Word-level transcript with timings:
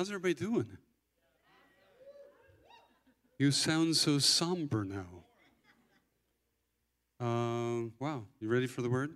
How's 0.00 0.08
everybody 0.08 0.32
doing? 0.32 0.78
You 3.38 3.50
sound 3.50 3.96
so 3.96 4.18
somber 4.18 4.82
now. 4.82 5.04
Uh, 7.20 7.90
wow, 7.98 8.22
you 8.40 8.48
ready 8.48 8.66
for 8.66 8.80
the 8.80 8.88
word? 8.88 9.10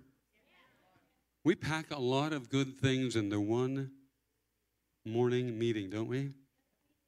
We 1.43 1.55
pack 1.55 1.89
a 1.89 1.99
lot 1.99 2.33
of 2.33 2.51
good 2.51 2.79
things 2.79 3.15
into 3.15 3.39
one 3.39 3.93
morning 5.03 5.57
meeting, 5.57 5.89
don't 5.89 6.07
we? 6.07 6.33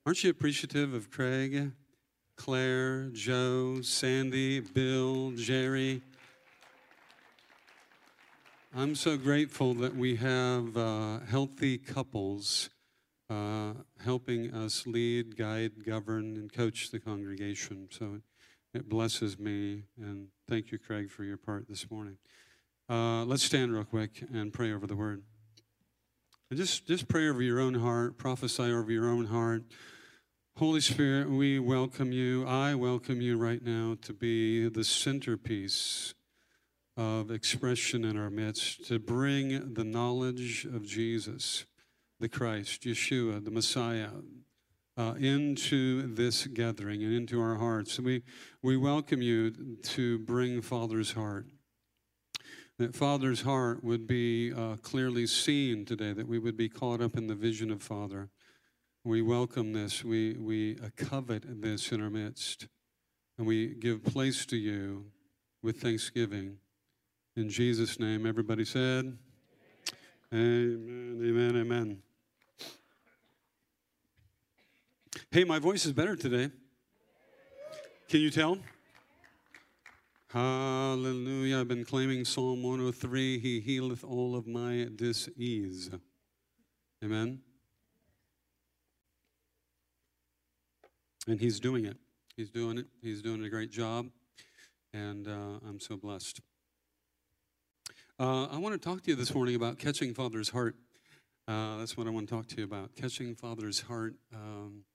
Aren't 0.08 0.24
you 0.24 0.32
appreciative 0.32 0.96
of 0.96 1.12
Craig, 1.12 1.72
Claire, 2.36 3.10
Joe, 3.14 3.82
Sandy, 3.84 4.60
Bill, 4.60 5.34
Jerry? 5.36 6.02
I'm 8.76 8.96
so 8.96 9.18
grateful 9.18 9.76
that 9.76 9.96
we 9.96 10.16
have 10.16 10.76
uh, 10.76 11.20
healthy 11.30 11.78
couples 11.78 12.72
uh, 13.30 13.74
helping 14.04 14.54
us 14.54 14.88
lead, 14.88 15.38
guide, 15.38 15.86
govern, 15.86 16.36
and 16.38 16.52
coach 16.52 16.92
the 16.92 17.00
congregation. 17.00 17.88
So 17.92 18.22
it 18.74 18.88
blesses 18.88 19.38
me. 19.38 19.84
And 20.02 20.28
thank 20.50 20.72
you, 20.72 20.78
Craig, 20.78 21.10
for 21.10 21.24
your 21.24 21.38
part 21.38 21.68
this 21.68 21.90
morning. 21.90 22.18
Uh, 22.90 23.26
let's 23.26 23.44
stand 23.44 23.74
real 23.74 23.84
quick 23.84 24.24
and 24.34 24.54
pray 24.54 24.72
over 24.72 24.88
the 24.88 24.96
word. 24.96 25.24
And 26.50 26.58
just, 26.58 26.88
just 26.88 27.10
pray 27.10 27.28
over 27.28 27.42
your 27.42 27.60
own 27.60 27.74
heart, 27.74 28.18
prophesy 28.18 28.64
over 28.64 28.92
your 28.92 29.10
own 29.10 29.26
heart. 29.26 29.64
Holy 30.56 30.80
Spirit, 30.80 31.30
we 31.30 31.60
welcome 31.60 32.12
you. 32.12 32.48
I 32.48 32.74
welcome 32.76 33.22
you 33.22 33.38
right 33.38 33.62
now 33.62 33.98
to 34.02 34.14
be 34.14 34.70
the 34.70 34.84
centerpiece 34.84 36.14
of 36.96 37.30
expression 37.30 38.06
in 38.06 38.18
our 38.18 38.30
midst, 38.30 38.88
to 38.88 38.98
bring 38.98 39.74
the 39.74 39.84
knowledge 39.84 40.66
of 40.66 40.86
Jesus, 40.86 41.66
the 42.20 42.30
Christ, 42.30 42.84
Yeshua, 42.84 43.44
the 43.44 43.52
Messiah, 43.52 44.10
uh, 44.98 45.14
into 45.20 46.14
this 46.14 46.48
gathering 46.48 47.04
and 47.04 47.14
into 47.14 47.40
our 47.40 47.56
hearts. 47.56 48.00
We, 48.00 48.24
we 48.62 48.78
welcome 48.78 49.22
you 49.22 49.52
to 49.84 50.20
bring 50.20 50.62
Father's 50.62 51.14
heart 51.14 51.46
that 52.78 52.96
Father's 52.96 53.42
heart 53.42 53.84
would 53.84 54.06
be 54.06 54.54
uh, 54.54 54.76
clearly 54.82 55.26
seen 55.26 55.84
today, 55.84 56.14
that 56.14 56.28
we 56.28 56.38
would 56.38 56.56
be 56.56 56.70
caught 56.70 57.02
up 57.02 57.18
in 57.18 57.28
the 57.28 57.36
vision 57.36 57.72
of 57.72 57.82
Father. 57.82 58.30
We 59.04 59.22
welcome 59.22 59.74
this. 59.74 60.04
We, 60.04 60.34
we 60.34 60.78
uh, 60.84 60.90
covet 60.96 61.62
this 61.62 61.92
in 61.92 62.02
our 62.02 62.10
midst. 62.10 62.68
And 63.38 63.48
we 63.48 63.76
give 63.76 64.04
place 64.04 64.46
to 64.48 64.58
you 64.58 65.06
with 65.64 65.82
thanksgiving. 65.82 66.58
In 67.36 67.50
Jesus' 67.50 68.00
name, 68.00 68.26
everybody 68.26 68.66
said, 68.66 69.18
Amen, 70.34 71.22
amen, 71.24 71.56
amen. 71.56 72.07
Hey, 75.30 75.44
my 75.44 75.60
voice 75.60 75.86
is 75.86 75.92
better 75.92 76.16
today. 76.16 76.50
Can 78.08 78.22
you 78.22 78.30
tell? 78.30 78.58
Hallelujah. 80.30 81.60
I've 81.60 81.68
been 81.68 81.84
claiming 81.84 82.24
Psalm 82.24 82.64
103 82.64 83.38
He 83.38 83.60
healeth 83.60 84.06
all 84.06 84.38
of 84.38 84.48
my 84.48 84.88
disease. 84.96 85.90
Amen. 87.04 87.42
And 91.28 91.42
He's 91.42 91.60
doing 91.60 91.84
it. 91.84 91.98
He's 92.38 92.50
doing 92.50 92.78
it. 92.78 92.86
He's 93.02 93.22
doing 93.22 93.44
a 93.44 93.50
great 93.50 93.70
job. 93.70 94.08
And 94.94 95.28
uh, 95.28 95.60
I'm 95.68 95.82
so 95.82 95.98
blessed. 95.98 96.40
Uh, 98.18 98.46
I 98.46 98.58
want 98.60 98.82
to 98.82 98.90
talk 98.90 99.04
to 99.04 99.10
you 99.10 99.18
this 99.18 99.36
morning 99.36 99.56
about 99.56 99.78
catching 99.78 100.14
Father's 100.14 100.48
heart. 100.48 100.78
Uh, 101.50 101.80
that's 101.80 101.98
what 101.98 102.08
I 102.08 102.12
want 102.12 102.30
to 102.30 102.34
talk 102.34 102.48
to 102.48 102.58
you 102.60 102.64
about 102.64 102.96
catching 102.96 103.36
Father's 103.36 103.82
heart. 103.82 104.14
Um, 104.34 104.86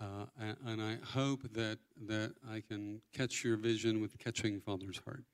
uh, 0.00 0.26
and 0.66 0.82
I 0.82 0.98
hope 1.04 1.42
that, 1.54 1.78
that 2.06 2.34
I 2.50 2.62
can 2.66 3.00
catch 3.14 3.44
your 3.44 3.56
vision 3.56 4.00
with 4.00 4.18
catching 4.18 4.60
Father's 4.60 5.00
heart. 5.04 5.24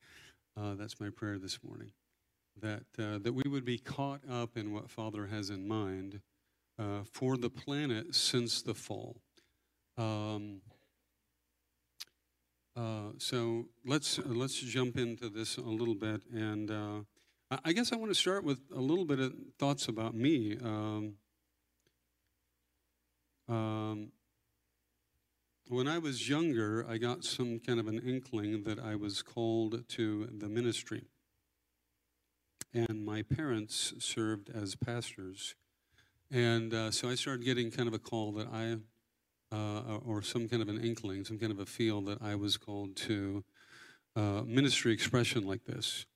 Uh, 0.56 0.74
that's 0.74 1.00
my 1.00 1.10
prayer 1.10 1.38
this 1.38 1.58
morning. 1.64 1.90
That, 2.60 2.84
uh, 2.98 3.18
that 3.22 3.32
we 3.32 3.50
would 3.50 3.64
be 3.64 3.78
caught 3.78 4.20
up 4.30 4.56
in 4.56 4.72
what 4.72 4.90
Father 4.90 5.26
has 5.26 5.50
in 5.50 5.66
mind 5.66 6.20
uh, 6.78 7.00
for 7.10 7.36
the 7.36 7.50
planet 7.50 8.14
since 8.14 8.62
the 8.62 8.74
fall. 8.74 9.16
Um, 9.96 10.60
uh, 12.76 13.12
so 13.18 13.66
let's, 13.84 14.20
let's 14.24 14.60
jump 14.60 14.96
into 14.96 15.28
this 15.28 15.56
a 15.56 15.62
little 15.62 15.94
bit. 15.94 16.22
And 16.32 16.70
I 17.64 17.72
guess 17.72 17.92
I 17.92 17.96
want 17.96 18.10
to 18.10 18.14
start 18.14 18.44
with 18.44 18.60
a 18.74 18.80
little 18.80 19.04
bit 19.04 19.18
of 19.18 19.34
thoughts 19.58 19.88
about 19.88 20.14
me. 20.14 20.56
Um, 20.62 21.14
um, 23.48 24.12
when 25.68 25.88
I 25.88 25.98
was 25.98 26.28
younger, 26.28 26.84
I 26.88 26.98
got 26.98 27.24
some 27.24 27.58
kind 27.58 27.78
of 27.78 27.86
an 27.86 28.00
inkling 28.00 28.64
that 28.64 28.78
I 28.78 28.96
was 28.96 29.22
called 29.22 29.88
to 29.88 30.28
the 30.32 30.48
ministry. 30.48 31.04
And 32.74 33.04
my 33.04 33.22
parents 33.22 33.94
served 33.98 34.50
as 34.50 34.74
pastors. 34.74 35.54
And 36.30 36.72
uh, 36.72 36.90
so 36.90 37.08
I 37.08 37.14
started 37.14 37.44
getting 37.44 37.70
kind 37.70 37.88
of 37.88 37.94
a 37.94 37.98
call 37.98 38.32
that 38.32 38.48
I, 38.48 38.76
uh, 39.54 39.98
or 40.04 40.22
some 40.22 40.48
kind 40.48 40.62
of 40.62 40.68
an 40.68 40.82
inkling, 40.82 41.24
some 41.24 41.38
kind 41.38 41.52
of 41.52 41.58
a 41.58 41.66
feel 41.66 42.00
that 42.02 42.22
I 42.22 42.34
was 42.34 42.56
called 42.56 42.96
to 42.96 43.44
uh, 44.16 44.42
ministry 44.46 44.92
expression 44.92 45.46
like 45.46 45.64
this. 45.64 46.06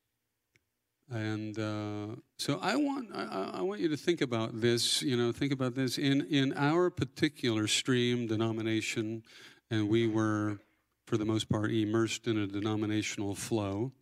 And 1.10 1.56
uh, 1.58 2.16
so 2.36 2.58
I 2.60 2.74
want 2.74 3.10
I, 3.14 3.52
I, 3.58 3.62
want 3.62 3.80
you 3.80 3.88
to 3.88 3.96
think 3.96 4.20
about 4.22 4.60
this. 4.60 5.02
You 5.02 5.16
know, 5.16 5.30
think 5.30 5.52
about 5.52 5.74
this 5.74 5.98
in 5.98 6.22
in 6.22 6.52
our 6.56 6.90
particular 6.90 7.68
stream 7.68 8.26
denomination, 8.26 9.22
and 9.70 9.88
we 9.88 10.08
were, 10.08 10.58
for 11.06 11.16
the 11.16 11.24
most 11.24 11.48
part, 11.48 11.70
immersed 11.70 12.26
in 12.26 12.38
a 12.38 12.46
denominational 12.46 13.36
flow. 13.36 13.92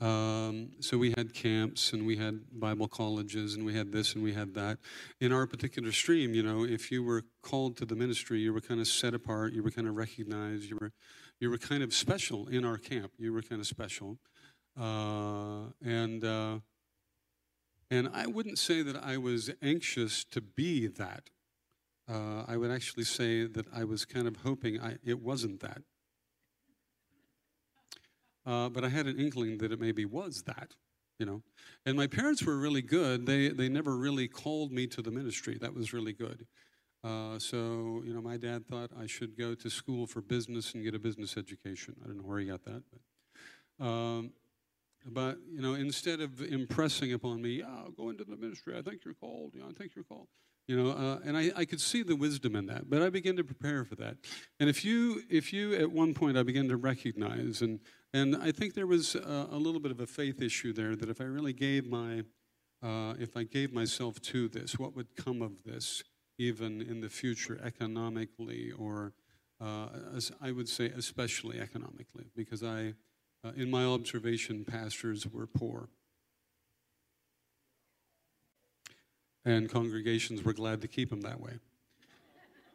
Um, 0.00 0.70
so 0.80 0.96
we 0.96 1.12
had 1.14 1.34
camps 1.34 1.92
and 1.92 2.06
we 2.06 2.16
had 2.16 2.40
Bible 2.58 2.88
colleges 2.88 3.54
and 3.54 3.66
we 3.66 3.74
had 3.74 3.92
this 3.92 4.14
and 4.14 4.24
we 4.24 4.32
had 4.32 4.54
that. 4.54 4.78
In 5.20 5.30
our 5.30 5.46
particular 5.46 5.92
stream, 5.92 6.32
you 6.32 6.42
know, 6.42 6.64
if 6.64 6.90
you 6.90 7.02
were 7.04 7.24
called 7.42 7.76
to 7.78 7.84
the 7.84 7.94
ministry, 7.94 8.40
you 8.40 8.54
were 8.54 8.62
kind 8.62 8.80
of 8.80 8.86
set 8.86 9.12
apart. 9.12 9.52
You 9.52 9.62
were 9.62 9.70
kind 9.70 9.86
of 9.86 9.96
recognized. 9.96 10.70
You 10.70 10.78
were 10.80 10.92
you 11.38 11.50
were 11.50 11.58
kind 11.58 11.82
of 11.82 11.92
special 11.92 12.48
in 12.48 12.64
our 12.64 12.78
camp. 12.78 13.12
You 13.18 13.32
were 13.32 13.42
kind 13.42 13.60
of 13.60 13.66
special. 13.66 14.18
Uh, 14.78 15.70
and 15.84 16.24
uh, 16.24 16.58
and 17.90 18.08
I 18.12 18.26
wouldn't 18.26 18.58
say 18.58 18.82
that 18.82 18.96
I 18.96 19.16
was 19.16 19.50
anxious 19.62 20.24
to 20.30 20.40
be 20.40 20.86
that. 20.86 21.30
Uh, 22.08 22.44
I 22.46 22.56
would 22.56 22.70
actually 22.70 23.04
say 23.04 23.46
that 23.46 23.66
I 23.72 23.84
was 23.84 24.04
kind 24.04 24.26
of 24.26 24.36
hoping 24.38 24.80
I, 24.80 24.96
it 25.04 25.20
wasn't 25.20 25.60
that. 25.60 25.82
But 28.44 28.84
I 28.84 28.88
had 28.88 29.06
an 29.06 29.18
inkling 29.18 29.58
that 29.58 29.70
it 29.70 29.80
maybe 29.80 30.04
was 30.04 30.42
that, 30.42 30.74
you 31.18 31.26
know. 31.26 31.42
And 31.86 31.96
my 31.96 32.06
parents 32.06 32.42
were 32.42 32.56
really 32.58 32.82
good. 32.82 33.26
They 33.26 33.48
they 33.48 33.68
never 33.68 33.96
really 33.96 34.28
called 34.28 34.72
me 34.72 34.86
to 34.88 35.02
the 35.02 35.10
ministry. 35.10 35.56
That 35.60 35.74
was 35.74 35.92
really 35.92 36.12
good. 36.12 36.46
Uh, 37.02 37.38
so 37.38 38.02
you 38.04 38.12
know, 38.12 38.20
my 38.20 38.36
dad 38.36 38.66
thought 38.66 38.90
I 38.98 39.06
should 39.06 39.36
go 39.36 39.54
to 39.54 39.70
school 39.70 40.06
for 40.06 40.20
business 40.20 40.74
and 40.74 40.82
get 40.82 40.94
a 40.94 40.98
business 40.98 41.36
education. 41.36 41.96
I 42.02 42.08
don't 42.08 42.18
know 42.18 42.24
where 42.24 42.38
he 42.40 42.46
got 42.46 42.64
that, 42.64 42.82
but. 42.90 43.00
Um, 43.86 44.32
but, 45.06 45.38
you 45.50 45.60
know, 45.60 45.74
instead 45.74 46.20
of 46.20 46.42
impressing 46.42 47.12
upon 47.12 47.40
me, 47.42 47.60
yeah, 47.60 47.84
go 47.96 48.10
into 48.10 48.24
the 48.24 48.36
ministry. 48.36 48.76
I 48.76 48.82
think 48.82 49.04
you're 49.04 49.14
called. 49.14 49.52
You 49.54 49.60
know, 49.60 49.68
I 49.68 49.72
think 49.72 49.94
you're 49.94 50.04
called. 50.04 50.28
You 50.68 50.76
know, 50.76 50.90
uh, 50.90 51.18
and 51.24 51.36
I, 51.36 51.50
I 51.56 51.64
could 51.64 51.80
see 51.80 52.04
the 52.04 52.14
wisdom 52.14 52.54
in 52.54 52.66
that, 52.66 52.88
but 52.88 53.02
I 53.02 53.10
began 53.10 53.34
to 53.36 53.42
prepare 53.42 53.84
for 53.84 53.96
that. 53.96 54.18
And 54.60 54.70
if 54.70 54.84
you, 54.84 55.22
if 55.28 55.52
you, 55.52 55.74
at 55.74 55.90
one 55.90 56.14
point, 56.14 56.38
I 56.38 56.44
began 56.44 56.68
to 56.68 56.76
recognize, 56.76 57.60
and 57.60 57.80
and 58.12 58.36
I 58.36 58.52
think 58.52 58.74
there 58.74 58.86
was 58.86 59.14
a, 59.16 59.48
a 59.50 59.56
little 59.56 59.80
bit 59.80 59.90
of 59.90 60.00
a 60.00 60.06
faith 60.06 60.40
issue 60.40 60.72
there 60.72 60.94
that 60.94 61.08
if 61.08 61.20
I 61.20 61.24
really 61.24 61.52
gave 61.52 61.86
my, 61.86 62.24
uh, 62.82 63.14
if 63.18 63.36
I 63.36 63.44
gave 63.44 63.72
myself 63.72 64.20
to 64.22 64.48
this, 64.48 64.78
what 64.78 64.94
would 64.94 65.16
come 65.16 65.42
of 65.42 65.64
this, 65.64 66.04
even 66.38 66.80
in 66.82 67.00
the 67.00 67.08
future, 67.08 67.58
economically, 67.64 68.72
or 68.72 69.12
uh, 69.60 69.88
I 70.40 70.52
would 70.52 70.68
say 70.68 70.86
especially 70.86 71.60
economically, 71.60 72.26
because 72.36 72.62
I 72.62 72.94
uh, 73.44 73.52
in 73.56 73.70
my 73.70 73.84
observation, 73.84 74.64
pastors 74.64 75.26
were 75.26 75.46
poor. 75.46 75.88
And 79.44 79.70
congregations 79.70 80.44
were 80.44 80.52
glad 80.52 80.82
to 80.82 80.88
keep 80.88 81.10
them 81.10 81.22
that 81.22 81.40
way. 81.40 81.58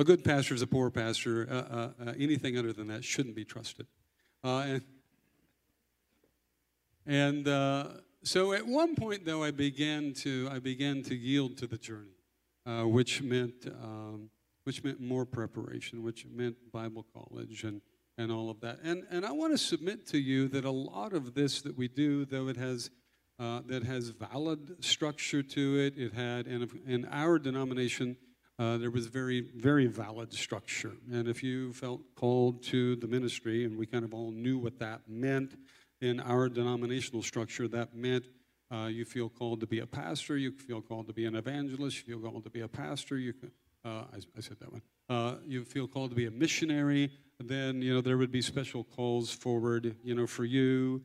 A 0.00 0.04
good 0.04 0.22
pastor 0.22 0.54
is 0.54 0.62
a 0.62 0.66
poor 0.66 0.90
pastor. 0.90 1.48
Uh, 1.50 1.54
uh, 1.54 1.90
uh 2.00 2.12
anything 2.16 2.56
other 2.56 2.72
than 2.72 2.86
that 2.86 3.02
shouldn't 3.02 3.34
be 3.34 3.44
trusted. 3.44 3.88
Uh, 4.44 4.58
and, 4.58 4.82
and 7.04 7.48
uh, 7.48 7.88
so 8.22 8.52
at 8.52 8.64
one 8.64 8.94
point, 8.94 9.24
though, 9.24 9.42
I 9.42 9.50
began 9.50 10.12
to 10.18 10.48
I 10.52 10.60
began 10.60 11.02
to 11.04 11.16
yield 11.16 11.56
to 11.58 11.66
the 11.66 11.78
journey, 11.78 12.14
which 12.64 13.22
meant 13.22 13.66
um, 13.82 14.30
which 14.68 14.84
meant 14.84 15.00
more 15.00 15.24
preparation, 15.24 16.02
which 16.02 16.26
meant 16.30 16.54
Bible 16.70 17.06
college 17.14 17.64
and, 17.64 17.80
and 18.18 18.30
all 18.30 18.50
of 18.50 18.60
that. 18.60 18.78
And, 18.84 19.04
and 19.10 19.24
I 19.24 19.32
want 19.32 19.54
to 19.54 19.56
submit 19.56 20.06
to 20.08 20.18
you 20.18 20.46
that 20.48 20.66
a 20.66 20.70
lot 20.70 21.14
of 21.14 21.32
this 21.32 21.62
that 21.62 21.74
we 21.74 21.88
do, 21.88 22.26
though 22.26 22.48
it 22.48 22.58
has 22.58 22.90
uh, 23.38 23.62
that 23.64 23.82
has 23.84 24.10
valid 24.10 24.84
structure 24.84 25.42
to 25.42 25.78
it. 25.78 25.96
It 25.96 26.12
had, 26.12 26.46
and 26.46 26.68
in 26.86 27.06
our 27.06 27.38
denomination, 27.38 28.18
uh, 28.58 28.76
there 28.76 28.90
was 28.90 29.06
very, 29.06 29.40
very 29.56 29.86
valid 29.86 30.34
structure. 30.34 30.92
And 31.10 31.28
if 31.28 31.42
you 31.42 31.72
felt 31.72 32.02
called 32.14 32.62
to 32.64 32.96
the 32.96 33.06
ministry, 33.06 33.64
and 33.64 33.78
we 33.78 33.86
kind 33.86 34.04
of 34.04 34.12
all 34.12 34.32
knew 34.32 34.58
what 34.58 34.78
that 34.80 35.00
meant 35.08 35.54
in 36.02 36.20
our 36.20 36.50
denominational 36.50 37.22
structure, 37.22 37.68
that 37.68 37.94
meant 37.94 38.26
uh, 38.70 38.88
you 38.90 39.06
feel 39.06 39.30
called 39.30 39.60
to 39.60 39.66
be 39.66 39.78
a 39.78 39.86
pastor, 39.86 40.36
you 40.36 40.52
feel 40.52 40.82
called 40.82 41.06
to 41.06 41.14
be 41.14 41.24
an 41.24 41.36
evangelist, 41.36 42.06
you 42.06 42.20
feel 42.20 42.30
called 42.30 42.44
to 42.44 42.50
be 42.50 42.60
a 42.60 42.68
pastor, 42.68 43.16
you, 43.16 43.32
uh, 43.84 44.04
I, 44.12 44.16
I, 44.36 44.40
said 44.40 44.58
that 44.60 44.72
one. 44.72 44.82
Uh, 45.08 45.36
you 45.46 45.64
feel 45.64 45.86
called 45.86 46.10
to 46.10 46.16
be 46.16 46.26
a 46.26 46.30
missionary, 46.30 47.10
then, 47.40 47.80
you 47.80 47.94
know, 47.94 48.00
there 48.00 48.18
would 48.18 48.32
be 48.32 48.42
special 48.42 48.84
calls 48.84 49.30
forward, 49.30 49.96
you 50.02 50.14
know, 50.14 50.26
for 50.26 50.44
you 50.44 51.02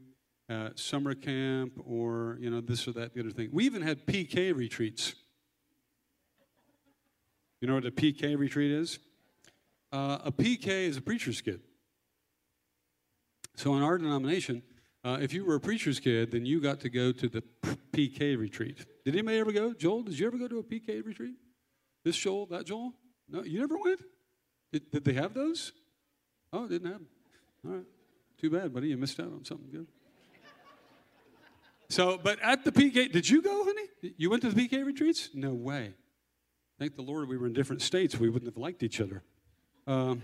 at 0.49 0.79
summer 0.79 1.13
camp 1.13 1.73
or, 1.85 2.37
you 2.39 2.49
know, 2.49 2.59
this 2.59 2.87
or 2.87 2.91
that, 2.93 3.13
the 3.13 3.21
other 3.21 3.31
thing. 3.31 3.49
We 3.51 3.65
even 3.65 3.81
had 3.81 4.05
PK 4.05 4.55
retreats. 4.55 5.15
You 7.61 7.67
know 7.67 7.75
what 7.75 7.85
a 7.85 7.91
PK 7.91 8.37
retreat 8.37 8.71
is? 8.71 8.99
Uh, 9.91 10.17
a 10.25 10.31
PK 10.31 10.67
is 10.67 10.97
a 10.97 11.01
preacher's 11.01 11.39
kid. 11.39 11.61
So 13.55 13.75
in 13.75 13.83
our 13.83 13.97
denomination, 13.97 14.63
uh, 15.05 15.19
if 15.21 15.33
you 15.33 15.45
were 15.45 15.55
a 15.55 15.59
preacher's 15.59 15.99
kid, 15.99 16.31
then 16.31 16.45
you 16.45 16.59
got 16.59 16.79
to 16.81 16.89
go 16.89 17.11
to 17.11 17.29
the 17.29 17.43
PK 17.91 18.37
retreat. 18.37 18.85
Did 19.05 19.13
anybody 19.13 19.37
ever 19.37 19.51
go? 19.51 19.73
Joel, 19.73 20.03
did 20.03 20.17
you 20.17 20.25
ever 20.25 20.37
go 20.37 20.47
to 20.47 20.59
a 20.59 20.63
PK 20.63 21.05
retreat? 21.05 21.35
This 22.03 22.17
Joel, 22.17 22.47
that 22.47 22.65
Joel? 22.65 22.93
No, 23.29 23.43
you 23.43 23.59
never 23.59 23.77
went? 23.77 24.01
Did, 24.71 24.91
did 24.91 25.05
they 25.05 25.13
have 25.13 25.33
those? 25.33 25.71
Oh, 26.51 26.65
it 26.65 26.69
didn't 26.69 26.91
them. 26.91 27.07
All 27.65 27.71
right. 27.71 27.85
Too 28.39 28.49
bad, 28.49 28.73
buddy. 28.73 28.89
You 28.89 28.97
missed 28.97 29.19
out 29.19 29.27
on 29.27 29.45
something 29.45 29.69
good. 29.71 29.87
So, 31.89 32.19
but 32.21 32.39
at 32.41 32.63
the 32.63 32.71
PK, 32.71 33.11
did 33.11 33.29
you 33.29 33.41
go, 33.41 33.63
honey? 33.63 34.13
You 34.17 34.29
went 34.29 34.41
to 34.41 34.49
the 34.49 34.67
PK 34.67 34.85
retreats? 34.85 35.29
No 35.33 35.53
way. 35.53 35.93
Thank 36.79 36.95
the 36.95 37.03
Lord 37.03 37.29
we 37.29 37.37
were 37.37 37.45
in 37.45 37.53
different 37.53 37.81
states. 37.81 38.17
We 38.19 38.29
wouldn't 38.29 38.51
have 38.51 38.57
liked 38.57 38.83
each 38.83 38.99
other. 38.99 39.23
Um, 39.85 40.23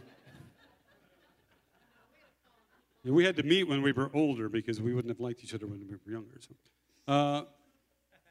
we 3.04 3.24
had 3.24 3.36
to 3.38 3.44
meet 3.44 3.68
when 3.68 3.82
we 3.82 3.92
were 3.92 4.10
older 4.14 4.50
because 4.50 4.82
we 4.82 4.94
wouldn't 4.94 5.12
have 5.12 5.20
liked 5.20 5.44
each 5.44 5.54
other 5.54 5.68
when 5.68 5.80
we 5.80 5.88
were 5.88 6.12
younger. 6.12 6.40
So. 6.40 6.56
Uh, 7.08 7.44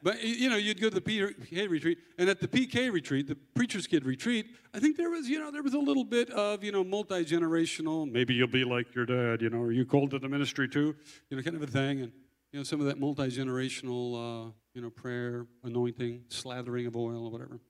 but 0.02 0.22
you 0.22 0.48
know, 0.48 0.56
you'd 0.56 0.80
go 0.80 0.88
to 0.88 0.94
the 0.94 1.00
PK 1.00 1.68
retreat, 1.68 1.98
and 2.18 2.28
at 2.28 2.40
the 2.40 2.48
PK 2.48 2.92
retreat, 2.92 3.26
the 3.26 3.36
preacher's 3.54 3.86
kid 3.86 4.04
retreat, 4.04 4.46
I 4.74 4.78
think 4.78 4.96
there 4.96 5.10
was, 5.10 5.28
you 5.28 5.38
know, 5.38 5.50
there 5.50 5.62
was 5.62 5.74
a 5.74 5.78
little 5.78 6.04
bit 6.04 6.30
of, 6.30 6.62
you 6.62 6.72
know, 6.72 6.84
multi 6.84 7.24
generational. 7.24 8.10
Maybe 8.10 8.34
you'll 8.34 8.48
be 8.48 8.64
like 8.64 8.94
your 8.94 9.06
dad, 9.06 9.42
you 9.42 9.50
know, 9.50 9.60
are 9.60 9.72
you 9.72 9.84
called 9.84 10.10
to 10.12 10.18
the 10.18 10.28
ministry 10.28 10.68
too, 10.68 10.94
you 11.30 11.36
know, 11.36 11.42
kind 11.42 11.56
of 11.56 11.62
a 11.62 11.66
thing, 11.66 12.00
and 12.00 12.12
you 12.52 12.60
know, 12.60 12.64
some 12.64 12.80
of 12.80 12.86
that 12.86 12.98
multi 12.98 13.28
generational, 13.28 14.48
uh, 14.48 14.50
you 14.74 14.82
know, 14.82 14.90
prayer, 14.90 15.46
anointing, 15.64 16.24
slathering 16.28 16.86
of 16.86 16.96
oil, 16.96 17.26
or 17.26 17.30
whatever. 17.30 17.60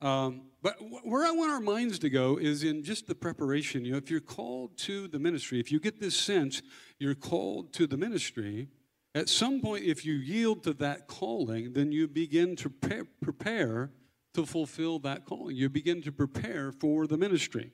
Um, 0.00 0.42
but 0.62 0.76
where 1.02 1.26
I 1.26 1.32
want 1.32 1.50
our 1.50 1.60
minds 1.60 1.98
to 2.00 2.10
go 2.10 2.36
is 2.36 2.62
in 2.62 2.84
just 2.84 3.08
the 3.08 3.14
preparation. 3.14 3.84
You 3.84 3.92
know, 3.92 3.98
if 3.98 4.10
you're 4.10 4.20
called 4.20 4.76
to 4.78 5.08
the 5.08 5.18
ministry, 5.18 5.58
if 5.58 5.72
you 5.72 5.80
get 5.80 6.00
this 6.00 6.16
sense 6.16 6.62
you're 6.98 7.14
called 7.14 7.72
to 7.74 7.86
the 7.86 7.96
ministry, 7.96 8.68
at 9.14 9.28
some 9.28 9.60
point, 9.60 9.84
if 9.84 10.04
you 10.04 10.14
yield 10.14 10.62
to 10.64 10.72
that 10.74 11.08
calling, 11.08 11.72
then 11.72 11.92
you 11.92 12.06
begin 12.06 12.56
to 12.56 12.70
pre- 12.70 13.04
prepare 13.22 13.90
to 14.34 14.44
fulfill 14.44 14.98
that 15.00 15.24
calling. 15.24 15.56
You 15.56 15.68
begin 15.68 16.02
to 16.02 16.12
prepare 16.12 16.72
for 16.72 17.06
the 17.06 17.16
ministry. 17.16 17.72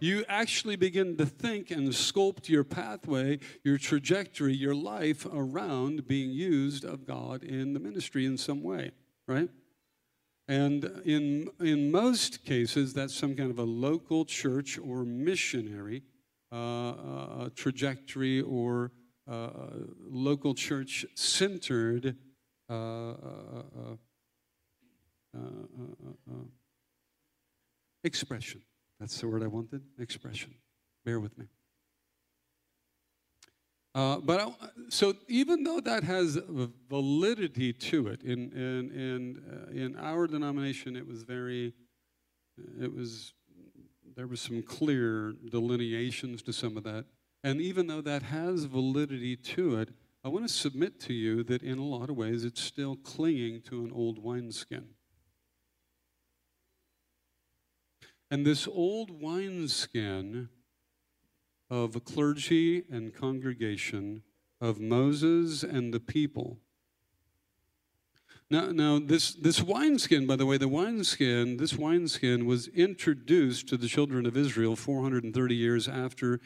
You 0.00 0.24
actually 0.28 0.76
begin 0.76 1.18
to 1.18 1.26
think 1.26 1.70
and 1.70 1.88
sculpt 1.88 2.48
your 2.48 2.64
pathway, 2.64 3.38
your 3.62 3.76
trajectory, 3.76 4.54
your 4.54 4.74
life 4.74 5.26
around 5.30 6.08
being 6.08 6.30
used 6.30 6.84
of 6.84 7.04
God 7.04 7.44
in 7.44 7.74
the 7.74 7.80
ministry 7.80 8.24
in 8.24 8.38
some 8.38 8.62
way, 8.62 8.92
right? 9.28 9.50
And 10.48 10.84
in, 11.04 11.50
in 11.60 11.92
most 11.92 12.44
cases, 12.46 12.94
that's 12.94 13.14
some 13.14 13.36
kind 13.36 13.50
of 13.50 13.58
a 13.58 13.64
local 13.64 14.24
church 14.24 14.78
or 14.78 15.04
missionary 15.04 16.02
uh, 16.50 16.90
uh, 16.90 17.48
trajectory 17.54 18.40
or 18.40 18.86
uh, 18.86 18.99
local 19.30 20.54
church 20.54 21.06
centered 21.14 22.16
uh, 22.68 22.72
uh, 25.36 25.36
uh, 25.36 26.34
expression. 28.04 28.62
That's 28.98 29.20
the 29.20 29.28
word 29.28 29.42
I 29.42 29.46
wanted 29.46 29.82
expression. 29.98 30.54
Bear 31.04 31.20
with 31.20 31.36
me. 31.38 31.46
Uh, 33.94 34.18
but 34.18 34.40
I, 34.40 34.52
so 34.88 35.14
even 35.26 35.64
though 35.64 35.80
that 35.80 36.04
has 36.04 36.38
validity 36.88 37.72
to 37.72 38.06
it, 38.08 38.22
in 38.22 38.52
in 38.52 38.90
in 38.92 39.42
uh, 39.52 39.70
in 39.72 39.96
our 39.96 40.28
denomination, 40.28 40.94
it 40.94 41.06
was 41.06 41.24
very, 41.24 41.72
it 42.80 42.94
was 42.94 43.32
there 44.14 44.28
was 44.28 44.40
some 44.40 44.62
clear 44.62 45.34
delineations 45.50 46.42
to 46.42 46.52
some 46.52 46.76
of 46.76 46.84
that, 46.84 47.04
and 47.42 47.60
even 47.60 47.86
though 47.86 48.00
that 48.02 48.22
has 48.24 48.64
validity 48.64 49.36
to 49.36 49.76
it, 49.76 49.90
I 50.22 50.28
want 50.28 50.46
to 50.46 50.52
submit 50.52 51.00
to 51.00 51.14
you 51.14 51.42
that 51.44 51.62
in 51.62 51.78
a 51.78 51.84
lot 51.84 52.10
of 52.10 52.16
ways 52.16 52.44
it's 52.44 52.60
still 52.60 52.96
clinging 52.96 53.62
to 53.62 53.84
an 53.84 53.92
old 53.92 54.22
wineskin. 54.22 54.88
And 58.30 58.46
this 58.46 58.68
old 58.68 59.22
wineskin 59.22 60.50
of 61.70 62.04
clergy 62.04 62.84
and 62.90 63.14
congregation 63.14 64.22
of 64.60 64.78
Moses 64.78 65.62
and 65.62 65.94
the 65.94 66.00
people. 66.00 66.58
Now, 68.50 68.72
now 68.72 68.98
this, 68.98 69.32
this 69.34 69.62
wineskin, 69.62 70.26
by 70.26 70.36
the 70.36 70.44
way, 70.44 70.58
the 70.58 70.68
wineskin, 70.68 71.56
this 71.56 71.74
wineskin 71.74 72.46
was 72.46 72.66
introduced 72.68 73.68
to 73.68 73.76
the 73.76 73.86
children 73.86 74.26
of 74.26 74.36
Israel 74.36 74.74
430 74.74 75.54
years 75.54 75.88
after 75.88 76.40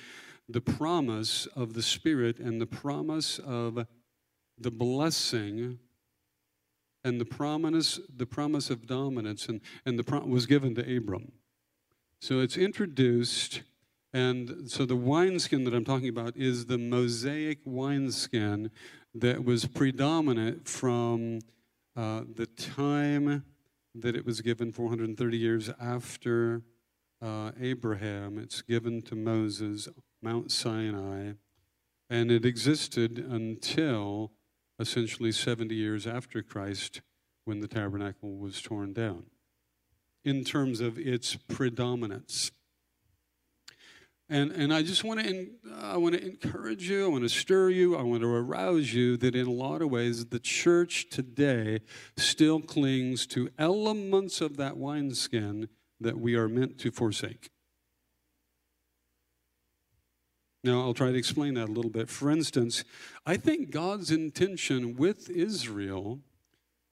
the 0.49 0.61
promise 0.61 1.47
of 1.57 1.75
the 1.75 1.83
Spirit 1.83 2.39
and 2.39 2.61
the 2.61 2.67
promise 2.67 3.39
of 3.39 3.87
the 4.59 4.71
blessing 4.71 5.79
and 7.03 7.21
the 7.21 7.25
promise, 7.25 8.01
the 8.15 8.27
promise 8.27 8.71
of 8.71 8.87
dominance 8.87 9.47
and, 9.47 9.61
and 9.85 9.99
the 9.99 10.05
pro- 10.05 10.25
was 10.25 10.47
given 10.47 10.75
to 10.75 10.97
Abram. 10.97 11.33
So 12.21 12.41
it's 12.41 12.57
introduced 12.57 13.63
and 14.15 14.71
so 14.71 14.87
the 14.87 14.95
wineskin 14.95 15.65
that 15.65 15.75
I'm 15.75 15.85
talking 15.85 16.09
about 16.09 16.37
is 16.37 16.67
the 16.67 16.79
Mosaic 16.79 17.59
wineskin 17.65 18.71
that 19.13 19.45
was 19.45 19.67
predominant 19.67 20.69
from 20.69 21.41
uh, 21.97 22.23
the 22.37 22.47
time 22.47 23.45
that 23.97 24.15
it 24.15 24.25
was 24.25 24.41
given 24.41 24.71
430 24.71 25.37
years 25.37 25.69
after 25.81 26.63
uh, 27.21 27.51
Abraham. 27.61 28.39
It's 28.39 28.63
given 28.63 29.03
to 29.03 29.17
Moses, 29.17 29.89
Mount 30.25 30.51
Sinai, 30.51 31.33
and 32.09 32.31
it 32.31 32.47
existed 32.47 33.19
until 33.19 34.33
essentially 34.81 35.31
70 35.31 35.75
years 35.75 36.07
after 36.07 36.43
Christ 36.43 37.03
when 37.45 37.61
the 37.61 37.69
tabernacle 37.69 38.39
was 38.39 38.63
torn 38.63 38.95
down 38.95 39.27
in 40.25 40.43
terms 40.43 40.81
of 40.81 40.99
its 40.99 41.37
predominance. 41.37 42.51
And, 44.31 44.53
and 44.53 44.73
I 44.73 44.83
just 44.83 45.05
want 45.05 45.21
to 45.21 45.51
I 45.77 45.99
want 45.99 46.15
to 46.15 46.25
encourage 46.25 46.89
you, 46.89 47.05
I 47.05 47.09
want 47.09 47.25
to 47.25 47.29
stir 47.29 47.69
you, 47.69 47.95
I 47.95 48.03
want 48.03 48.23
to 48.23 48.35
arouse 48.35 48.95
you 48.95 49.19
that 49.19 49.37
in 49.37 49.47
a 49.47 49.53
lot 49.53 49.83
of 49.83 49.91
ways 49.91 50.25
the 50.25 50.39
church 50.39 51.11
today 51.11 51.81
still 52.17 52.61
clings 52.61 53.27
to 53.29 53.51
elements 53.59 54.41
of 54.41 54.57
that 54.57 54.79
wineskin 54.79 55.69
that 56.01 56.19
we 56.19 56.35
are 56.35 56.49
meant 56.49 56.79
to 56.79 56.91
forsake. 56.91 57.51
Now, 60.65 60.81
I'll 60.81 60.95
try 60.95 61.13
to 61.13 61.19
explain 61.19 61.55
that 61.55 61.69
a 61.69 61.73
little 61.73 61.91
bit. 61.91 62.09
For 62.09 62.31
instance, 62.31 62.85
I 63.27 63.37
think 63.37 63.71
God's 63.71 64.11
intention 64.11 64.97
with 64.97 65.29
Israel, 65.29 66.21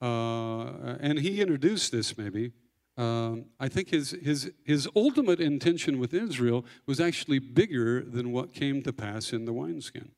uh, 0.02 0.96
and 1.00 1.18
he 1.18 1.40
introduced 1.40 1.90
this 1.90 2.18
maybe, 2.18 2.52
um, 2.98 3.46
I 3.58 3.68
think 3.68 3.88
his, 3.88 4.10
his, 4.10 4.52
his 4.64 4.86
ultimate 4.94 5.40
intention 5.40 5.98
with 5.98 6.12
Israel 6.12 6.66
was 6.84 7.00
actually 7.00 7.38
bigger 7.38 8.02
than 8.02 8.30
what 8.30 8.52
came 8.52 8.82
to 8.82 8.92
pass 8.92 9.32
in 9.32 9.46
the 9.46 9.54
wineskin. 9.54 10.10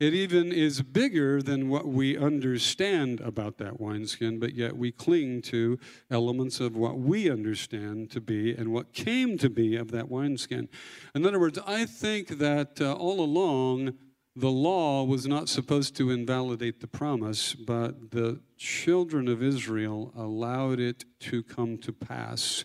It 0.00 0.14
even 0.14 0.50
is 0.50 0.80
bigger 0.80 1.42
than 1.42 1.68
what 1.68 1.86
we 1.86 2.16
understand 2.16 3.20
about 3.20 3.58
that 3.58 3.78
wineskin, 3.78 4.38
but 4.40 4.54
yet 4.54 4.74
we 4.74 4.92
cling 4.92 5.42
to 5.42 5.78
elements 6.10 6.58
of 6.58 6.74
what 6.74 6.98
we 6.98 7.30
understand 7.30 8.10
to 8.12 8.20
be 8.22 8.54
and 8.54 8.72
what 8.72 8.94
came 8.94 9.36
to 9.36 9.50
be 9.50 9.76
of 9.76 9.90
that 9.90 10.08
wineskin. 10.08 10.70
In 11.14 11.26
other 11.26 11.38
words, 11.38 11.58
I 11.66 11.84
think 11.84 12.38
that 12.38 12.80
uh, 12.80 12.94
all 12.94 13.20
along, 13.20 13.92
the 14.34 14.50
law 14.50 15.04
was 15.04 15.26
not 15.26 15.50
supposed 15.50 15.94
to 15.96 16.10
invalidate 16.10 16.80
the 16.80 16.86
promise, 16.86 17.52
but 17.52 18.10
the 18.10 18.40
children 18.56 19.28
of 19.28 19.42
Israel 19.42 20.14
allowed 20.16 20.80
it 20.80 21.04
to 21.20 21.42
come 21.42 21.76
to 21.76 21.92
pass. 21.92 22.64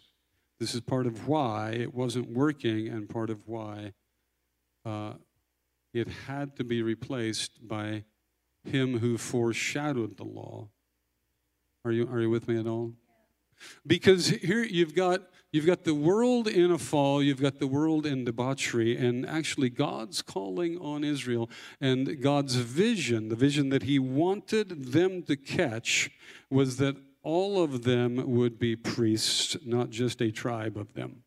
This 0.58 0.74
is 0.74 0.80
part 0.80 1.06
of 1.06 1.28
why 1.28 1.72
it 1.72 1.94
wasn't 1.94 2.30
working 2.30 2.88
and 2.88 3.10
part 3.10 3.30
of 3.30 3.46
why 3.46 3.92
uh, 4.86 5.16
it 5.96 6.10
had 6.28 6.58
to 6.58 6.64
be 6.66 6.82
replaced 6.82 7.66
by 7.66 8.04
him 8.66 9.00
who 9.00 9.18
foreshadowed 9.18 10.18
the 10.18 10.26
law. 10.26 10.68
Are 11.86 11.92
you, 11.92 12.06
are 12.12 12.20
you 12.20 12.30
with 12.30 12.50
me 12.50 12.60
at 12.60 12.68
all? 12.68 12.94
Because 13.88 14.28
here 14.28 14.64
you've 14.64 14.94
got 14.94 15.22
you've 15.54 15.66
got 15.66 15.86
the 15.86 15.94
world 15.94 16.50
in 16.50 16.72
a 16.72 16.78
fall, 16.78 17.24
you've 17.24 17.42
got 17.42 17.60
the 17.60 17.68
world 17.68 18.06
in 18.06 18.26
debauchery, 18.26 18.98
and 18.98 19.26
actually 19.26 19.70
God's 19.70 20.22
calling 20.22 20.78
on 20.80 21.06
Israel 21.06 21.50
and 21.80 22.22
God's 22.22 22.56
vision, 22.56 23.30
the 23.30 23.36
vision 23.38 23.70
that 23.70 23.84
He 23.84 23.98
wanted 23.98 24.92
them 24.92 25.24
to 25.24 25.38
catch, 25.38 26.12
was 26.50 26.76
that 26.78 26.98
all 27.24 27.64
of 27.64 27.84
them 27.84 28.30
would 28.36 28.60
be 28.60 28.76
priests, 28.76 29.56
not 29.66 29.90
just 29.92 30.22
a 30.22 30.32
tribe 30.32 30.76
of 30.76 30.94
them 30.94 31.24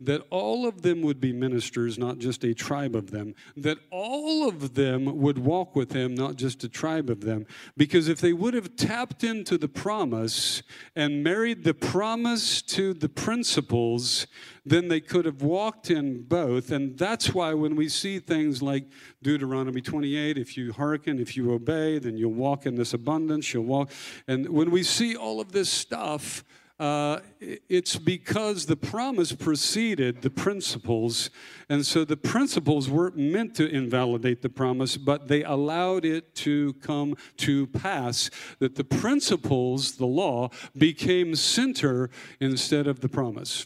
that 0.00 0.22
all 0.30 0.66
of 0.66 0.82
them 0.82 1.02
would 1.02 1.20
be 1.20 1.32
ministers, 1.32 1.98
not 1.98 2.18
just 2.18 2.44
a 2.44 2.54
tribe 2.54 2.94
of 2.94 3.10
them, 3.10 3.34
that 3.56 3.78
all 3.90 4.48
of 4.48 4.74
them 4.74 5.18
would 5.18 5.38
walk 5.38 5.74
with 5.76 5.92
him, 5.92 6.14
not 6.14 6.36
just 6.36 6.64
a 6.64 6.68
tribe 6.68 7.10
of 7.10 7.20
them. 7.20 7.46
Because 7.76 8.08
if 8.08 8.20
they 8.20 8.32
would 8.32 8.54
have 8.54 8.76
tapped 8.76 9.24
into 9.24 9.58
the 9.58 9.68
promise 9.68 10.62
and 10.94 11.22
married 11.22 11.64
the 11.64 11.74
promise 11.74 12.62
to 12.62 12.94
the 12.94 13.08
principles, 13.08 14.26
then 14.64 14.88
they 14.88 15.00
could 15.00 15.24
have 15.24 15.42
walked 15.42 15.90
in 15.90 16.22
both. 16.24 16.72
And 16.72 16.98
that's 16.98 17.32
why 17.32 17.54
when 17.54 17.76
we 17.76 17.88
see 17.88 18.18
things 18.18 18.60
like 18.60 18.90
Deuteronomy 19.22 19.80
28, 19.80 20.36
if 20.36 20.56
you 20.56 20.72
hearken, 20.72 21.20
if 21.20 21.36
you 21.36 21.52
obey, 21.52 21.98
then 21.98 22.16
you'll 22.16 22.32
walk 22.32 22.66
in 22.66 22.74
this 22.74 22.92
abundance, 22.92 23.54
you'll 23.54 23.64
walk. 23.64 23.90
And 24.26 24.48
when 24.48 24.70
we 24.70 24.82
see 24.82 25.14
all 25.14 25.40
of 25.40 25.52
this 25.52 25.70
stuff, 25.70 26.44
uh, 26.78 27.20
it's 27.40 27.96
because 27.96 28.66
the 28.66 28.76
promise 28.76 29.32
preceded 29.32 30.20
the 30.20 30.30
principles. 30.30 31.30
And 31.70 31.86
so 31.86 32.04
the 32.04 32.18
principles 32.18 32.90
weren't 32.90 33.16
meant 33.16 33.54
to 33.56 33.66
invalidate 33.66 34.42
the 34.42 34.50
promise, 34.50 34.98
but 34.98 35.28
they 35.28 35.42
allowed 35.42 36.04
it 36.04 36.34
to 36.36 36.74
come 36.74 37.16
to 37.38 37.66
pass. 37.68 38.28
That 38.58 38.74
the 38.74 38.84
principles, 38.84 39.92
the 39.92 40.06
law, 40.06 40.50
became 40.76 41.34
center 41.34 42.10
instead 42.40 42.86
of 42.86 43.00
the 43.00 43.08
promise. 43.08 43.64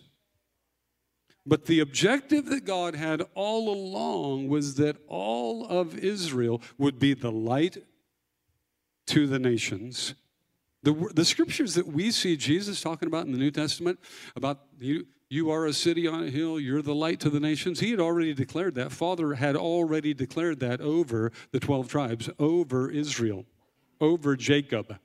But 1.45 1.67
the 1.67 1.81
objective 1.81 2.47
that 2.47 2.65
God 2.65 2.95
had 2.95 3.23
all 3.35 3.73
along 3.73 4.49
was 4.49 4.77
that 4.77 4.99
all 5.09 5.67
of 5.67 5.99
Israel 5.99 6.63
would 6.79 7.01
be 7.01 7.15
the 7.15 7.33
light 7.33 7.79
to 9.09 9.27
the 9.27 9.41
nations 9.41 10.15
the, 10.83 10.93
the 11.15 11.25
scriptures 11.25 11.75
that 11.75 11.87
we 11.87 12.11
see 12.11 12.37
Jesus 12.37 12.81
talking 12.81 13.07
about 13.07 13.27
in 13.27 13.33
the 13.33 13.39
New 13.39 13.51
Testament 13.51 13.99
about 14.35 14.61
you, 14.79 15.07
you 15.29 15.51
are 15.51 15.67
a 15.67 15.73
city 15.73 16.09
on 16.09 16.25
a 16.25 16.31
hill, 16.31 16.59
you're 16.59 16.83
the 16.83 16.95
light 16.95 17.21
to 17.21 17.31
the 17.31 17.39
nations. 17.39 17.81
He 17.81 17.91
had 17.91 18.01
already 18.01 18.35
declared 18.35 18.75
that. 18.77 18.91
Father 18.91 19.35
had 19.35 19.57
already 19.57 20.15
declared 20.15 20.59
that 20.61 20.81
over 20.81 21.31
the 21.53 21.61
12 21.61 21.89
tribes, 21.89 22.31
over 22.39 22.91
Israel, 22.91 23.45
over 24.01 24.37
Jacob. 24.37 24.99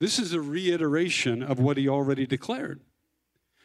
This 0.00 0.18
is 0.18 0.32
a 0.32 0.40
reiteration 0.40 1.42
of 1.42 1.58
what 1.58 1.76
he 1.76 1.88
already 1.88 2.26
declared. 2.26 2.80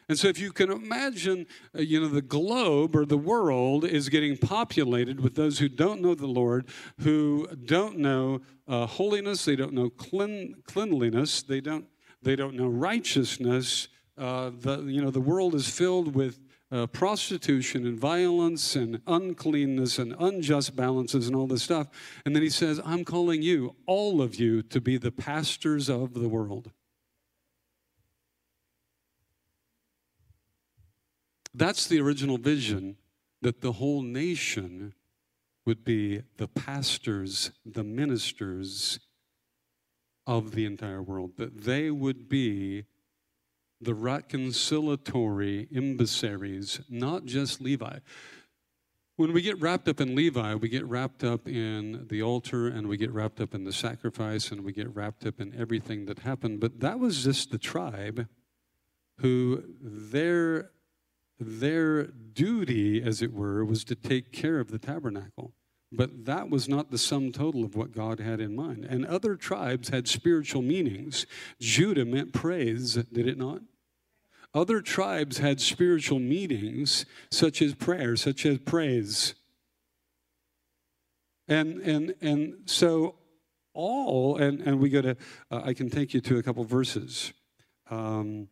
And 0.08 0.18
so, 0.18 0.28
if 0.28 0.38
you 0.38 0.52
can 0.52 0.70
imagine, 0.70 1.46
uh, 1.76 1.82
you 1.82 2.00
know, 2.00 2.08
the 2.08 2.22
globe 2.22 2.96
or 2.96 3.04
the 3.04 3.16
world 3.16 3.84
is 3.84 4.08
getting 4.08 4.36
populated 4.36 5.20
with 5.20 5.34
those 5.34 5.58
who 5.58 5.68
don't 5.68 6.00
know 6.00 6.14
the 6.14 6.26
Lord, 6.26 6.66
who 7.00 7.48
don't 7.64 7.98
know 7.98 8.40
uh, 8.66 8.86
holiness, 8.86 9.44
they 9.44 9.56
don't 9.56 9.72
know 9.72 9.90
clean, 9.90 10.56
cleanliness, 10.66 11.42
they 11.42 11.60
don't, 11.60 11.86
they 12.22 12.36
don't 12.36 12.54
know 12.54 12.68
righteousness. 12.68 13.88
Uh, 14.18 14.50
the, 14.60 14.82
you 14.82 15.00
know, 15.00 15.10
the 15.10 15.20
world 15.20 15.54
is 15.54 15.68
filled 15.68 16.14
with 16.14 16.40
uh, 16.72 16.86
prostitution 16.86 17.86
and 17.86 17.98
violence 17.98 18.74
and 18.74 19.00
uncleanness 19.06 19.98
and 19.98 20.14
unjust 20.18 20.74
balances 20.74 21.26
and 21.26 21.36
all 21.36 21.46
this 21.46 21.62
stuff. 21.62 21.88
And 22.24 22.34
then 22.34 22.42
he 22.42 22.48
says, 22.48 22.80
I'm 22.84 23.04
calling 23.04 23.42
you, 23.42 23.76
all 23.86 24.22
of 24.22 24.36
you, 24.36 24.62
to 24.62 24.80
be 24.80 24.96
the 24.96 25.12
pastors 25.12 25.90
of 25.90 26.14
the 26.14 26.28
world. 26.28 26.70
That's 31.54 31.86
the 31.86 32.00
original 32.00 32.38
vision 32.38 32.96
that 33.42 33.60
the 33.60 33.72
whole 33.72 34.02
nation 34.02 34.94
would 35.66 35.84
be 35.84 36.22
the 36.38 36.48
pastors, 36.48 37.50
the 37.64 37.84
ministers 37.84 39.00
of 40.26 40.52
the 40.52 40.64
entire 40.64 41.02
world, 41.02 41.32
that 41.36 41.62
they 41.62 41.90
would 41.90 42.28
be 42.28 42.84
the 43.80 43.92
reconciliatory 43.92 45.68
emissaries, 45.76 46.80
not 46.88 47.24
just 47.24 47.60
Levi. 47.60 47.98
When 49.16 49.32
we 49.32 49.42
get 49.42 49.60
wrapped 49.60 49.88
up 49.88 50.00
in 50.00 50.14
Levi, 50.14 50.54
we 50.54 50.68
get 50.68 50.86
wrapped 50.86 51.22
up 51.22 51.46
in 51.46 52.06
the 52.08 52.22
altar 52.22 52.68
and 52.68 52.88
we 52.88 52.96
get 52.96 53.12
wrapped 53.12 53.40
up 53.40 53.54
in 53.54 53.64
the 53.64 53.72
sacrifice 53.72 54.50
and 54.50 54.62
we 54.62 54.72
get 54.72 54.94
wrapped 54.94 55.26
up 55.26 55.40
in 55.40 55.54
everything 55.54 56.06
that 56.06 56.20
happened. 56.20 56.60
But 56.60 56.80
that 56.80 56.98
was 56.98 57.24
just 57.24 57.50
the 57.50 57.58
tribe 57.58 58.26
who 59.18 59.64
their 59.80 60.70
their 61.42 62.04
duty, 62.04 63.02
as 63.02 63.22
it 63.22 63.32
were, 63.32 63.64
was 63.64 63.84
to 63.84 63.94
take 63.94 64.32
care 64.32 64.60
of 64.60 64.70
the 64.70 64.78
tabernacle. 64.78 65.52
But 65.94 66.24
that 66.24 66.48
was 66.48 66.68
not 66.68 66.90
the 66.90 66.98
sum 66.98 67.32
total 67.32 67.64
of 67.64 67.76
what 67.76 67.92
God 67.92 68.18
had 68.18 68.40
in 68.40 68.56
mind. 68.56 68.84
And 68.86 69.04
other 69.04 69.36
tribes 69.36 69.90
had 69.90 70.08
spiritual 70.08 70.62
meanings. 70.62 71.26
Judah 71.60 72.06
meant 72.06 72.32
praise, 72.32 72.94
did 72.94 73.28
it 73.28 73.36
not? 73.36 73.60
Other 74.54 74.80
tribes 74.80 75.38
had 75.38 75.60
spiritual 75.60 76.18
meanings, 76.18 77.04
such 77.30 77.60
as 77.60 77.74
prayer, 77.74 78.16
such 78.16 78.46
as 78.46 78.58
praise. 78.58 79.34
And, 81.48 81.80
and, 81.80 82.14
and 82.22 82.54
so 82.66 83.16
all, 83.74 84.36
and, 84.36 84.60
and 84.60 84.78
we 84.78 84.88
go 84.88 85.02
to, 85.02 85.16
uh, 85.50 85.62
I 85.64 85.74
can 85.74 85.90
take 85.90 86.14
you 86.14 86.20
to 86.22 86.38
a 86.38 86.42
couple 86.42 86.64
verses. 86.64 87.32
Um, 87.90 88.48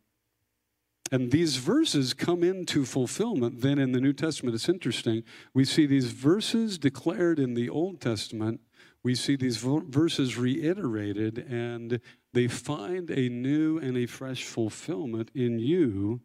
and 1.11 1.31
these 1.31 1.57
verses 1.57 2.13
come 2.13 2.41
into 2.41 2.85
fulfillment 2.85 3.61
then 3.61 3.77
in 3.77 3.91
the 3.91 3.99
New 3.99 4.13
Testament. 4.13 4.55
It's 4.55 4.69
interesting. 4.69 5.23
We 5.53 5.65
see 5.65 5.85
these 5.85 6.11
verses 6.11 6.77
declared 6.77 7.37
in 7.37 7.53
the 7.53 7.69
Old 7.69 7.99
Testament. 7.99 8.61
We 9.03 9.15
see 9.15 9.35
these 9.35 9.57
verses 9.57 10.37
reiterated, 10.37 11.39
and 11.39 11.99
they 12.33 12.47
find 12.47 13.09
a 13.09 13.27
new 13.29 13.77
and 13.79 13.97
a 13.97 14.05
fresh 14.05 14.43
fulfillment 14.43 15.31
in 15.35 15.59
you 15.59 16.21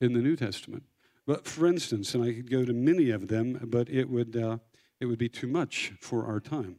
in 0.00 0.12
the 0.12 0.20
New 0.20 0.36
Testament. 0.36 0.82
But 1.26 1.46
for 1.46 1.66
instance, 1.66 2.14
and 2.14 2.24
I 2.24 2.32
could 2.32 2.50
go 2.50 2.64
to 2.64 2.72
many 2.72 3.10
of 3.10 3.28
them, 3.28 3.60
but 3.68 3.88
it 3.88 4.10
would, 4.10 4.36
uh, 4.36 4.58
it 4.98 5.06
would 5.06 5.18
be 5.18 5.28
too 5.28 5.46
much 5.46 5.92
for 6.00 6.26
our 6.26 6.40
time. 6.40 6.76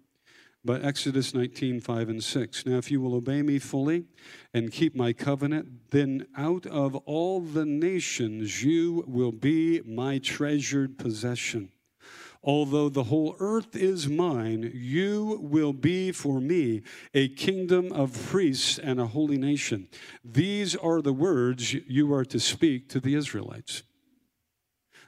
But 0.63 0.85
Exodus 0.85 1.33
19, 1.33 1.81
5 1.81 2.09
and 2.09 2.23
6. 2.23 2.65
Now, 2.67 2.77
if 2.77 2.91
you 2.91 3.01
will 3.01 3.15
obey 3.15 3.41
me 3.41 3.57
fully 3.57 4.05
and 4.53 4.71
keep 4.71 4.95
my 4.95 5.11
covenant, 5.11 5.89
then 5.89 6.27
out 6.37 6.67
of 6.67 6.95
all 6.97 7.41
the 7.41 7.65
nations 7.65 8.63
you 8.63 9.03
will 9.07 9.31
be 9.31 9.81
my 9.85 10.19
treasured 10.19 10.99
possession. 10.99 11.71
Although 12.43 12.89
the 12.89 13.03
whole 13.03 13.35
earth 13.39 13.75
is 13.75 14.07
mine, 14.07 14.71
you 14.73 15.39
will 15.41 15.73
be 15.73 16.11
for 16.11 16.39
me 16.39 16.81
a 17.13 17.27
kingdom 17.29 17.91
of 17.91 18.19
priests 18.27 18.79
and 18.79 18.99
a 18.99 19.05
holy 19.07 19.37
nation. 19.37 19.87
These 20.23 20.75
are 20.75 21.01
the 21.01 21.13
words 21.13 21.73
you 21.73 22.11
are 22.13 22.25
to 22.25 22.39
speak 22.39 22.89
to 22.89 22.99
the 22.99 23.13
Israelites. 23.13 23.83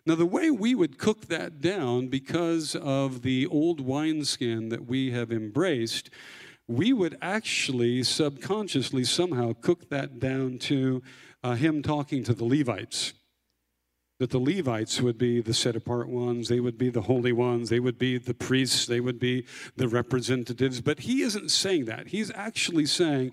Now, 0.06 0.16
the 0.16 0.26
way 0.26 0.52
we 0.52 0.76
would 0.76 0.98
cook 0.98 1.28
that 1.28 1.62
down 1.62 2.08
because 2.08 2.76
of 2.76 3.22
the 3.22 3.48
old 3.48 3.80
wineskin 3.80 4.68
that 4.68 4.86
we 4.86 5.12
have 5.12 5.32
embraced, 5.32 6.10
we 6.68 6.92
would 6.92 7.18
actually 7.22 8.04
subconsciously 8.04 9.06
somehow 9.06 9.54
cook 9.54 9.90
that 9.90 10.20
down 10.20 10.58
to 10.60 11.02
uh, 11.42 11.56
him 11.56 11.82
talking 11.82 12.24
to 12.26 12.34
the 12.34 12.44
Levites. 12.44 13.14
That 14.20 14.32
the 14.32 14.40
Levites 14.40 15.02
would 15.02 15.18
be 15.18 15.42
the 15.42 15.54
set 15.54 15.76
apart 15.76 16.08
ones, 16.08 16.50
they 16.50 16.60
would 16.60 16.78
be 16.78 16.90
the 16.90 17.02
holy 17.02 17.32
ones, 17.32 17.70
they 17.70 17.80
would 17.80 17.98
be 17.98 18.18
the 18.18 18.34
priests, 18.34 18.86
they 18.86 19.00
would 19.00 19.20
be 19.20 19.46
the 19.78 19.88
representatives. 19.88 20.82
But 20.82 21.00
he 21.00 21.22
isn't 21.22 21.50
saying 21.50 21.86
that. 21.86 22.08
He's 22.08 22.32
actually 22.36 22.86
saying, 22.86 23.32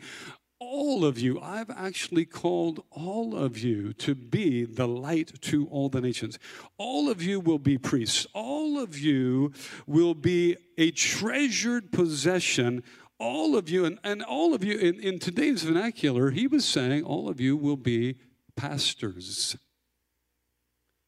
all 0.60 1.06
of 1.06 1.18
you, 1.18 1.40
I've 1.40 1.70
actually 1.70 2.26
called 2.26 2.84
all 2.90 3.34
of 3.34 3.58
you 3.58 3.94
to 3.94 4.14
be 4.14 4.64
the 4.66 4.86
light 4.86 5.40
to 5.42 5.66
all 5.68 5.88
the 5.88 6.02
nations. 6.02 6.38
All 6.76 7.08
of 7.08 7.22
you 7.22 7.40
will 7.40 7.58
be 7.58 7.78
priests. 7.78 8.26
All 8.34 8.78
of 8.78 8.98
you 8.98 9.52
will 9.86 10.14
be 10.14 10.56
a 10.76 10.90
treasured 10.90 11.90
possession. 11.92 12.82
All 13.18 13.56
of 13.56 13.70
you, 13.70 13.86
and, 13.86 13.98
and 14.04 14.22
all 14.22 14.54
of 14.54 14.62
you, 14.62 14.78
in, 14.78 15.00
in 15.00 15.18
today's 15.18 15.62
vernacular, 15.62 16.30
he 16.30 16.46
was 16.46 16.66
saying, 16.66 17.04
all 17.04 17.28
of 17.28 17.40
you 17.40 17.56
will 17.56 17.76
be 17.76 18.16
pastors. 18.54 19.56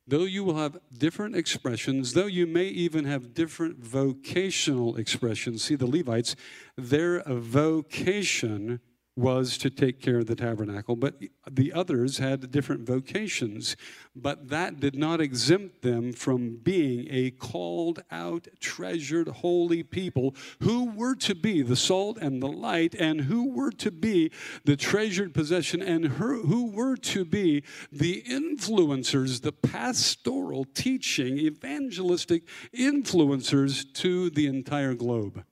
Though 0.06 0.24
you 0.24 0.44
will 0.44 0.56
have 0.56 0.78
different 0.96 1.36
expressions, 1.36 2.14
though 2.14 2.26
you 2.26 2.46
may 2.46 2.66
even 2.66 3.04
have 3.04 3.34
different 3.34 3.78
vocational 3.78 4.96
expressions. 4.96 5.62
See, 5.62 5.76
the 5.76 5.86
Levites, 5.86 6.34
their 6.76 7.22
vocation 7.26 8.80
was 9.14 9.58
to 9.58 9.68
take 9.68 10.00
care 10.00 10.18
of 10.18 10.26
the 10.26 10.34
tabernacle, 10.34 10.96
but 10.96 11.20
the 11.50 11.72
others 11.72 12.16
had 12.16 12.50
different 12.50 12.86
vocations. 12.86 13.76
But 14.16 14.48
that 14.48 14.80
did 14.80 14.94
not 14.94 15.20
exempt 15.20 15.82
them 15.82 16.12
from 16.12 16.56
being 16.56 17.06
a 17.10 17.30
called 17.30 18.02
out, 18.10 18.48
treasured, 18.58 19.28
holy 19.28 19.82
people 19.82 20.34
who 20.60 20.90
were 20.90 21.14
to 21.16 21.34
be 21.34 21.60
the 21.60 21.76
salt 21.76 22.16
and 22.18 22.42
the 22.42 22.48
light, 22.48 22.94
and 22.94 23.22
who 23.22 23.50
were 23.50 23.70
to 23.72 23.90
be 23.90 24.30
the 24.64 24.76
treasured 24.76 25.34
possession, 25.34 25.82
and 25.82 26.06
who 26.06 26.70
were 26.70 26.96
to 26.96 27.26
be 27.26 27.62
the 27.90 28.22
influencers, 28.22 29.42
the 29.42 29.52
pastoral 29.52 30.64
teaching, 30.64 31.36
evangelistic 31.36 32.44
influencers 32.74 33.92
to 33.92 34.30
the 34.30 34.46
entire 34.46 34.94
globe. 34.94 35.44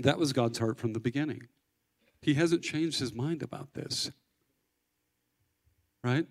That 0.00 0.18
was 0.18 0.32
God's 0.32 0.58
heart 0.58 0.76
from 0.76 0.92
the 0.92 1.00
beginning. 1.00 1.46
He 2.24 2.32
hasn't 2.32 2.62
changed 2.62 3.00
his 3.00 3.12
mind 3.12 3.42
about 3.42 3.74
this. 3.74 4.10
Right? 6.02 6.26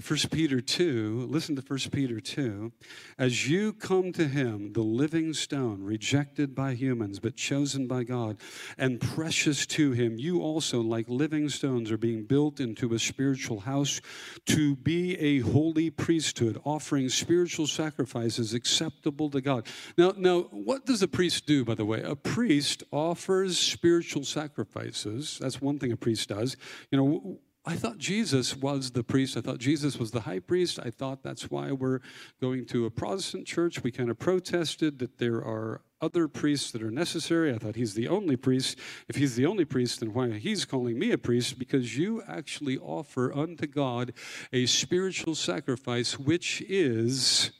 1 0.00 0.18
Peter 0.30 0.60
2, 0.60 1.26
listen 1.28 1.56
to 1.56 1.62
1 1.62 1.78
Peter 1.92 2.20
2. 2.20 2.72
As 3.18 3.48
you 3.48 3.72
come 3.72 4.12
to 4.12 4.26
him, 4.26 4.72
the 4.72 4.82
living 4.82 5.34
stone, 5.34 5.82
rejected 5.82 6.54
by 6.54 6.74
humans, 6.74 7.18
but 7.18 7.36
chosen 7.36 7.86
by 7.86 8.04
God, 8.04 8.38
and 8.78 9.00
precious 9.00 9.66
to 9.66 9.92
him, 9.92 10.18
you 10.18 10.40
also, 10.40 10.80
like 10.80 11.08
living 11.08 11.48
stones, 11.48 11.90
are 11.90 11.98
being 11.98 12.24
built 12.24 12.60
into 12.60 12.94
a 12.94 12.98
spiritual 12.98 13.60
house 13.60 14.00
to 14.46 14.74
be 14.76 15.18
a 15.18 15.40
holy 15.40 15.90
priesthood, 15.90 16.60
offering 16.64 17.08
spiritual 17.08 17.66
sacrifices 17.66 18.54
acceptable 18.54 19.28
to 19.30 19.40
God. 19.40 19.66
Now, 19.98 20.14
now, 20.16 20.42
what 20.50 20.86
does 20.86 21.02
a 21.02 21.08
priest 21.08 21.46
do, 21.46 21.64
by 21.64 21.74
the 21.74 21.84
way? 21.84 22.02
A 22.02 22.16
priest 22.16 22.82
offers 22.90 23.58
spiritual 23.58 24.24
sacrifices. 24.24 25.38
That's 25.40 25.60
one 25.60 25.78
thing 25.78 25.92
a 25.92 25.96
priest 25.96 26.28
does. 26.28 26.56
You 26.90 26.98
know, 26.98 27.40
I 27.70 27.76
thought 27.76 27.98
Jesus 27.98 28.56
was 28.56 28.90
the 28.90 29.04
priest. 29.04 29.36
I 29.36 29.42
thought 29.42 29.58
Jesus 29.58 29.96
was 29.96 30.10
the 30.10 30.22
high 30.22 30.40
priest. 30.40 30.80
I 30.82 30.90
thought 30.90 31.22
that's 31.22 31.52
why 31.52 31.70
we're 31.70 32.00
going 32.40 32.66
to 32.66 32.84
a 32.84 32.90
Protestant 32.90 33.46
church. 33.46 33.84
We 33.84 33.92
kind 33.92 34.10
of 34.10 34.18
protested 34.18 34.98
that 34.98 35.18
there 35.18 35.36
are 35.36 35.82
other 36.00 36.26
priests 36.26 36.72
that 36.72 36.82
are 36.82 36.90
necessary. 36.90 37.54
I 37.54 37.58
thought 37.58 37.76
he's 37.76 37.94
the 37.94 38.08
only 38.08 38.34
priest. 38.34 38.76
If 39.08 39.14
he's 39.14 39.36
the 39.36 39.46
only 39.46 39.64
priest, 39.64 40.00
then 40.00 40.12
why 40.12 40.30
he's 40.30 40.64
calling 40.64 40.98
me 40.98 41.12
a 41.12 41.18
priest? 41.18 41.60
Because 41.60 41.96
you 41.96 42.24
actually 42.26 42.76
offer 42.76 43.32
unto 43.32 43.68
God 43.68 44.14
a 44.52 44.66
spiritual 44.66 45.36
sacrifice, 45.36 46.18
which 46.18 46.64
is 46.68 47.52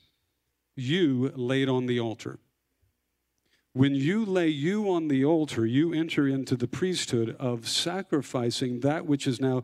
you 0.75 1.31
laid 1.37 1.69
on 1.69 1.87
the 1.87 2.01
altar. 2.01 2.41
When 3.75 3.95
you 3.95 4.25
lay 4.25 4.49
you 4.49 4.91
on 4.91 5.07
the 5.07 5.25
altar, 5.25 5.65
you 5.65 5.95
enter 5.95 6.27
into 6.27 6.57
the 6.57 6.67
priesthood 6.67 7.37
of 7.39 7.69
sacrificing 7.69 8.81
that 8.81 9.07
which 9.07 9.29
is 9.29 9.41
now 9.41 9.63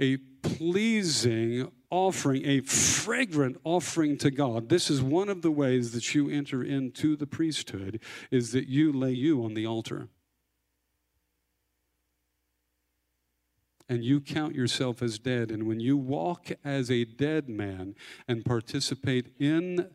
a 0.00 0.16
pleasing 0.42 1.70
offering, 1.90 2.44
a 2.46 2.60
fragrant 2.60 3.56
offering 3.64 4.18
to 4.18 4.30
God. 4.30 4.68
This 4.68 4.90
is 4.90 5.02
one 5.02 5.28
of 5.28 5.42
the 5.42 5.50
ways 5.50 5.92
that 5.92 6.14
you 6.14 6.28
enter 6.28 6.62
into 6.62 7.16
the 7.16 7.26
priesthood 7.26 8.00
is 8.30 8.52
that 8.52 8.68
you 8.68 8.92
lay 8.92 9.12
you 9.12 9.44
on 9.44 9.54
the 9.54 9.66
altar. 9.66 10.08
and 13.88 14.04
you 14.04 14.20
count 14.20 14.54
yourself 14.54 15.02
as 15.02 15.18
dead. 15.18 15.50
And 15.50 15.66
when 15.66 15.80
you 15.80 15.96
walk 15.96 16.48
as 16.64 16.90
a 16.90 17.04
dead 17.04 17.48
man 17.48 17.94
and 18.26 18.44
participate 18.44 19.32
in 19.38 19.90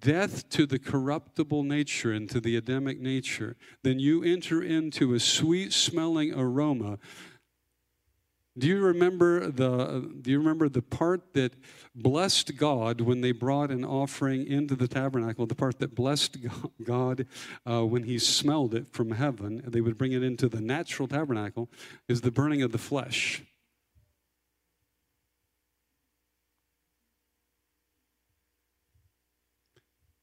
death 0.00 0.48
to 0.50 0.66
the 0.66 0.78
corruptible 0.78 1.62
nature 1.62 2.12
and 2.12 2.28
to 2.30 2.40
the 2.40 2.56
Adamic 2.56 3.00
nature, 3.00 3.56
then 3.82 3.98
you 3.98 4.22
enter 4.22 4.62
into 4.62 5.14
a 5.14 5.20
sweet 5.20 5.72
smelling 5.72 6.34
aroma. 6.34 6.98
Do 8.58 8.66
you 8.66 8.80
remember 8.80 9.50
the 9.50 10.10
do 10.20 10.30
you 10.30 10.38
remember 10.38 10.68
the 10.68 10.82
part 10.82 11.32
that 11.34 11.54
blessed 11.94 12.56
God 12.56 13.00
when 13.00 13.20
they 13.20 13.30
brought 13.30 13.70
an 13.70 13.84
offering 13.84 14.46
into 14.46 14.74
the 14.74 14.88
tabernacle? 14.88 15.46
The 15.46 15.54
part 15.54 15.78
that 15.78 15.94
blessed 15.94 16.38
God 16.82 17.26
uh, 17.64 17.84
when 17.84 18.02
He 18.02 18.18
smelled 18.18 18.74
it 18.74 18.88
from 18.88 19.12
heaven, 19.12 19.62
they 19.64 19.80
would 19.80 19.96
bring 19.96 20.12
it 20.12 20.24
into 20.24 20.48
the 20.48 20.60
natural 20.60 21.06
tabernacle, 21.06 21.68
is 22.08 22.22
the 22.22 22.32
burning 22.32 22.62
of 22.62 22.72
the 22.72 22.78
flesh. 22.78 23.42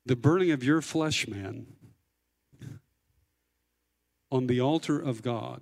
the 0.06 0.16
burning 0.16 0.52
of 0.52 0.64
your 0.64 0.82
flesh 0.82 1.28
man 1.28 1.66
on 4.32 4.48
the 4.48 4.62
altar 4.62 5.00
of 5.00 5.22
God, 5.22 5.62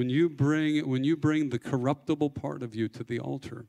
when 0.00 0.08
you 0.08 0.30
bring 0.30 0.88
when 0.88 1.04
you 1.04 1.14
bring 1.14 1.50
the 1.50 1.58
corruptible 1.58 2.30
part 2.30 2.62
of 2.62 2.74
you 2.74 2.88
to 2.88 3.04
the 3.04 3.20
altar, 3.20 3.66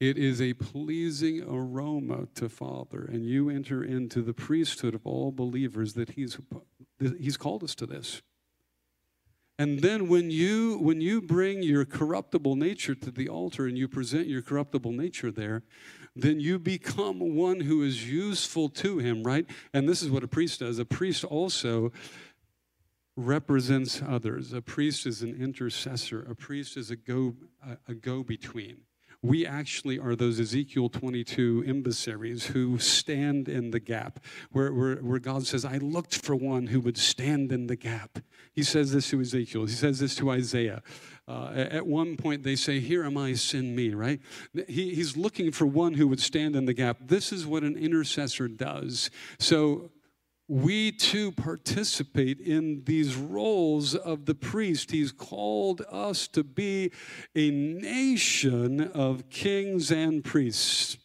it 0.00 0.18
is 0.18 0.42
a 0.42 0.52
pleasing 0.54 1.44
aroma 1.48 2.26
to 2.34 2.48
Father, 2.48 3.08
and 3.08 3.24
you 3.24 3.48
enter 3.48 3.84
into 3.84 4.20
the 4.20 4.34
priesthood 4.34 4.96
of 4.96 5.06
all 5.06 5.30
believers 5.30 5.94
that 5.94 6.10
He's 6.10 6.38
He's 7.20 7.36
called 7.36 7.62
us 7.62 7.76
to 7.76 7.86
this. 7.86 8.20
And 9.60 9.78
then 9.78 10.08
when 10.08 10.32
you 10.32 10.78
when 10.78 11.00
you 11.00 11.20
bring 11.20 11.62
your 11.62 11.84
corruptible 11.84 12.56
nature 12.56 12.96
to 12.96 13.10
the 13.12 13.28
altar 13.28 13.66
and 13.66 13.78
you 13.78 13.86
present 13.86 14.26
your 14.26 14.42
corruptible 14.42 14.90
nature 14.90 15.30
there, 15.30 15.62
then 16.16 16.40
you 16.40 16.58
become 16.58 17.36
one 17.36 17.60
who 17.60 17.84
is 17.84 18.10
useful 18.10 18.68
to 18.70 18.98
him, 18.98 19.22
right? 19.22 19.46
And 19.72 19.88
this 19.88 20.02
is 20.02 20.10
what 20.10 20.24
a 20.24 20.28
priest 20.28 20.60
does. 20.60 20.80
A 20.80 20.84
priest 20.84 21.22
also 21.22 21.92
represents 23.18 24.00
others. 24.06 24.52
A 24.52 24.62
priest 24.62 25.04
is 25.04 25.22
an 25.22 25.34
intercessor. 25.34 26.24
A 26.30 26.36
priest 26.36 26.76
is 26.76 26.90
a 26.90 26.96
go 26.96 27.34
a, 27.66 27.76
a 27.88 27.94
go 27.94 28.22
between. 28.22 28.82
We 29.20 29.44
actually 29.44 29.98
are 29.98 30.14
those 30.14 30.38
Ezekiel 30.38 30.88
22 30.88 31.64
emissaries 31.66 32.46
who 32.46 32.78
stand 32.78 33.48
in 33.48 33.72
the 33.72 33.80
gap, 33.80 34.20
where, 34.52 34.72
where, 34.72 34.96
where 34.98 35.18
God 35.18 35.44
says, 35.44 35.64
I 35.64 35.78
looked 35.78 36.24
for 36.24 36.36
one 36.36 36.68
who 36.68 36.78
would 36.82 36.96
stand 36.96 37.50
in 37.50 37.66
the 37.66 37.74
gap. 37.74 38.20
He 38.52 38.62
says 38.62 38.92
this 38.92 39.10
to 39.10 39.20
Ezekiel, 39.20 39.66
he 39.66 39.72
says 39.72 39.98
this 39.98 40.14
to 40.16 40.30
Isaiah. 40.30 40.82
Uh, 41.26 41.50
at 41.54 41.86
one 41.86 42.16
point, 42.16 42.44
they 42.44 42.54
say, 42.54 42.78
Here 42.78 43.04
am 43.04 43.18
I, 43.18 43.32
send 43.34 43.74
me, 43.74 43.92
right? 43.92 44.20
He, 44.68 44.94
he's 44.94 45.16
looking 45.16 45.50
for 45.50 45.66
one 45.66 45.94
who 45.94 46.06
would 46.06 46.20
stand 46.20 46.54
in 46.54 46.66
the 46.66 46.72
gap. 46.72 46.98
This 47.00 47.32
is 47.32 47.44
what 47.44 47.64
an 47.64 47.76
intercessor 47.76 48.46
does. 48.46 49.10
So, 49.40 49.90
we 50.48 50.92
too 50.92 51.32
participate 51.32 52.40
in 52.40 52.82
these 52.84 53.14
roles 53.14 53.94
of 53.94 54.24
the 54.24 54.34
priest. 54.34 54.90
He's 54.90 55.12
called 55.12 55.82
us 55.90 56.26
to 56.28 56.42
be 56.42 56.90
a 57.36 57.50
nation 57.50 58.80
of 58.80 59.28
kings 59.30 59.90
and 59.90 60.24
priests. 60.24 60.97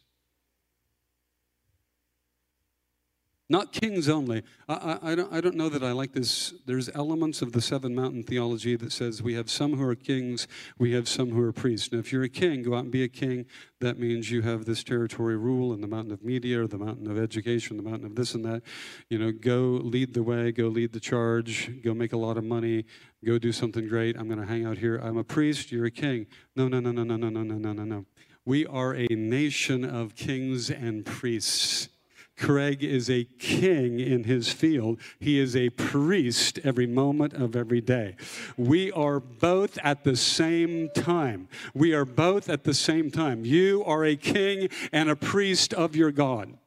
Not 3.49 3.73
kings 3.73 4.07
only. 4.07 4.41
I, 4.69 4.73
I, 4.73 5.11
I, 5.11 5.15
don't, 5.15 5.33
I 5.33 5.41
don't 5.41 5.55
know 5.55 5.67
that 5.67 5.83
I 5.83 5.91
like 5.91 6.13
this. 6.13 6.53
There's 6.65 6.89
elements 6.95 7.41
of 7.41 7.51
the 7.51 7.61
seven 7.61 7.93
mountain 7.93 8.23
theology 8.23 8.77
that 8.77 8.93
says 8.93 9.21
we 9.21 9.33
have 9.33 9.49
some 9.49 9.75
who 9.75 9.83
are 9.83 9.95
kings, 9.95 10.47
we 10.77 10.93
have 10.93 11.09
some 11.09 11.31
who 11.31 11.41
are 11.41 11.51
priests. 11.51 11.91
Now, 11.91 11.99
if 11.99 12.13
you're 12.13 12.23
a 12.23 12.29
king, 12.29 12.63
go 12.63 12.73
out 12.73 12.85
and 12.85 12.91
be 12.91 13.03
a 13.03 13.09
king. 13.09 13.45
That 13.81 13.99
means 13.99 14.31
you 14.31 14.43
have 14.43 14.63
this 14.63 14.81
territory 14.81 15.35
rule 15.35 15.73
in 15.73 15.81
the 15.81 15.87
mountain 15.87 16.13
of 16.13 16.23
media 16.23 16.63
or 16.63 16.67
the 16.67 16.77
mountain 16.77 17.11
of 17.11 17.19
education, 17.19 17.75
the 17.75 17.83
mountain 17.83 18.05
of 18.05 18.15
this 18.15 18.33
and 18.33 18.45
that. 18.45 18.63
You 19.09 19.19
know, 19.19 19.33
go 19.33 19.81
lead 19.83 20.13
the 20.13 20.23
way, 20.23 20.53
go 20.53 20.67
lead 20.67 20.93
the 20.93 21.01
charge, 21.01 21.69
go 21.83 21.93
make 21.93 22.13
a 22.13 22.17
lot 22.17 22.37
of 22.37 22.45
money, 22.45 22.85
go 23.25 23.37
do 23.37 23.51
something 23.51 23.89
great. 23.89 24.15
I'm 24.17 24.27
going 24.27 24.39
to 24.39 24.47
hang 24.47 24.65
out 24.65 24.77
here. 24.77 24.97
I'm 24.97 25.17
a 25.17 25.23
priest, 25.23 25.69
you're 25.69 25.85
a 25.85 25.91
king. 25.91 26.27
No, 26.55 26.69
no, 26.69 26.79
no, 26.79 26.93
no, 26.93 27.03
no, 27.03 27.17
no, 27.17 27.29
no, 27.29 27.43
no, 27.43 27.73
no, 27.73 27.83
no. 27.83 28.05
We 28.45 28.65
are 28.65 28.95
a 28.95 29.07
nation 29.07 29.83
of 29.83 30.15
kings 30.15 30.69
and 30.69 31.05
priests. 31.05 31.89
Craig 32.37 32.83
is 32.83 33.09
a 33.09 33.25
king 33.39 33.99
in 33.99 34.23
his 34.23 34.51
field. 34.51 34.99
He 35.19 35.39
is 35.39 35.55
a 35.55 35.69
priest 35.69 36.59
every 36.63 36.87
moment 36.87 37.33
of 37.33 37.55
every 37.55 37.81
day. 37.81 38.15
We 38.57 38.91
are 38.91 39.19
both 39.19 39.77
at 39.83 40.03
the 40.03 40.15
same 40.15 40.89
time. 40.89 41.47
We 41.73 41.93
are 41.93 42.05
both 42.05 42.49
at 42.49 42.63
the 42.63 42.73
same 42.73 43.11
time. 43.11 43.45
You 43.45 43.83
are 43.85 44.03
a 44.03 44.15
king 44.15 44.69
and 44.91 45.09
a 45.09 45.15
priest 45.15 45.73
of 45.73 45.95
your 45.95 46.11
God. 46.11 46.57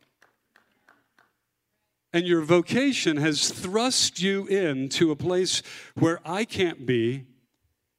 And 2.12 2.26
your 2.26 2.42
vocation 2.42 3.18
has 3.18 3.50
thrust 3.50 4.22
you 4.22 4.46
into 4.46 5.10
a 5.10 5.16
place 5.16 5.62
where 5.94 6.20
I 6.24 6.44
can't 6.44 6.86
be 6.86 7.26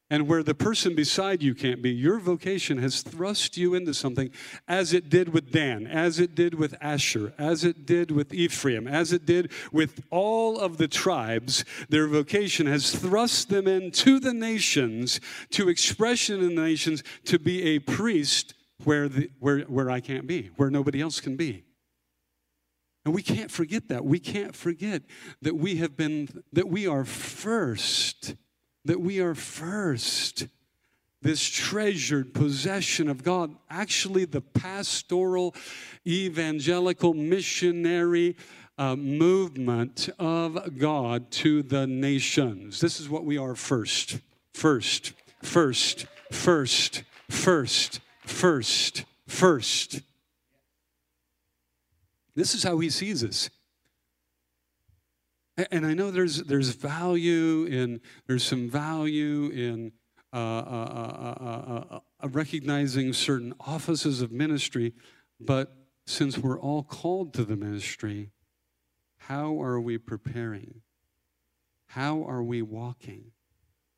and 0.10 0.28
where 0.28 0.43
the 0.43 0.56
person 0.56 0.96
beside 0.96 1.43
you 1.43 1.54
can't 1.54 1.82
be. 1.82 1.89
Your 1.89 2.20
vocation 2.20 2.78
has 2.78 3.02
thrust 3.02 3.58
you 3.58 3.76
into 3.76 3.93
something 3.93 4.30
as 4.67 4.93
it 4.93 5.10
did 5.10 5.30
with 5.30 5.52
Dan, 5.52 5.86
as 5.86 6.20
it 6.20 6.34
did 6.34 6.54
with 6.54 6.76
Asher, 6.80 7.34
as 7.38 7.63
it 7.63 7.86
did 7.86 8.12
with 8.12 8.34
Ephraim, 8.34 8.88
as 8.88 9.12
it 9.12 9.26
did 9.26 9.52
with 9.72 10.02
all 10.10 10.60
of 10.60 10.78
the 10.78 10.88
tribes. 10.88 11.65
Their 11.89 12.08
vocation 12.08 12.67
has 12.67 12.96
thrust 12.96 13.50
them 13.50 13.67
into 13.67 14.20
the 14.20 14.34
nations, 14.34 15.20
to 15.52 15.67
expression 15.67 16.41
in 16.41 16.56
the 16.56 16.62
nations, 16.62 17.04
to 17.26 17.38
be 17.38 17.76
a 17.76 17.80
priest 17.80 18.54
where, 18.84 19.10
the, 19.10 19.30
where, 19.39 19.60
where 19.62 19.91
I 19.91 20.00
can't 20.00 20.28
be, 20.28 20.52
where 20.56 20.70
nobody 20.70 21.02
else 21.02 21.20
can 21.20 21.36
be. 21.36 21.63
And 23.04 23.13
we 23.13 23.22
can't 23.22 23.52
forget 23.52 23.88
that. 23.88 24.04
We 24.04 24.20
can't 24.20 24.56
forget 24.56 25.02
that 25.41 25.56
we 25.56 25.78
have 25.78 25.96
been, 25.96 26.43
that 26.52 26.67
we 26.67 26.88
are 26.88 27.06
first 27.06 28.36
that 28.88 29.00
we 29.02 29.19
are 29.19 29.36
first 29.36 30.47
this 31.21 31.43
treasured 31.43 32.34
possession 32.34 33.10
of 33.10 33.23
God, 33.23 33.56
actually, 33.69 34.26
the 34.26 34.39
pastoral, 34.41 35.56
evangelical, 36.06 37.13
missionary 37.13 38.38
uh, 38.78 38.95
movement 38.95 40.10
of 40.19 40.78
God 40.78 41.32
to 41.32 41.63
the 41.63 41.88
nations. 41.88 42.80
This 42.80 43.00
is 43.00 43.10
what 43.10 43.26
we 43.26 43.38
are 43.38 43.56
first, 43.56 44.19
first, 44.54 45.13
first, 45.41 46.06
first, 46.32 47.04
first, 47.30 48.00
first, 48.26 49.04
first. 49.28 50.02
This 52.36 52.54
is 52.54 52.63
how 52.63 52.78
he 52.80 52.91
sees 52.91 53.23
us. 53.23 53.50
And 55.72 55.86
I 55.86 55.93
know 55.93 56.12
there's, 56.12 56.43
there's 56.43 56.70
value 56.70 57.65
in, 57.65 58.00
there's 58.28 58.43
some 58.43 58.70
value 58.70 59.50
in 59.50 59.91
uh, 60.32 60.38
uh, 60.38 62.00
uh, 62.22 62.28
recognizing 62.30 63.12
certain 63.12 63.54
offices 63.60 64.22
of 64.22 64.32
ministry, 64.32 64.93
but 65.39 65.76
since 66.06 66.38
we're 66.38 66.60
all 66.60 66.84
called 66.84 67.34
to 67.34 67.43
the 67.43 67.56
ministry, 67.56 68.30
how 69.17 69.60
are 69.60 69.80
we 69.80 69.98
preparing? 69.98 70.82
How 71.88 72.24
are 72.24 72.43
we 72.43 72.62
walking? 72.62 73.32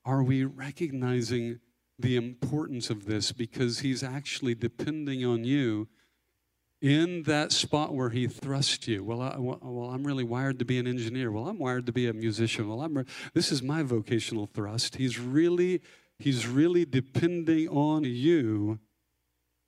Are 0.05 0.23
we 0.23 0.45
recognizing 0.45 1.59
the 1.97 2.15
importance 2.15 2.89
of 2.89 3.05
this 3.05 3.33
because 3.33 3.79
he's 3.79 4.01
actually 4.01 4.55
depending 4.55 5.25
on 5.25 5.43
you 5.43 5.89
in 6.81 7.23
that 7.23 7.51
spot 7.51 7.93
where 7.93 8.09
he 8.09 8.27
thrust 8.27 8.87
you 8.87 9.03
well, 9.03 9.21
I, 9.21 9.35
well 9.37 9.89
i'm 9.89 10.05
really 10.05 10.23
wired 10.23 10.59
to 10.59 10.65
be 10.65 10.79
an 10.79 10.87
engineer 10.87 11.31
well 11.31 11.47
i'm 11.47 11.59
wired 11.59 11.85
to 11.87 11.91
be 11.91 12.07
a 12.07 12.13
musician 12.13 12.69
well 12.69 12.81
i'm 12.81 13.05
this 13.33 13.51
is 13.51 13.61
my 13.61 13.83
vocational 13.83 14.45
thrust 14.45 14.95
he's 14.95 15.19
really 15.19 15.81
He's 16.19 16.45
really 16.45 16.83
depending 16.83 17.69
on 17.69 18.03
you 18.03 18.79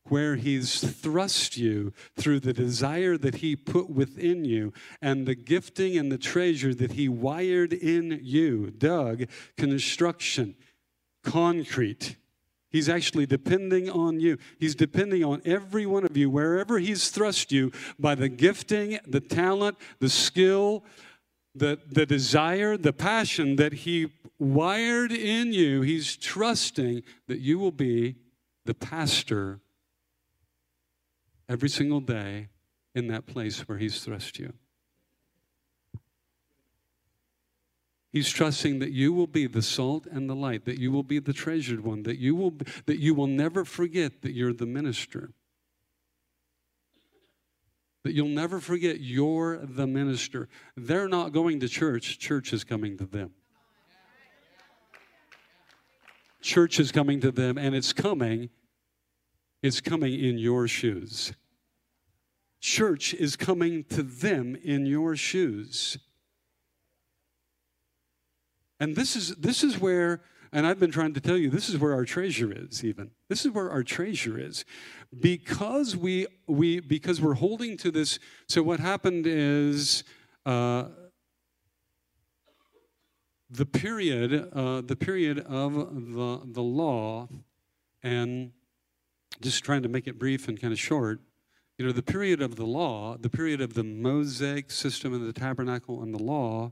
where 0.10 0.36
He's 0.36 0.82
thrust 0.82 1.56
you 1.56 1.94
through 2.18 2.42
the 2.42 2.54
desire 2.54 3.18
that 3.18 3.36
He 3.36 3.56
put 3.56 3.90
within 3.90 4.44
you 4.44 4.74
and 5.02 5.26
the 5.26 5.36
gifting 5.36 5.98
and 5.98 6.12
the 6.12 6.18
treasure 6.18 6.74
that 6.74 6.94
He 6.94 7.08
wired 7.08 7.72
in 7.72 8.20
you. 8.22 8.72
Doug, 8.72 9.26
construction, 9.56 10.56
concrete. 11.24 12.18
He's 12.72 12.88
actually 12.88 13.26
depending 13.26 13.90
on 13.90 14.20
you. 14.20 14.38
He's 14.58 14.76
depending 14.76 15.24
on 15.24 15.42
every 15.44 15.86
one 15.86 16.06
of 16.06 16.16
you, 16.16 16.30
wherever 16.30 16.80
He's 16.80 17.10
thrust 17.10 17.52
you 17.52 17.72
by 18.00 18.16
the 18.16 18.30
gifting, 18.30 19.00
the 19.06 19.20
talent, 19.20 19.78
the 20.00 20.10
skill, 20.10 20.86
the, 21.54 21.80
the 21.90 22.06
desire, 22.06 22.78
the 22.78 22.94
passion 22.94 23.58
that 23.58 23.74
He 23.74 24.12
wired 24.40 25.12
in 25.12 25.52
you. 25.52 25.82
He's 25.82 26.16
trusting 26.16 27.04
that 27.28 27.40
you 27.40 27.60
will 27.60 27.72
be 27.72 28.16
the 28.66 28.74
pastor 28.74 29.60
every 31.50 31.70
single 31.70 32.00
day 32.00 32.48
in 32.96 33.08
that 33.08 33.26
place 33.26 33.68
where 33.68 33.78
He's 33.78 34.02
thrust 34.04 34.40
you. 34.40 34.54
He's 38.12 38.30
trusting 38.30 38.80
that 38.80 38.92
you 38.92 39.14
will 39.14 39.28
be 39.28 39.48
the 39.48 39.62
salt 39.62 40.06
and 40.06 40.30
the 40.30 40.36
light, 40.36 40.66
that 40.66 40.80
you 40.80 40.92
will 40.92 41.04
be 41.04 41.20
the 41.20 41.32
treasured 41.32 41.82
one, 41.82 42.04
that 42.04 42.18
you 42.18 42.36
will, 42.36 42.54
that 42.86 43.00
you 43.00 43.14
will 43.14 43.28
never 43.28 43.64
forget 43.64 44.22
that 44.22 44.34
you're 44.34 44.52
the 44.52 44.66
minister. 44.66 45.32
That 48.04 48.14
you'll 48.14 48.28
never 48.28 48.60
forget 48.60 49.00
you're 49.00 49.60
the 49.60 49.88
minister. 49.88 50.50
They're 50.76 51.08
not 51.08 51.32
going 51.32 51.62
to 51.62 51.70
church, 51.70 52.20
church 52.20 52.52
is 52.52 52.66
coming 52.66 52.98
to 52.98 53.06
them. 53.06 53.32
Church 56.42 56.80
is 56.80 56.92
coming 56.92 57.22
to 57.22 57.32
them, 57.32 57.58
and 57.58 57.76
it's 57.76 57.94
coming, 57.94 58.50
it's 59.62 59.80
coming 59.80 60.20
in 60.20 60.38
your 60.38 60.68
shoes. 60.68 61.32
Church 62.60 63.14
is 63.14 63.36
coming 63.36 63.84
to 63.86 64.04
them 64.04 64.56
in 64.56 64.86
your 64.86 65.16
shoes. 65.16 65.98
And 68.82 68.96
this 68.96 69.16
is 69.16 69.36
this 69.36 69.64
is 69.64 69.80
where 69.80 70.22
and 70.52 70.68
I've 70.68 70.80
been 70.80 70.92
trying 70.92 71.14
to 71.14 71.22
tell 71.22 71.38
you 71.38 71.50
this 71.50 71.70
is 71.70 71.78
where 71.78 71.94
our 71.94 72.04
treasure 72.04 72.52
is 72.52 72.84
even. 72.84 73.12
This 73.30 73.46
is 73.46 73.52
where 73.52 73.70
our 73.70 73.84
treasure 73.84 74.38
is. 74.38 74.66
Because 75.18 75.96
we 75.96 76.26
we 76.48 76.80
because 76.80 77.22
we're 77.22 77.36
holding 77.36 77.78
to 77.78 77.92
this 77.92 78.18
so 78.50 78.64
what 78.64 78.80
happened 78.80 79.28
is 79.28 80.04
uh, 80.48 80.86
the 83.52 83.68
period, 83.68 84.50
uh, 84.52 84.82
the 84.82 84.96
period 84.96 85.40
of 85.40 85.74
the, 85.74 86.42
the 86.44 86.64
law, 86.64 87.28
and 88.02 88.52
just 89.42 89.64
trying 89.64 89.84
to 89.84 89.90
make 89.90 90.08
it 90.08 90.18
brief 90.18 90.48
and 90.48 90.60
kind 90.60 90.74
of 90.74 90.80
short, 90.80 91.20
you 91.78 91.86
know, 91.86 91.92
the 91.92 92.02
period 92.02 92.42
of 92.42 92.56
the 92.56 92.66
law, 92.66 93.16
the 93.18 93.30
period 93.30 93.62
of 93.62 93.74
the 93.76 93.84
Mosaic 93.84 94.72
system 94.72 95.14
and 95.14 95.28
the 95.28 95.34
tabernacle 95.34 96.02
and 96.02 96.14
the 96.14 96.24
law, 96.24 96.72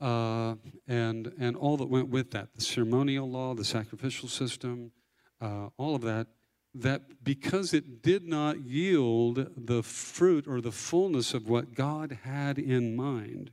uh, 0.00 0.54
and, 0.86 1.32
and 1.38 1.56
all 1.56 1.76
that 1.76 1.88
went 1.88 2.08
with 2.08 2.30
that, 2.32 2.54
the 2.54 2.60
ceremonial 2.60 3.30
law, 3.30 3.54
the 3.54 3.64
sacrificial 3.64 4.28
system, 4.28 4.92
uh, 5.40 5.68
all 5.76 5.94
of 5.94 6.02
that, 6.02 6.26
that 6.74 7.24
because 7.24 7.72
it 7.72 8.02
did 8.02 8.24
not 8.26 8.60
yield 8.64 9.48
the 9.56 9.82
fruit 9.82 10.46
or 10.46 10.60
the 10.60 10.72
fullness 10.72 11.32
of 11.32 11.48
what 11.48 11.74
God 11.74 12.18
had 12.24 12.58
in 12.58 12.94
mind, 12.94 13.50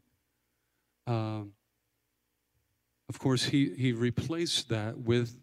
uh, 1.07 1.43
of 3.09 3.19
course, 3.19 3.45
he, 3.45 3.73
he 3.75 3.91
replaced 3.91 4.69
that 4.69 4.97
with 4.97 5.35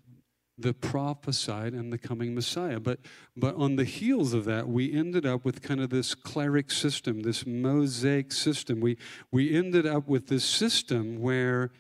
the 0.63 0.75
prophesied 0.75 1.73
and 1.73 1.93
the 1.93 1.99
coming 1.99 2.35
Messiah. 2.35 2.81
But, 2.81 3.01
but 3.37 3.55
on 3.57 3.77
the 3.77 3.85
heels 3.85 4.33
of 4.33 4.45
that, 4.47 4.69
we 4.69 4.93
ended 4.93 5.27
up 5.27 5.45
with 5.45 5.63
kind 5.63 5.81
of 5.81 5.91
this 5.91 6.15
cleric 6.15 6.71
system, 6.71 7.23
this 7.23 7.47
mosaic 7.47 8.33
system. 8.33 8.81
We, 8.81 8.97
we 9.31 9.55
ended 9.57 9.87
up 9.87 10.09
with 10.09 10.29
this 10.29 10.45
system 10.45 11.21
where, 11.21 11.71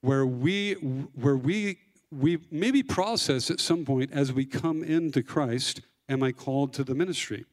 where, 0.00 0.26
we, 0.26 0.74
where 0.74 1.36
we, 1.36 1.78
we 2.10 2.38
maybe 2.50 2.82
process 2.82 3.50
at 3.50 3.60
some 3.60 3.84
point 3.84 4.12
as 4.12 4.32
we 4.32 4.44
come 4.44 4.82
into 4.82 5.22
Christ, 5.22 5.80
am 6.08 6.22
I 6.22 6.32
called 6.32 6.72
to 6.74 6.84
the 6.84 6.94
ministry? 6.94 7.44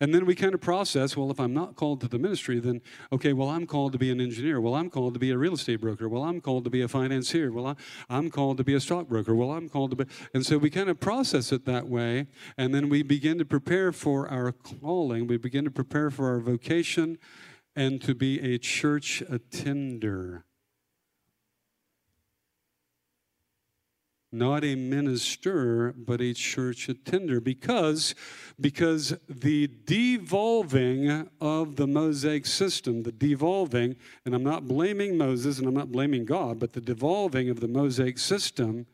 And 0.00 0.14
then 0.14 0.26
we 0.26 0.34
kind 0.34 0.54
of 0.54 0.60
process 0.60 1.16
well, 1.16 1.30
if 1.30 1.40
I'm 1.40 1.52
not 1.52 1.74
called 1.74 2.00
to 2.02 2.08
the 2.08 2.18
ministry, 2.18 2.60
then, 2.60 2.80
okay, 3.12 3.32
well, 3.32 3.48
I'm 3.48 3.66
called 3.66 3.92
to 3.92 3.98
be 3.98 4.10
an 4.10 4.20
engineer. 4.20 4.60
Well, 4.60 4.74
I'm 4.74 4.90
called 4.90 5.14
to 5.14 5.20
be 5.20 5.30
a 5.30 5.38
real 5.38 5.54
estate 5.54 5.80
broker. 5.80 6.08
Well, 6.08 6.22
I'm 6.22 6.40
called 6.40 6.64
to 6.64 6.70
be 6.70 6.82
a 6.82 6.88
financier. 6.88 7.50
Well, 7.50 7.76
I'm 8.08 8.30
called 8.30 8.58
to 8.58 8.64
be 8.64 8.74
a 8.74 8.80
stockbroker. 8.80 9.34
Well, 9.34 9.50
I'm 9.50 9.68
called 9.68 9.90
to 9.90 9.96
be. 9.96 10.04
And 10.34 10.46
so 10.46 10.58
we 10.58 10.70
kind 10.70 10.88
of 10.88 11.00
process 11.00 11.52
it 11.52 11.64
that 11.64 11.88
way. 11.88 12.26
And 12.56 12.74
then 12.74 12.88
we 12.88 13.02
begin 13.02 13.38
to 13.38 13.44
prepare 13.44 13.92
for 13.92 14.28
our 14.28 14.52
calling. 14.52 15.26
We 15.26 15.36
begin 15.36 15.64
to 15.64 15.70
prepare 15.70 16.10
for 16.10 16.28
our 16.28 16.40
vocation 16.40 17.18
and 17.74 18.00
to 18.02 18.14
be 18.14 18.40
a 18.40 18.58
church 18.58 19.22
attender. 19.28 20.44
Not 24.30 24.64
a 24.64 24.74
minister 24.74 25.94
but 25.96 26.20
a 26.20 26.32
church 26.34 26.88
attender. 26.88 27.40
Because 27.40 28.14
because 28.60 29.16
the 29.28 29.68
devolving 29.84 31.28
of 31.40 31.76
the 31.76 31.86
mosaic 31.86 32.46
system 32.46 33.04
the 33.04 33.12
devolving 33.12 33.94
and 34.24 34.34
i'm 34.34 34.42
not 34.42 34.66
blaming 34.66 35.16
moses 35.16 35.58
and 35.58 35.68
i'm 35.68 35.74
not 35.74 35.92
blaming 35.92 36.24
god 36.24 36.58
but 36.58 36.72
the 36.72 36.80
devolving 36.80 37.48
of 37.48 37.60
the 37.60 37.68
mosaic 37.68 38.18
system 38.18 38.86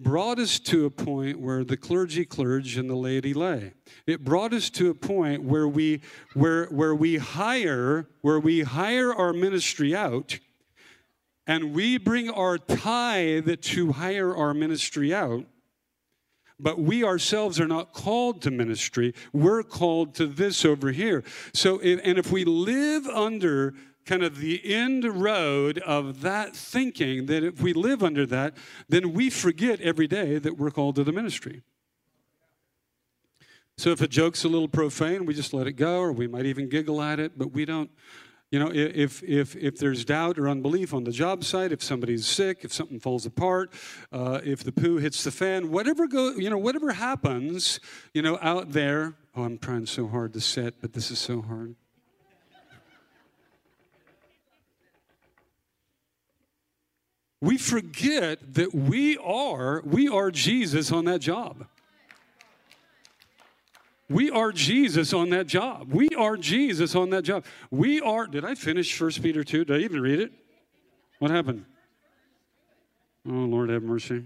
brought 0.00 0.38
us 0.38 0.58
to 0.58 0.86
a 0.86 0.90
point 0.90 1.38
where 1.38 1.62
the 1.62 1.76
clergy 1.76 2.24
clergy 2.24 2.80
and 2.80 2.88
the 2.88 2.94
laity 2.94 3.34
lay. 3.34 3.74
It 4.06 4.24
brought 4.24 4.54
us 4.54 4.70
to 4.70 4.88
a 4.88 4.94
point 4.94 5.44
where 5.44 5.68
we 5.68 6.00
where 6.34 6.66
where 6.66 6.94
we 6.94 7.18
hire 7.18 8.08
where 8.22 8.40
we 8.40 8.62
hire 8.62 9.12
our 9.12 9.32
ministry 9.32 9.94
out 9.94 10.38
and 11.46 11.74
we 11.74 11.98
bring 11.98 12.30
our 12.30 12.58
tithe 12.58 13.60
to 13.60 13.92
hire 13.92 14.34
our 14.34 14.54
ministry 14.54 15.14
out, 15.14 15.46
but 16.58 16.78
we 16.78 17.02
ourselves 17.02 17.58
are 17.58 17.66
not 17.66 17.92
called 17.92 18.42
to 18.42 18.50
ministry. 18.50 19.14
We're 19.32 19.62
called 19.62 20.14
to 20.16 20.26
this 20.26 20.64
over 20.64 20.92
here. 20.92 21.24
So, 21.54 21.80
if, 21.82 22.00
and 22.04 22.18
if 22.18 22.30
we 22.30 22.44
live 22.44 23.06
under 23.06 23.74
kind 24.04 24.22
of 24.22 24.38
the 24.38 24.60
end 24.74 25.04
road 25.04 25.78
of 25.78 26.20
that 26.22 26.54
thinking, 26.54 27.26
that 27.26 27.44
if 27.44 27.62
we 27.62 27.72
live 27.72 28.02
under 28.02 28.26
that, 28.26 28.56
then 28.88 29.12
we 29.12 29.30
forget 29.30 29.80
every 29.80 30.06
day 30.06 30.38
that 30.38 30.56
we're 30.56 30.70
called 30.70 30.96
to 30.96 31.04
the 31.04 31.12
ministry. 31.12 31.62
So 33.80 33.90
if 33.90 34.02
a 34.02 34.08
joke's 34.08 34.44
a 34.44 34.48
little 34.48 34.68
profane, 34.68 35.24
we 35.24 35.32
just 35.32 35.54
let 35.54 35.66
it 35.66 35.72
go, 35.72 36.00
or 36.00 36.12
we 36.12 36.26
might 36.26 36.44
even 36.44 36.68
giggle 36.68 37.00
at 37.00 37.18
it, 37.18 37.38
but 37.38 37.52
we 37.52 37.64
don't 37.64 37.90
you 38.50 38.58
know, 38.58 38.70
if, 38.72 39.22
if, 39.22 39.54
if 39.54 39.78
there's 39.78 40.04
doubt 40.04 40.36
or 40.36 40.48
unbelief 40.48 40.92
on 40.92 41.04
the 41.04 41.12
job 41.12 41.44
site, 41.44 41.70
if 41.70 41.82
somebody's 41.82 42.26
sick, 42.26 42.64
if 42.64 42.72
something 42.72 42.98
falls 42.98 43.24
apart, 43.24 43.72
uh, 44.10 44.40
if 44.44 44.64
the 44.64 44.72
poo 44.72 44.96
hits 44.96 45.22
the 45.22 45.30
fan, 45.30 45.70
whatever 45.70 46.08
go, 46.08 46.30
you 46.32 46.50
know, 46.50 46.58
whatever 46.58 46.92
happens, 46.92 47.78
you 48.12 48.22
know, 48.22 48.38
out 48.42 48.72
there. 48.72 49.14
Oh, 49.36 49.44
I'm 49.44 49.58
trying 49.58 49.86
so 49.86 50.08
hard 50.08 50.32
to 50.32 50.40
sit, 50.40 50.80
but 50.80 50.92
this 50.92 51.12
is 51.12 51.20
so 51.20 51.42
hard. 51.42 51.76
we 57.40 57.56
forget 57.56 58.54
that 58.54 58.74
we 58.74 59.16
are 59.18 59.82
we 59.84 60.08
are 60.08 60.30
Jesus 60.30 60.92
on 60.92 61.06
that 61.06 61.20
job. 61.20 61.66
We 64.10 64.28
are 64.28 64.50
Jesus 64.50 65.12
on 65.12 65.30
that 65.30 65.46
job. 65.46 65.92
We 65.92 66.08
are 66.18 66.36
Jesus 66.36 66.96
on 66.96 67.10
that 67.10 67.22
job. 67.22 67.44
We 67.70 68.00
are 68.00 68.26
Did 68.26 68.44
I 68.44 68.56
finish 68.56 68.92
First 68.92 69.22
Peter 69.22 69.44
2? 69.44 69.66
Did 69.66 69.76
I 69.76 69.84
even 69.84 70.00
read 70.00 70.18
it? 70.18 70.32
What 71.20 71.30
happened? 71.30 71.64
Oh, 73.24 73.30
Lord 73.30 73.70
have 73.70 73.84
mercy. 73.84 74.24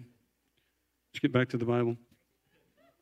Let's 1.12 1.20
get 1.20 1.32
back 1.32 1.50
to 1.50 1.58
the 1.58 1.66
Bible. 1.66 1.98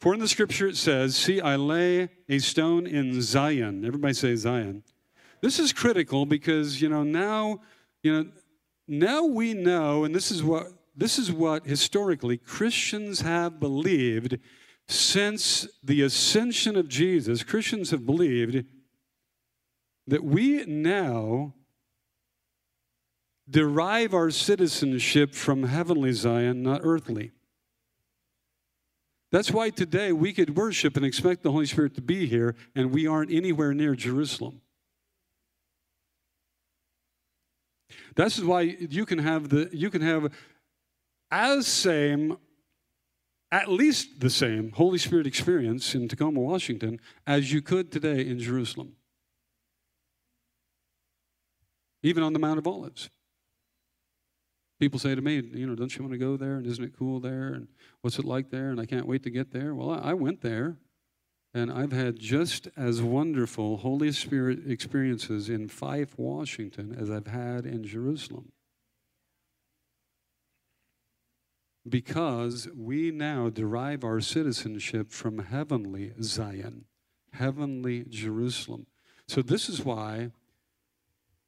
For 0.01 0.13
in 0.13 0.19
the 0.19 0.27
scripture 0.27 0.67
it 0.67 0.77
says, 0.77 1.15
See, 1.15 1.41
I 1.41 1.55
lay 1.55 2.09
a 2.29 2.41
stone 2.41 2.89
in 2.89 3.23
Zion. 3.23 3.85
Everybody 3.85 4.15
say 4.15 4.35
Zion. 4.35 4.83
This 5.41 5.61
is 5.61 5.73
critical 5.73 6.27
because, 6.27 6.83
you 6.83 6.89
know, 6.89 7.05
now, 7.05 7.61
you 8.03 8.13
know, 8.13 8.31
now 8.89 9.25
we 9.25 9.55
know, 9.55 10.03
and 10.03 10.13
this 10.13 10.33
is 10.33 10.43
what 10.43 10.67
this 10.97 11.19
is 11.19 11.31
what 11.31 11.65
historically 11.65 12.37
Christians 12.37 13.21
have 13.21 13.61
believed 13.61 14.39
since 14.89 15.67
the 15.83 16.03
ascension 16.03 16.77
of 16.77 16.89
Jesus. 16.89 17.43
Christians 17.43 17.91
have 17.91 18.05
believed 18.05 18.65
that 20.07 20.25
we 20.25 20.65
now 20.65 21.55
derive 23.49 24.15
our 24.15 24.31
citizenship 24.31 25.35
from 25.35 25.65
heavenly 25.65 26.13
Zion, 26.13 26.63
not 26.63 26.81
earthly. 26.83 27.33
That's 29.31 29.51
why 29.51 29.71
today 29.71 30.13
we 30.13 30.33
could 30.33 30.57
worship 30.57 30.97
and 30.97 31.07
expect 31.07 31.43
the 31.43 31.53
Holy 31.53 31.67
Spirit 31.67 31.95
to 31.95 32.03
be 32.03 32.27
here, 32.27 32.55
and 32.75 32.93
we 32.93 33.07
aren't 33.07 33.33
anywhere 33.33 33.73
near 33.73 33.95
Jerusalem. 33.95 34.61
That's 38.15 38.41
why 38.41 38.63
you 38.63 39.07
can 39.07 39.19
have 39.19 39.49
the 39.49 39.71
you 39.73 39.91
can 39.91 40.03
have 40.03 40.33
as 41.31 41.67
same, 41.67 42.37
at 43.53 43.69
least 43.69 44.21
the 44.21 44.31
same 44.31 44.73
Holy 44.73 44.97
Spirit 44.97 45.27
experience 45.27 45.95
in 45.95 46.09
Tacoma, 46.09 46.41
Washington, 46.41 46.99
as 47.27 47.53
you 47.53 47.61
could 47.61 47.93
today 47.93 48.27
in 48.27 48.39
Jerusalem. 48.41 48.95
Even 52.03 52.23
on 52.23 52.33
the 52.33 52.39
Mount 52.39 52.59
of 52.59 52.67
Olives. 52.67 53.11
People 54.81 54.99
say 54.99 55.15
to 55.15 55.21
me, 55.21 55.35
you 55.35 55.67
know, 55.67 55.77
don't 55.77 55.95
you 55.95 56.03
want 56.03 56.13
to 56.13 56.19
go 56.19 56.37
there? 56.37 56.57
And 56.57 56.67
isn't 56.67 56.83
it 56.83 56.99
cool 56.99 57.21
there? 57.21 57.53
And 57.53 57.69
what's 58.01 58.19
it 58.19 58.25
like 58.25 58.51
there? 58.51 58.71
And 58.71 58.81
I 58.81 58.87
can't 58.87 59.07
wait 59.07 59.23
to 59.25 59.31
get 59.31 59.53
there. 59.53 59.75
Well, 59.75 59.91
I 60.03 60.15
went 60.15 60.41
there, 60.41 60.79
and 61.55 61.71
I've 61.71 61.93
had 61.93 62.19
just 62.19 62.69
as 62.75 63.03
wonderful 63.03 63.77
Holy 63.77 64.11
Spirit 64.13 64.61
experiences 64.67 65.51
in 65.51 65.69
Fife, 65.69 66.19
Washington, 66.19 66.97
as 66.99 67.11
I've 67.11 67.29
had 67.29 67.67
in 67.67 67.85
Jerusalem. 67.85 68.51
Because 71.89 72.69
we 72.77 73.11
now 73.11 73.51
derive 73.51 74.05
our 74.05 74.21
citizenship 74.21 75.11
from 75.11 75.39
heavenly 75.39 76.13
Zion, 76.23 76.85
heavenly 77.33 78.05
Jerusalem. 78.09 78.87
So 79.27 79.43
this 79.43 79.69
is 79.69 79.85
why 79.85 80.31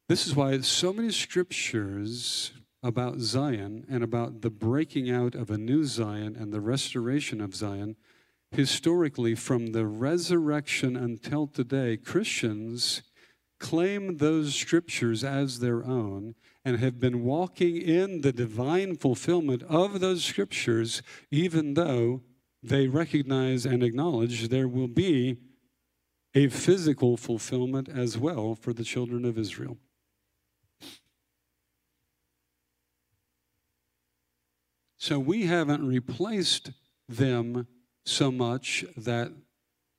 this 0.06 0.26
is 0.26 0.36
why 0.36 0.60
so 0.60 0.92
many 0.92 1.10
scriptures 1.10 2.52
about 2.82 3.20
Zion 3.20 3.86
and 3.88 4.04
about 4.04 4.42
the 4.42 4.50
breaking 4.50 5.10
out 5.10 5.34
of 5.34 5.50
a 5.50 5.56
new 5.56 5.84
Zion 5.84 6.36
and 6.38 6.52
the 6.52 6.60
restoration 6.60 7.40
of 7.40 7.54
Zion, 7.54 7.96
historically, 8.50 9.34
from 9.34 9.72
the 9.72 9.86
resurrection 9.86 10.94
until 10.94 11.46
today, 11.46 11.96
Christians 11.96 13.02
claim 13.58 14.18
those 14.18 14.54
scriptures 14.54 15.24
as 15.24 15.60
their 15.60 15.84
own 15.84 16.34
and 16.64 16.78
have 16.78 16.98
been 16.98 17.24
walking 17.24 17.76
in 17.76 18.22
the 18.22 18.32
divine 18.32 18.96
fulfillment 18.96 19.62
of 19.64 20.00
those 20.00 20.24
scriptures, 20.24 21.02
even 21.30 21.74
though 21.74 22.22
they 22.62 22.88
recognize 22.88 23.66
and 23.66 23.82
acknowledge 23.82 24.48
there 24.48 24.68
will 24.68 24.88
be 24.88 25.36
a 26.34 26.48
physical 26.48 27.16
fulfillment 27.16 27.88
as 27.88 28.18
well 28.18 28.54
for 28.54 28.72
the 28.72 28.84
children 28.84 29.24
of 29.24 29.38
Israel. 29.38 29.78
So 34.98 35.18
we 35.18 35.44
haven't 35.44 35.86
replaced 35.86 36.70
them 37.08 37.66
so 38.06 38.30
much 38.30 38.84
that 38.96 39.32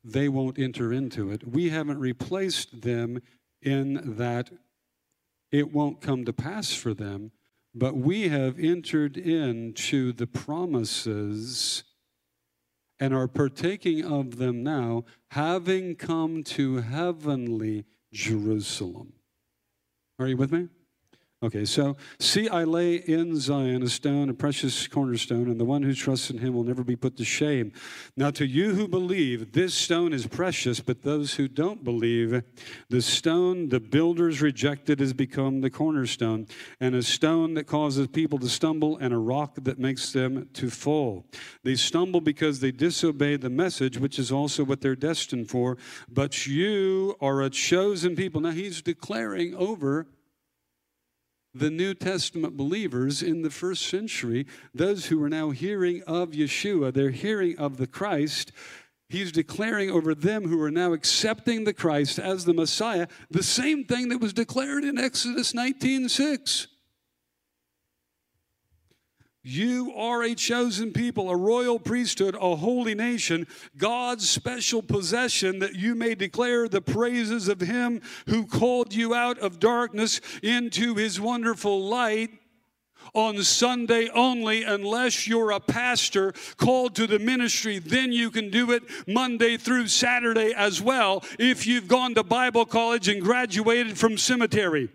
they 0.03 0.27
won't 0.27 0.59
enter 0.59 0.91
into 0.91 1.31
it. 1.31 1.47
We 1.47 1.69
haven't 1.69 1.99
replaced 1.99 2.81
them 2.81 3.21
in 3.65 4.15
that 4.17 4.51
it 5.51 5.73
won't 5.73 6.01
come 6.01 6.23
to 6.25 6.33
pass 6.33 6.73
for 6.73 6.93
them, 6.93 7.31
but 7.73 7.95
we 7.95 8.29
have 8.29 8.59
entered 8.59 9.17
into 9.17 10.13
the 10.13 10.27
promises 10.27 11.83
and 12.99 13.13
are 13.13 13.27
partaking 13.27 14.05
of 14.05 14.37
them 14.37 14.63
now, 14.63 15.03
having 15.31 15.95
come 15.95 16.43
to 16.43 16.77
heavenly 16.77 17.85
Jerusalem. 18.13 19.13
Are 20.17 20.27
you 20.27 20.37
with 20.37 20.51
me? 20.51 20.69
Okay, 21.43 21.65
so 21.65 21.97
see, 22.17 22.47
I 22.47 22.63
lay 22.63 22.95
in 22.95 23.37
Zion 23.37 23.83
a 23.83 23.89
stone, 23.89 24.29
a 24.29 24.33
precious 24.33 24.87
cornerstone, 24.87 25.49
and 25.49 25.59
the 25.59 25.65
one 25.65 25.83
who 25.83 25.93
trusts 25.93 26.29
in 26.29 26.37
him 26.37 26.53
will 26.53 26.63
never 26.63 26.81
be 26.81 26.95
put 26.95 27.17
to 27.17 27.25
shame. 27.25 27.73
Now, 28.15 28.31
to 28.31 28.47
you 28.47 28.73
who 28.73 28.87
believe, 28.87 29.51
this 29.51 29.73
stone 29.73 30.13
is 30.13 30.25
precious, 30.25 30.79
but 30.79 31.01
those 31.01 31.33
who 31.33 31.49
don't 31.49 31.83
believe, 31.83 32.41
the 32.89 33.01
stone 33.01 33.67
the 33.67 33.81
builders 33.81 34.41
rejected 34.41 35.01
has 35.01 35.11
become 35.11 35.59
the 35.59 35.69
cornerstone, 35.69 36.47
and 36.79 36.95
a 36.95 37.03
stone 37.03 37.53
that 37.55 37.65
causes 37.65 38.07
people 38.07 38.39
to 38.39 38.47
stumble, 38.47 38.97
and 38.97 39.13
a 39.13 39.17
rock 39.17 39.55
that 39.61 39.77
makes 39.77 40.13
them 40.13 40.47
to 40.53 40.69
fall. 40.69 41.25
They 41.63 41.75
stumble 41.75 42.21
because 42.21 42.61
they 42.61 42.71
disobey 42.71 43.35
the 43.35 43.49
message, 43.49 43.99
which 43.99 44.17
is 44.17 44.31
also 44.31 44.63
what 44.63 44.79
they're 44.79 44.95
destined 44.95 45.49
for. 45.49 45.77
But 46.09 46.47
you 46.47 47.17
are 47.19 47.41
a 47.41 47.49
chosen 47.49 48.15
people. 48.15 48.39
Now, 48.39 48.51
he's 48.51 48.81
declaring 48.81 49.53
over 49.53 50.07
the 51.55 51.69
New 51.69 51.93
Testament 51.93 52.57
believers 52.57 53.23
in 53.23 53.41
the 53.41 53.49
first 53.49 53.83
century, 53.83 54.45
those 54.73 55.05
who 55.05 55.23
are 55.23 55.29
now 55.29 55.51
hearing 55.51 56.03
of 56.03 56.31
Yeshua, 56.31 56.93
they're 56.93 57.11
hearing 57.11 57.57
of 57.57 57.77
the 57.77 57.87
Christ. 57.87 58.51
He's 59.07 59.31
declaring 59.31 59.89
over 59.89 60.13
them 60.13 60.49
who 60.49 60.61
are 60.61 60.71
now 60.71 60.91
accepting 60.91 61.63
the 61.63 61.73
Christ 61.73 62.19
as 62.19 62.43
the 62.43 62.53
Messiah 62.53 63.07
the 63.31 63.43
same 63.43 63.85
thing 63.85 64.09
that 64.09 64.19
was 64.19 64.33
declared 64.33 64.83
in 64.83 64.97
Exodus 64.97 65.53
19:6. 65.53 66.67
You 69.47 69.93
are 69.95 70.23
a 70.23 70.33
chosen 70.33 70.91
people, 70.91 71.29
a 71.29 71.37
royal 71.37 71.77
priesthood, 71.77 72.35
a 72.41 72.55
holy 72.55 72.95
nation, 72.95 73.45
God's 73.77 74.27
special 74.27 74.81
possession, 74.81 75.59
that 75.59 75.75
you 75.75 75.93
may 75.93 76.15
declare 76.15 76.67
the 76.67 76.81
praises 76.81 77.47
of 77.47 77.61
Him 77.61 78.01
who 78.25 78.47
called 78.47 78.91
you 78.91 79.13
out 79.13 79.37
of 79.37 79.59
darkness 79.59 80.19
into 80.41 80.95
His 80.95 81.21
wonderful 81.21 81.79
light 81.79 82.31
on 83.13 83.43
Sunday 83.43 84.09
only, 84.15 84.63
unless 84.63 85.27
you're 85.27 85.51
a 85.51 85.59
pastor 85.59 86.33
called 86.57 86.95
to 86.95 87.05
the 87.05 87.19
ministry. 87.19 87.77
Then 87.77 88.11
you 88.11 88.31
can 88.31 88.49
do 88.49 88.71
it 88.71 88.81
Monday 89.07 89.57
through 89.57 89.89
Saturday 89.89 90.55
as 90.55 90.81
well 90.81 91.23
if 91.37 91.67
you've 91.67 91.87
gone 91.87 92.15
to 92.15 92.23
Bible 92.23 92.65
college 92.65 93.07
and 93.09 93.21
graduated 93.21 93.95
from 93.95 94.17
seminary. 94.17 94.89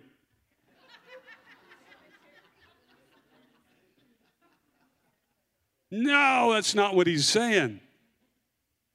No, 5.90 6.52
that's 6.52 6.74
not 6.74 6.94
what 6.94 7.06
he's 7.06 7.26
saying. 7.26 7.80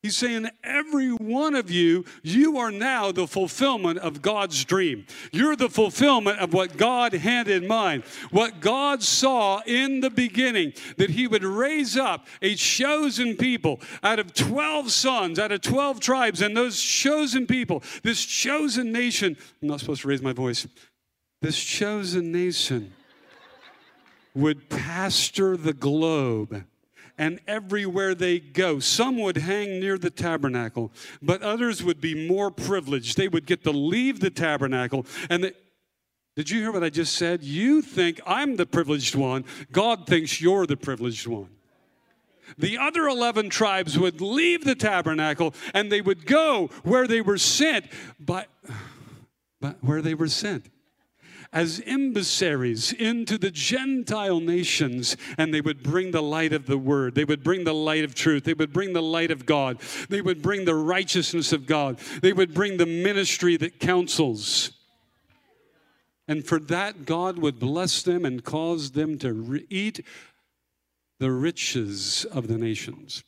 He's 0.05 0.15
saying, 0.15 0.47
every 0.63 1.09
one 1.09 1.55
of 1.55 1.71
you, 1.71 2.05
you 2.21 2.59
are 2.59 2.69
now 2.69 3.11
the 3.11 3.25
fulfillment 3.25 3.97
of 3.97 4.21
God's 4.21 4.63
dream. 4.63 5.07
You're 5.31 5.55
the 5.55 5.67
fulfillment 5.67 6.37
of 6.37 6.53
what 6.53 6.77
God 6.77 7.13
had 7.13 7.47
in 7.47 7.65
mind. 7.65 8.03
What 8.29 8.59
God 8.59 9.01
saw 9.01 9.63
in 9.65 10.01
the 10.01 10.11
beginning, 10.11 10.73
that 10.97 11.09
He 11.09 11.25
would 11.25 11.43
raise 11.43 11.97
up 11.97 12.27
a 12.43 12.53
chosen 12.53 13.35
people 13.35 13.81
out 14.03 14.19
of 14.19 14.35
12 14.35 14.91
sons, 14.91 15.39
out 15.39 15.51
of 15.51 15.61
12 15.61 15.99
tribes, 15.99 16.43
and 16.43 16.55
those 16.55 16.79
chosen 16.79 17.47
people, 17.47 17.81
this 18.03 18.23
chosen 18.23 18.91
nation, 18.91 19.35
I'm 19.59 19.69
not 19.69 19.79
supposed 19.79 20.03
to 20.03 20.07
raise 20.07 20.21
my 20.21 20.33
voice, 20.33 20.67
this 21.41 21.57
chosen 21.57 22.31
nation 22.31 22.93
would 24.35 24.69
pastor 24.69 25.57
the 25.57 25.73
globe 25.73 26.63
and 27.17 27.39
everywhere 27.47 28.13
they 28.15 28.39
go. 28.39 28.79
Some 28.79 29.17
would 29.19 29.37
hang 29.37 29.79
near 29.79 29.97
the 29.97 30.09
tabernacle, 30.09 30.91
but 31.21 31.41
others 31.41 31.83
would 31.83 32.01
be 32.01 32.27
more 32.27 32.51
privileged. 32.51 33.17
They 33.17 33.27
would 33.27 33.45
get 33.45 33.63
to 33.63 33.71
leave 33.71 34.19
the 34.19 34.29
tabernacle 34.29 35.05
and 35.29 35.53
did 36.35 36.49
you 36.49 36.59
hear 36.59 36.73
what 36.73 36.83
I 36.83 36.89
just 36.89 37.15
said? 37.15 37.43
You 37.43 37.81
think 37.81 38.19
I'm 38.27 38.57
the 38.57 38.65
privileged 38.65 39.15
one. 39.15 39.45
God 39.71 40.05
thinks 40.05 40.41
you're 40.41 40.65
the 40.65 40.75
privileged 40.75 41.27
one. 41.27 41.49
The 42.57 42.77
other 42.77 43.07
11 43.07 43.49
tribes 43.49 43.97
would 43.97 44.19
leave 44.21 44.65
the 44.65 44.75
tabernacle 44.75 45.53
and 45.73 45.91
they 45.91 46.01
would 46.01 46.25
go 46.25 46.69
where 46.83 47.07
they 47.07 47.21
were 47.21 47.37
sent, 47.37 47.85
but, 48.19 48.49
but 49.61 49.81
where 49.81 50.01
they 50.01 50.13
were 50.13 50.27
sent. 50.27 50.69
As 51.55 51.81
emissaries 51.87 52.91
into 52.91 53.37
the 53.37 53.49
Gentile 53.49 54.41
nations, 54.41 55.15
and 55.37 55.53
they 55.53 55.61
would 55.61 55.81
bring 55.81 56.11
the 56.11 56.21
light 56.21 56.51
of 56.51 56.65
the 56.65 56.77
word. 56.77 57.15
They 57.15 57.23
would 57.23 57.43
bring 57.43 57.63
the 57.63 57.73
light 57.73 58.03
of 58.03 58.13
truth. 58.13 58.43
They 58.43 58.53
would 58.53 58.73
bring 58.73 58.91
the 58.91 59.01
light 59.01 59.31
of 59.31 59.45
God. 59.45 59.79
They 60.09 60.21
would 60.21 60.41
bring 60.41 60.65
the 60.65 60.75
righteousness 60.75 61.53
of 61.53 61.65
God. 61.65 61.97
They 62.21 62.33
would 62.33 62.53
bring 62.53 62.75
the 62.75 62.85
ministry 62.85 63.55
that 63.57 63.79
counsels. 63.79 64.71
And 66.27 66.45
for 66.45 66.59
that, 66.59 67.05
God 67.05 67.39
would 67.39 67.57
bless 67.57 68.01
them 68.01 68.25
and 68.25 68.43
cause 68.43 68.91
them 68.91 69.17
to 69.19 69.31
re- 69.31 69.65
eat 69.69 70.05
the 71.19 71.31
riches 71.31 72.25
of 72.25 72.49
the 72.49 72.57
nations. 72.57 73.23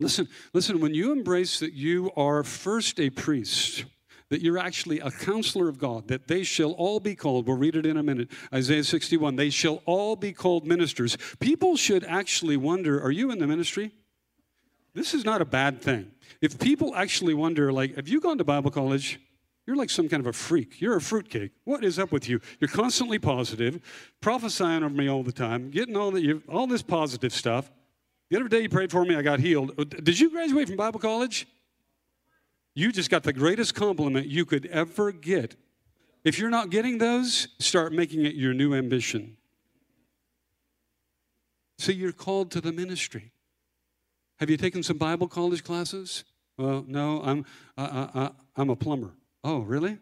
Listen, 0.00 0.26
listen, 0.52 0.80
when 0.80 0.94
you 0.94 1.12
embrace 1.12 1.60
that 1.60 1.74
you 1.74 2.10
are 2.16 2.42
first 2.42 2.98
a 2.98 3.10
priest, 3.10 3.84
that 4.30 4.40
you're 4.40 4.58
actually 4.58 5.00
a 5.00 5.10
counselor 5.10 5.68
of 5.68 5.78
God, 5.78 6.08
that 6.08 6.28
they 6.28 6.42
shall 6.42 6.72
all 6.72 7.00
be 7.00 7.14
called, 7.14 7.46
we'll 7.46 7.56
read 7.56 7.76
it 7.76 7.84
in 7.84 7.96
a 7.96 8.02
minute, 8.02 8.30
Isaiah 8.54 8.84
61, 8.84 9.36
they 9.36 9.50
shall 9.50 9.82
all 9.84 10.16
be 10.16 10.32
called 10.32 10.66
ministers. 10.66 11.18
People 11.40 11.76
should 11.76 12.04
actually 12.04 12.56
wonder, 12.56 13.02
are 13.02 13.10
you 13.10 13.30
in 13.30 13.38
the 13.38 13.46
ministry? 13.46 13.92
This 14.94 15.14
is 15.14 15.24
not 15.24 15.40
a 15.40 15.44
bad 15.44 15.82
thing. 15.82 16.12
If 16.40 16.58
people 16.58 16.94
actually 16.96 17.34
wonder, 17.34 17.72
like, 17.72 17.96
have 17.96 18.08
you 18.08 18.20
gone 18.20 18.38
to 18.38 18.44
Bible 18.44 18.70
college? 18.70 19.20
You're 19.66 19.76
like 19.76 19.90
some 19.90 20.08
kind 20.08 20.20
of 20.20 20.26
a 20.26 20.32
freak. 20.32 20.80
You're 20.80 20.96
a 20.96 21.00
fruitcake. 21.00 21.52
What 21.64 21.84
is 21.84 21.98
up 21.98 22.10
with 22.10 22.28
you? 22.28 22.40
You're 22.58 22.68
constantly 22.68 23.18
positive, 23.18 23.80
prophesying 24.20 24.82
over 24.82 24.94
me 24.94 25.08
all 25.08 25.22
the 25.22 25.32
time, 25.32 25.70
getting 25.70 25.96
all, 25.96 26.10
the, 26.10 26.40
all 26.48 26.66
this 26.66 26.82
positive 26.82 27.32
stuff. 27.32 27.70
The 28.30 28.36
other 28.36 28.48
day 28.48 28.62
you 28.62 28.68
prayed 28.68 28.90
for 28.90 29.04
me, 29.04 29.16
I 29.16 29.22
got 29.22 29.40
healed. 29.40 29.72
Uh, 29.78 29.84
did 29.84 30.18
you 30.18 30.30
graduate 30.30 30.68
from 30.68 30.76
Bible 30.76 31.00
college? 31.00 31.46
You 32.80 32.92
just 32.92 33.10
got 33.10 33.24
the 33.24 33.34
greatest 33.34 33.74
compliment 33.74 34.26
you 34.26 34.46
could 34.46 34.64
ever 34.64 35.12
get. 35.12 35.54
If 36.24 36.38
you're 36.38 36.48
not 36.48 36.70
getting 36.70 36.96
those, 36.96 37.48
start 37.58 37.92
making 37.92 38.24
it 38.24 38.34
your 38.34 38.54
new 38.54 38.74
ambition. 38.74 39.36
See, 41.78 41.92
you're 41.92 42.12
called 42.12 42.50
to 42.52 42.60
the 42.62 42.72
ministry. 42.72 43.32
Have 44.38 44.48
you 44.48 44.56
taken 44.56 44.82
some 44.82 44.96
Bible 44.96 45.28
college 45.28 45.62
classes? 45.62 46.24
Well, 46.56 46.82
no, 46.88 47.20
I'm, 47.22 47.44
I, 47.76 48.08
I, 48.14 48.30
I'm 48.56 48.70
a 48.70 48.76
plumber. 48.76 49.12
Oh, 49.44 49.58
really? 49.58 49.98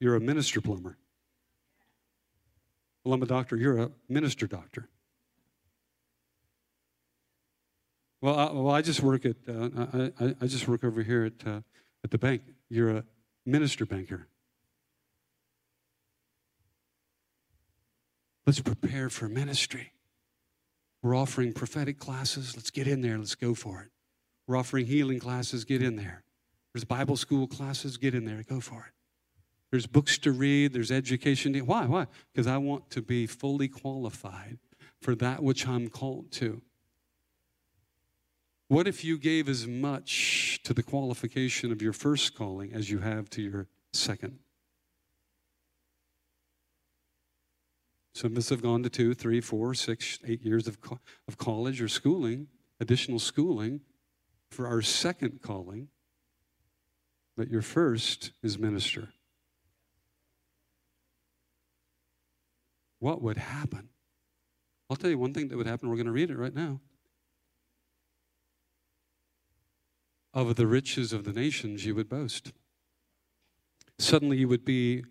You're 0.00 0.16
a 0.16 0.20
minister 0.20 0.62
plumber. 0.62 0.96
Well, 3.04 3.12
I'm 3.12 3.22
a 3.22 3.26
doctor. 3.26 3.54
You're 3.54 3.80
a 3.80 3.90
minister 4.08 4.46
doctor. 4.46 4.88
Well, 8.22 8.38
I, 8.38 8.50
well, 8.50 8.70
I 8.70 8.80
just 8.80 9.02
work 9.02 9.26
at 9.26 9.36
uh, 9.46 10.10
I, 10.18 10.34
I 10.40 10.46
just 10.46 10.66
work 10.66 10.84
over 10.84 11.02
here 11.02 11.26
at 11.26 11.46
uh, 11.46 11.60
at 12.04 12.10
the 12.10 12.18
bank. 12.18 12.42
You're 12.68 12.90
a 12.90 13.04
minister 13.44 13.86
banker. 13.86 14.28
Let's 18.46 18.60
prepare 18.60 19.10
for 19.10 19.28
ministry. 19.28 19.92
We're 21.02 21.14
offering 21.14 21.52
prophetic 21.52 21.98
classes. 21.98 22.56
Let's 22.56 22.70
get 22.70 22.88
in 22.88 23.02
there. 23.02 23.18
Let's 23.18 23.34
go 23.34 23.54
for 23.54 23.82
it. 23.82 23.90
We're 24.46 24.56
offering 24.56 24.86
healing 24.86 25.18
classes. 25.18 25.64
Get 25.64 25.82
in 25.82 25.96
there. 25.96 26.24
There's 26.72 26.84
Bible 26.84 27.16
school 27.16 27.46
classes. 27.46 27.96
Get 27.98 28.14
in 28.14 28.24
there. 28.24 28.42
Go 28.48 28.60
for 28.60 28.86
it. 28.88 28.92
There's 29.70 29.86
books 29.86 30.18
to 30.18 30.32
read. 30.32 30.72
There's 30.72 30.90
education. 30.90 31.54
Why? 31.58 31.84
Why? 31.84 32.06
Because 32.32 32.46
I 32.46 32.56
want 32.56 32.90
to 32.90 33.02
be 33.02 33.26
fully 33.26 33.68
qualified 33.68 34.58
for 35.02 35.14
that 35.16 35.42
which 35.42 35.68
I'm 35.68 35.88
called 35.88 36.32
to. 36.32 36.62
What 38.68 38.86
if 38.86 39.02
you 39.02 39.16
gave 39.16 39.48
as 39.48 39.66
much 39.66 40.60
to 40.64 40.74
the 40.74 40.82
qualification 40.82 41.72
of 41.72 41.80
your 41.80 41.94
first 41.94 42.34
calling 42.34 42.74
as 42.74 42.90
you 42.90 42.98
have 42.98 43.30
to 43.30 43.42
your 43.42 43.66
second? 43.94 44.38
Some 48.12 48.32
of 48.32 48.38
us 48.38 48.50
have 48.50 48.62
gone 48.62 48.82
to 48.82 48.90
two, 48.90 49.14
three, 49.14 49.40
four, 49.40 49.72
six, 49.72 50.18
eight 50.26 50.42
years 50.42 50.66
of, 50.66 50.82
co- 50.82 50.98
of 51.26 51.38
college 51.38 51.80
or 51.80 51.88
schooling, 51.88 52.48
additional 52.78 53.18
schooling 53.18 53.80
for 54.50 54.66
our 54.66 54.82
second 54.82 55.40
calling. 55.40 55.88
But 57.36 57.48
your 57.48 57.62
first 57.62 58.32
is 58.42 58.58
minister. 58.58 59.10
What 62.98 63.22
would 63.22 63.38
happen? 63.38 63.88
I'll 64.90 64.96
tell 64.96 65.10
you 65.10 65.18
one 65.18 65.32
thing 65.32 65.48
that 65.48 65.56
would 65.56 65.66
happen. 65.66 65.88
We're 65.88 65.96
going 65.96 66.06
to 66.06 66.12
read 66.12 66.30
it 66.30 66.36
right 66.36 66.54
now. 66.54 66.80
Of 70.34 70.56
the 70.56 70.66
riches 70.66 71.12
of 71.12 71.24
the 71.24 71.32
nations 71.32 71.84
you 71.84 71.94
would 71.94 72.08
boast. 72.08 72.52
Suddenly 73.98 74.38
you 74.38 74.48
would 74.48 74.64
be 74.64 75.04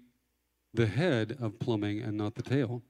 the 0.73 0.87
head 0.87 1.37
of 1.41 1.59
plumbing 1.59 2.01
and 2.01 2.17
not 2.17 2.35
the 2.35 2.43
tail. 2.43 2.83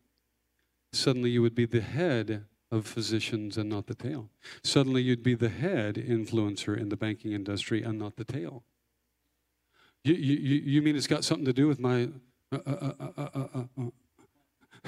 Suddenly 0.93 1.29
you 1.29 1.41
would 1.41 1.55
be 1.55 1.65
the 1.65 1.81
head 1.81 2.45
of 2.71 2.85
physicians 2.85 3.57
and 3.57 3.69
not 3.69 3.87
the 3.87 3.95
tail. 3.95 4.29
Suddenly 4.63 5.01
you'd 5.01 5.23
be 5.23 5.35
the 5.35 5.49
head 5.49 5.95
influencer 5.95 6.77
in 6.77 6.89
the 6.89 6.97
banking 6.97 7.31
industry 7.31 7.81
and 7.81 7.97
not 7.97 8.17
the 8.17 8.25
tail. 8.25 8.63
You, 10.03 10.13
you, 10.13 10.61
you 10.61 10.81
mean 10.81 10.95
it's 10.95 11.07
got 11.07 11.23
something 11.23 11.45
to 11.45 11.53
do 11.53 11.67
with 11.67 11.79
my. 11.79 12.09
Uh, 12.51 12.59
uh, 12.65 13.29
uh, 13.35 13.83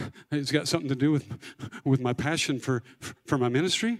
it's 0.32 0.52
got 0.52 0.67
something 0.67 0.89
to 0.89 0.95
do 0.95 1.12
with, 1.12 1.25
with 1.86 1.99
my 1.99 2.13
passion 2.13 2.60
for, 2.60 2.84
for 3.25 3.38
my 3.38 3.49
ministry? 3.49 3.99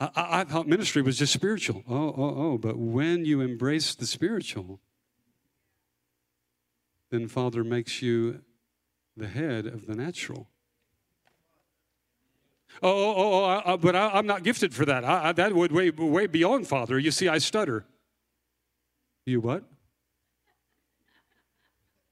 I, 0.00 0.40
I, 0.40 0.44
thought 0.44 0.66
ministry 0.66 1.02
was 1.02 1.18
just 1.18 1.32
spiritual. 1.32 1.84
Oh, 1.86 2.14
oh, 2.16 2.34
oh. 2.36 2.58
But 2.58 2.78
when 2.78 3.26
you 3.26 3.42
embrace 3.42 3.94
the 3.94 4.06
spiritual, 4.06 4.80
then 7.10 7.28
Father 7.28 7.62
makes 7.62 8.00
you 8.00 8.40
the 9.16 9.28
head 9.28 9.66
of 9.66 9.86
the 9.86 9.94
natural. 9.94 10.48
Oh, 12.82 12.90
oh, 12.90 13.44
oh, 13.44 13.62
oh 13.66 13.76
but 13.76 13.94
I, 13.94 14.18
am 14.18 14.26
not 14.26 14.42
gifted 14.42 14.72
for 14.72 14.86
that. 14.86 15.04
I, 15.04 15.28
I, 15.28 15.32
that 15.32 15.52
would 15.54 15.70
way, 15.70 15.90
way 15.90 16.26
beyond 16.26 16.66
Father. 16.66 16.98
You 16.98 17.10
see, 17.10 17.28
I 17.28 17.36
stutter. 17.36 17.84
You 19.26 19.40
what? 19.40 19.64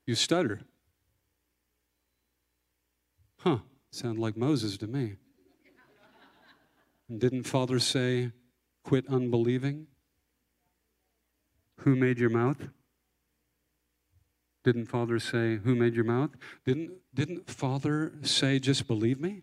You 0.07 0.15
stutter. 0.15 0.61
Huh, 3.39 3.59
sound 3.91 4.19
like 4.19 4.37
Moses 4.37 4.77
to 4.79 4.87
me. 4.87 5.17
Didn't 7.17 7.45
Father 7.45 7.79
say, 7.79 8.33
quit 8.85 9.07
unbelieving? 9.09 9.87
Who 11.79 11.97
made 11.97 12.19
your 12.19 12.31
mouth? 12.31 12.69
Didn't 14.65 14.87
Father 14.87 15.19
say, 15.19 15.57
Who 15.57 15.75
made 15.75 15.95
your 15.95 16.05
mouth? 16.05 16.31
Didn't, 16.67 16.93
didn't 17.15 17.49
Father 17.49 18.13
say, 18.23 18.59
Just 18.59 18.87
believe 18.87 19.21
me? 19.21 19.43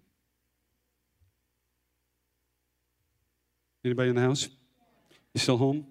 Anybody 3.84 4.10
in 4.10 4.16
the 4.16 4.22
house? 4.22 4.50
You 5.34 5.40
still 5.40 5.58
home? 5.58 5.88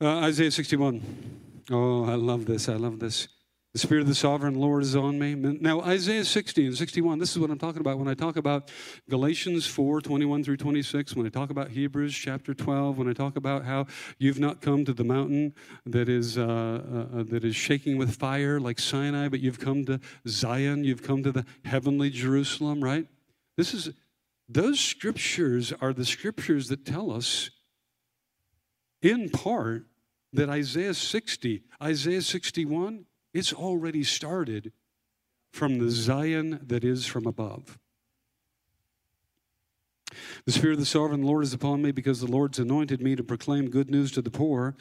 Uh, 0.00 0.18
Isaiah 0.20 0.50
61. 0.50 1.02
Oh, 1.70 2.04
I 2.04 2.14
love 2.14 2.46
this. 2.46 2.68
I 2.68 2.74
love 2.74 2.98
this. 2.98 3.28
The 3.72 3.78
Spirit 3.78 4.00
of 4.00 4.08
the 4.08 4.16
Sovereign 4.16 4.56
Lord 4.56 4.82
is 4.82 4.96
on 4.96 5.16
me. 5.16 5.36
Now, 5.36 5.80
Isaiah 5.82 6.24
60 6.24 6.66
and 6.66 6.76
61, 6.76 7.20
this 7.20 7.30
is 7.30 7.38
what 7.38 7.50
I'm 7.50 7.58
talking 7.58 7.80
about 7.80 8.00
when 8.00 8.08
I 8.08 8.14
talk 8.14 8.36
about 8.36 8.68
Galatians 9.08 9.64
4 9.64 10.00
21 10.00 10.42
through 10.42 10.56
26, 10.56 11.14
when 11.14 11.24
I 11.24 11.28
talk 11.28 11.50
about 11.50 11.68
Hebrews 11.68 12.12
chapter 12.12 12.52
12, 12.52 12.98
when 12.98 13.08
I 13.08 13.12
talk 13.12 13.36
about 13.36 13.64
how 13.64 13.86
you've 14.18 14.40
not 14.40 14.60
come 14.60 14.84
to 14.86 14.92
the 14.92 15.04
mountain 15.04 15.54
that 15.86 16.08
is, 16.08 16.36
uh, 16.36 16.42
uh, 16.42 17.18
uh, 17.20 17.22
that 17.28 17.44
is 17.44 17.54
shaking 17.54 17.96
with 17.96 18.16
fire 18.16 18.58
like 18.58 18.80
Sinai, 18.80 19.28
but 19.28 19.38
you've 19.38 19.60
come 19.60 19.84
to 19.84 20.00
Zion, 20.26 20.82
you've 20.82 21.04
come 21.04 21.22
to 21.22 21.30
the 21.30 21.46
heavenly 21.64 22.10
Jerusalem, 22.10 22.82
right? 22.82 23.06
This 23.56 23.72
is, 23.72 23.90
those 24.48 24.80
scriptures 24.80 25.72
are 25.80 25.92
the 25.92 26.04
scriptures 26.04 26.66
that 26.70 26.84
tell 26.84 27.12
us, 27.12 27.50
in 29.00 29.28
part, 29.30 29.86
that 30.32 30.48
Isaiah 30.48 30.94
60, 30.94 31.62
Isaiah 31.80 32.22
61, 32.22 33.06
it's 33.32 33.52
already 33.52 34.04
started 34.04 34.72
from 35.52 35.78
the 35.78 35.90
Zion 35.90 36.60
that 36.66 36.84
is 36.84 37.06
from 37.06 37.26
above. 37.26 37.78
The 40.44 40.52
Spirit 40.52 40.74
of 40.74 40.80
the 40.80 40.86
Sovereign 40.86 41.22
Lord 41.22 41.44
is 41.44 41.52
upon 41.52 41.82
me 41.82 41.92
because 41.92 42.20
the 42.20 42.30
Lord's 42.30 42.58
anointed 42.58 43.00
me 43.00 43.16
to 43.16 43.22
proclaim 43.22 43.70
good 43.70 43.90
news 43.90 44.10
to 44.12 44.22
the 44.22 44.30
poor. 44.30 44.74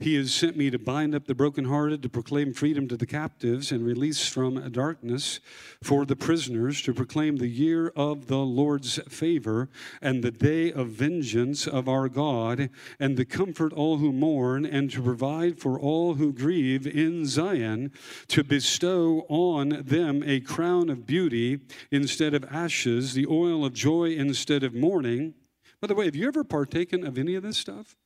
He 0.00 0.16
has 0.16 0.34
sent 0.34 0.56
me 0.56 0.70
to 0.70 0.78
bind 0.78 1.14
up 1.14 1.26
the 1.26 1.34
brokenhearted, 1.34 2.02
to 2.02 2.08
proclaim 2.08 2.52
freedom 2.52 2.88
to 2.88 2.96
the 2.96 3.06
captives 3.06 3.72
and 3.72 3.84
release 3.84 4.26
from 4.26 4.70
darkness 4.72 5.40
for 5.82 6.04
the 6.04 6.16
prisoners, 6.16 6.82
to 6.82 6.92
proclaim 6.92 7.36
the 7.36 7.48
year 7.48 7.92
of 7.96 8.26
the 8.26 8.38
Lord's 8.38 8.98
favor 9.08 9.68
and 10.02 10.22
the 10.22 10.30
day 10.30 10.72
of 10.72 10.88
vengeance 10.88 11.66
of 11.66 11.88
our 11.88 12.08
God, 12.08 12.70
and 12.98 13.16
to 13.16 13.24
comfort 13.24 13.72
all 13.72 13.98
who 13.98 14.12
mourn, 14.12 14.66
and 14.66 14.90
to 14.90 15.02
provide 15.02 15.58
for 15.58 15.78
all 15.78 16.14
who 16.14 16.32
grieve 16.32 16.86
in 16.86 17.24
Zion, 17.26 17.92
to 18.28 18.44
bestow 18.44 19.24
on 19.28 19.82
them 19.84 20.22
a 20.26 20.40
crown 20.40 20.90
of 20.90 21.06
beauty 21.06 21.60
instead 21.90 22.34
of 22.34 22.44
ashes, 22.50 23.14
the 23.14 23.26
oil 23.26 23.64
of 23.64 23.72
joy 23.72 24.10
instead 24.10 24.62
of 24.62 24.73
mourning. 24.74 25.34
By 25.80 25.86
the 25.86 25.94
way, 25.94 26.06
have 26.06 26.16
you 26.16 26.26
ever 26.26 26.44
partaken 26.44 27.06
of 27.06 27.18
any 27.18 27.34
of 27.34 27.42
this 27.42 27.56
stuff? 27.56 27.96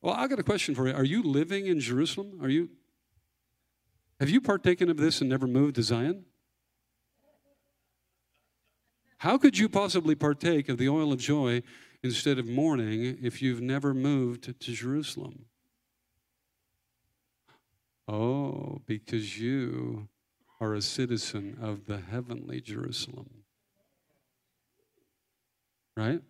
Well, 0.00 0.14
I 0.14 0.28
got 0.28 0.38
a 0.38 0.42
question 0.42 0.74
for 0.74 0.86
you. 0.86 0.94
Are 0.94 1.04
you 1.04 1.22
living 1.22 1.66
in 1.66 1.80
Jerusalem? 1.80 2.38
Are 2.42 2.48
you 2.48 2.68
Have 4.20 4.28
you 4.28 4.40
partaken 4.40 4.90
of 4.90 4.98
this 4.98 5.20
and 5.20 5.30
never 5.30 5.46
moved 5.46 5.76
to 5.76 5.82
Zion? 5.82 6.26
How 9.18 9.38
could 9.38 9.56
you 9.56 9.70
possibly 9.70 10.14
partake 10.14 10.68
of 10.68 10.76
the 10.76 10.90
oil 10.90 11.10
of 11.10 11.18
joy 11.18 11.62
instead 12.02 12.38
of 12.38 12.46
mourning 12.46 13.16
if 13.22 13.40
you've 13.40 13.62
never 13.62 13.94
moved 13.94 14.42
to 14.60 14.72
Jerusalem? 14.72 15.46
Oh, 18.06 18.82
because 18.84 19.38
you 19.38 20.08
are 20.60 20.74
a 20.74 20.82
citizen 20.82 21.58
of 21.60 21.86
the 21.86 21.98
heavenly 21.98 22.60
Jerusalem. 22.60 23.30
Right? 25.96 26.20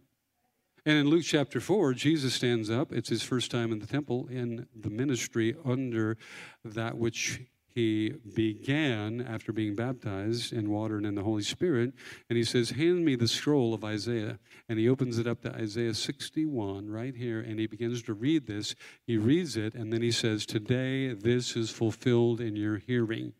And 0.87 0.99
in 0.99 1.09
Luke 1.09 1.25
chapter 1.25 1.61
4, 1.61 1.95
Jesus 1.95 2.35
stands 2.35 2.68
up. 2.68 2.93
It's 2.93 3.09
his 3.09 3.22
first 3.22 3.51
time 3.51 3.72
in 3.72 3.79
the 3.79 3.87
temple 3.87 4.27
in 4.29 4.66
the 4.79 4.91
ministry 4.91 5.57
under 5.64 6.18
that 6.62 6.99
which 6.99 7.41
he 7.75 8.14
began 8.35 9.20
after 9.20 9.53
being 9.53 9.75
baptized 9.75 10.53
in 10.53 10.70
water 10.70 10.97
and 10.97 11.07
in 11.07 11.14
the 11.14 11.25
Holy 11.25 11.43
Spirit. 11.43 11.93
And 12.29 12.37
he 12.37 12.45
says, 12.45 12.70
Hand 12.70 13.05
me 13.05 13.16
the 13.16 13.27
scroll 13.27 13.75
of 13.75 13.83
Isaiah. 13.83 14.39
And 14.68 14.79
he 14.79 14.89
opens 14.89 15.18
it 15.18 15.27
up 15.27 15.41
to 15.43 15.53
Isaiah 15.53 15.95
61 15.95 16.89
right 16.89 17.16
here, 17.16 17.41
and 17.41 17.59
he 17.59 17.66
begins 17.66 18.03
to 18.05 18.14
read 18.14 18.47
this. 18.47 18.75
He 19.07 19.16
reads 19.16 19.57
it, 19.57 19.75
and 19.75 19.93
then 19.93 20.03
he 20.03 20.12
says, 20.12 20.47
Today 20.47 21.14
this 21.14 21.57
is 21.57 21.70
fulfilled 21.70 22.41
in 22.41 22.55
your 22.55 22.79
hearing, 22.79 23.33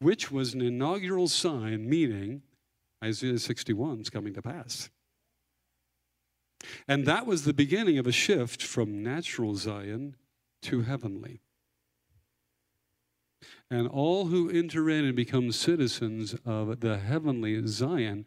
which 0.00 0.30
was 0.30 0.54
an 0.54 0.60
inaugural 0.60 1.28
sign, 1.28 1.88
meaning 1.88 2.42
Isaiah 3.02 3.38
61 3.38 4.00
is 4.00 4.10
coming 4.10 4.34
to 4.34 4.42
pass. 4.42 4.90
And 6.88 7.04
that 7.06 7.26
was 7.26 7.44
the 7.44 7.52
beginning 7.52 7.98
of 7.98 8.06
a 8.06 8.12
shift 8.12 8.62
from 8.62 9.02
natural 9.02 9.54
Zion 9.54 10.16
to 10.62 10.82
heavenly. 10.82 11.40
And 13.70 13.88
all 13.88 14.26
who 14.26 14.50
enter 14.50 14.88
in 14.88 15.04
and 15.04 15.16
become 15.16 15.52
citizens 15.52 16.34
of 16.44 16.80
the 16.80 16.98
heavenly 16.98 17.66
Zion 17.66 18.24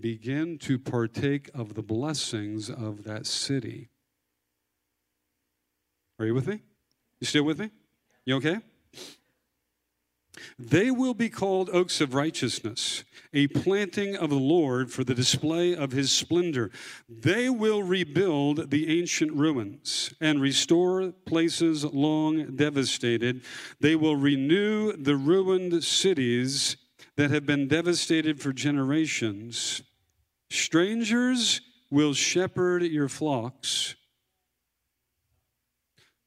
begin 0.00 0.58
to 0.58 0.78
partake 0.78 1.50
of 1.54 1.74
the 1.74 1.82
blessings 1.82 2.70
of 2.70 3.04
that 3.04 3.26
city. 3.26 3.90
Are 6.18 6.26
you 6.26 6.34
with 6.34 6.46
me? 6.46 6.62
You 7.20 7.26
still 7.26 7.44
with 7.44 7.58
me? 7.58 7.70
You 8.24 8.36
okay? 8.36 8.58
They 10.58 10.90
will 10.90 11.14
be 11.14 11.28
called 11.28 11.68
oaks 11.70 12.00
of 12.00 12.14
righteousness, 12.14 13.04
a 13.34 13.48
planting 13.48 14.16
of 14.16 14.30
the 14.30 14.36
Lord 14.36 14.90
for 14.90 15.04
the 15.04 15.14
display 15.14 15.74
of 15.76 15.92
his 15.92 16.10
splendor. 16.10 16.70
They 17.08 17.50
will 17.50 17.82
rebuild 17.82 18.70
the 18.70 18.98
ancient 18.98 19.32
ruins 19.32 20.14
and 20.20 20.40
restore 20.40 21.12
places 21.26 21.84
long 21.84 22.56
devastated. 22.56 23.42
They 23.80 23.94
will 23.94 24.16
renew 24.16 24.92
the 24.92 25.16
ruined 25.16 25.84
cities 25.84 26.76
that 27.16 27.30
have 27.30 27.44
been 27.44 27.68
devastated 27.68 28.40
for 28.40 28.52
generations. 28.52 29.82
Strangers 30.50 31.60
will 31.90 32.14
shepherd 32.14 32.82
your 32.82 33.08
flocks. 33.08 33.94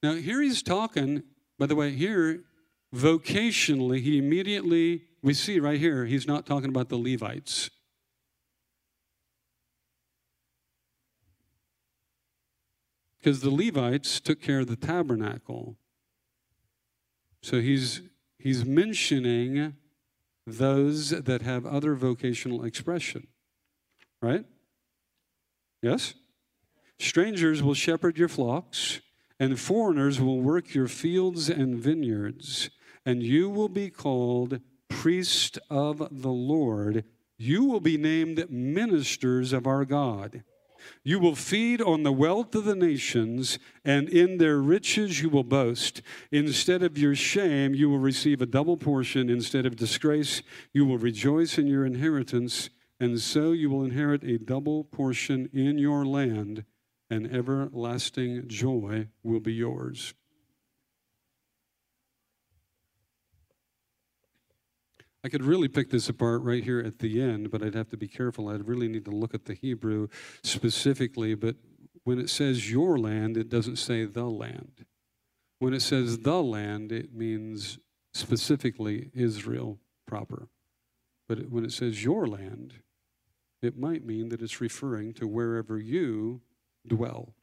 Now, 0.04 0.14
here 0.14 0.42
he's 0.42 0.62
talking, 0.62 1.24
by 1.58 1.66
the 1.66 1.76
way, 1.76 1.92
here 1.92 2.44
vocationally, 2.96 4.02
he 4.02 4.18
immediately, 4.18 5.04
we 5.22 5.34
see 5.34 5.60
right 5.60 5.80
here, 5.80 6.06
he's 6.06 6.28
not 6.28 6.46
talking 6.46 6.70
about 6.70 6.90
the 6.90 6.98
Levites. 6.98 7.70
Because 13.20 13.42
the 13.42 13.50
Levites 13.50 14.20
took 14.20 14.42
care 14.42 14.60
of 14.60 14.68
the 14.68 14.76
tabernacle. 14.76 15.78
So 17.42 17.60
he's, 17.60 18.02
he's 18.38 18.64
mentioning 18.64 19.74
those 20.48 21.10
that 21.10 21.42
have 21.42 21.66
other 21.66 21.96
vocational 21.96 22.64
expression. 22.64 23.28
Right? 24.22 24.46
Yes? 25.82 26.14
Strangers 27.00 27.62
will 27.62 27.74
shepherd 27.74 28.18
your 28.18 28.30
flocks, 28.30 29.02
and 29.40 29.60
foreigners 29.60 30.22
will 30.22 30.40
work 30.40 30.74
your 30.74 30.88
fields 30.88 31.50
and 31.50 31.78
vineyards 31.78 32.70
and 33.06 33.22
you 33.22 33.50
will 33.50 33.70
be 33.70 33.90
called 33.90 34.60
priest 34.90 35.60
of 35.70 36.08
the 36.12 36.32
Lord. 36.32 37.04
You 37.38 37.66
will 37.66 37.80
be 37.80 37.98
named 37.98 38.50
ministers 38.50 39.54
of 39.54 39.68
our 39.68 39.86
God. 39.86 40.44
You 41.04 41.20
will 41.20 41.36
feed 41.36 41.82
on 41.82 42.04
the 42.04 42.12
wealth 42.12 42.54
of 42.56 42.66
the 42.66 42.76
nations, 42.76 43.60
and 43.84 44.08
in 44.08 44.38
their 44.38 44.60
riches 44.60 45.22
you 45.22 45.30
will 45.30 45.44
boast. 45.44 46.02
Instead 46.32 46.84
of 46.84 46.98
your 46.98 47.16
shame, 47.16 47.74
you 47.74 47.90
will 47.90 48.00
receive 48.00 48.42
a 48.42 48.46
double 48.46 48.78
portion. 48.78 49.30
Instead 49.30 49.66
of 49.66 49.76
disgrace, 49.76 50.42
you 50.74 50.86
will 50.86 50.98
rejoice 50.98 51.58
in 51.58 51.68
your 51.68 51.86
inheritance, 51.86 52.70
and 53.00 53.20
so 53.20 53.52
you 53.52 53.70
will 53.70 53.84
inherit 53.84 54.24
a 54.24 54.38
double 54.38 54.84
portion 54.84 55.50
in 55.54 55.78
your 55.78 56.06
land, 56.06 56.64
and 57.10 57.32
everlasting 57.32 58.48
joy 58.48 59.08
will 59.24 59.40
be 59.40 59.54
yours. 59.54 60.14
I 65.26 65.28
could 65.28 65.44
really 65.44 65.68
pick 65.68 65.90
this 65.90 66.08
apart 66.08 66.44
right 66.44 66.64
here 66.64 66.80
at 66.80 67.00
the 67.00 67.20
end, 67.20 67.50
but 67.50 67.64
I'd 67.64 67.74
have 67.74 67.90
to 67.90 67.98
be 67.98 68.08
careful. 68.08 68.48
I'd 68.48 68.68
really 68.68 68.88
need 68.88 69.06
to 69.06 69.12
look 69.12 69.34
at 69.34 69.46
the 69.46 69.56
Hebrew 69.56 70.08
specifically. 70.44 71.34
But 71.34 71.56
when 72.04 72.20
it 72.20 72.30
says 72.30 72.70
your 72.70 73.00
land, 73.00 73.36
it 73.36 73.50
doesn't 73.50 73.78
say 73.78 74.06
the 74.06 74.26
land. 74.26 74.86
When 75.58 75.74
it 75.74 75.82
says 75.82 76.20
the 76.20 76.44
land, 76.44 76.92
it 76.92 77.12
means 77.12 77.80
specifically 78.14 79.10
Israel 79.16 79.80
proper. 80.06 80.48
But 81.28 81.50
when 81.50 81.66
it 81.66 81.72
says 81.72 82.04
your 82.04 82.28
land, 82.28 82.76
it 83.64 83.80
might 83.80 84.06
mean 84.06 84.30
that 84.30 84.44
it's 84.44 84.62
referring 84.62 85.16
to 85.16 85.28
wherever 85.28 85.80
you 85.80 86.42
dwell. 86.88 87.34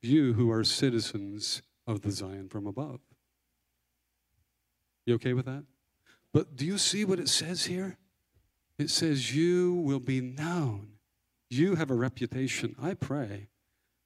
You 0.00 0.32
who 0.32 0.50
are 0.50 0.64
citizens 0.64 1.60
of 1.86 2.00
the 2.00 2.12
Zion 2.12 2.48
from 2.48 2.66
above. 2.66 3.00
You 5.04 5.16
okay 5.16 5.34
with 5.34 5.44
that? 5.44 5.64
But 6.32 6.56
do 6.56 6.64
you 6.64 6.78
see 6.78 7.04
what 7.04 7.20
it 7.20 7.28
says 7.28 7.66
here? 7.66 7.98
It 8.78 8.90
says, 8.90 9.34
You 9.34 9.74
will 9.74 10.00
be 10.00 10.20
known. 10.20 10.92
You 11.50 11.74
have 11.74 11.90
a 11.90 11.94
reputation. 11.94 12.74
I 12.80 12.94
pray 12.94 13.48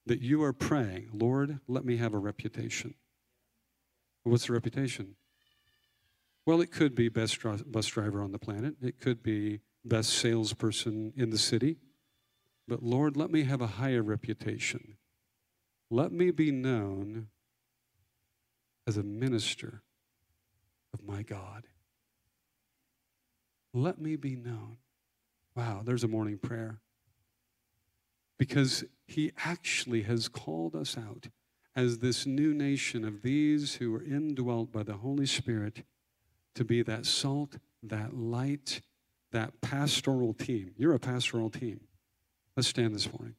that 0.06 0.20
you 0.20 0.42
are 0.42 0.52
praying, 0.52 1.10
Lord, 1.12 1.60
let 1.68 1.84
me 1.84 1.96
have 1.96 2.14
a 2.14 2.18
reputation. 2.18 2.94
What's 4.22 4.46
the 4.46 4.52
reputation? 4.52 5.16
Well, 6.44 6.60
it 6.60 6.70
could 6.70 6.94
be 6.94 7.08
best 7.08 7.38
bus 7.70 7.86
driver 7.86 8.22
on 8.22 8.32
the 8.32 8.38
planet, 8.38 8.76
it 8.80 9.00
could 9.00 9.22
be 9.22 9.60
best 9.84 10.10
salesperson 10.10 11.12
in 11.16 11.30
the 11.30 11.38
city. 11.38 11.76
But 12.68 12.82
Lord, 12.82 13.16
let 13.16 13.30
me 13.30 13.44
have 13.44 13.60
a 13.60 13.66
higher 13.66 14.02
reputation. 14.02 14.96
Let 15.90 16.10
me 16.10 16.32
be 16.32 16.50
known 16.50 17.28
as 18.86 18.96
a 18.96 19.04
minister 19.04 19.82
of 20.92 21.04
my 21.04 21.22
God. 21.22 21.64
Let 23.72 24.00
me 24.00 24.16
be 24.16 24.36
known. 24.36 24.78
Wow, 25.54 25.82
there's 25.84 26.04
a 26.04 26.08
morning 26.08 26.38
prayer. 26.38 26.80
Because 28.38 28.84
he 29.06 29.32
actually 29.44 30.02
has 30.02 30.28
called 30.28 30.74
us 30.74 30.96
out 30.98 31.28
as 31.74 31.98
this 31.98 32.26
new 32.26 32.52
nation 32.54 33.04
of 33.04 33.22
these 33.22 33.76
who 33.76 33.94
are 33.94 34.02
indwelt 34.02 34.72
by 34.72 34.82
the 34.82 34.94
Holy 34.94 35.26
Spirit 35.26 35.84
to 36.54 36.64
be 36.64 36.82
that 36.82 37.06
salt, 37.06 37.56
that 37.82 38.14
light, 38.16 38.80
that 39.32 39.60
pastoral 39.60 40.32
team. 40.32 40.72
You're 40.76 40.94
a 40.94 40.98
pastoral 40.98 41.50
team. 41.50 41.80
Let's 42.56 42.68
stand 42.68 42.94
this 42.94 43.10
morning. 43.12 43.36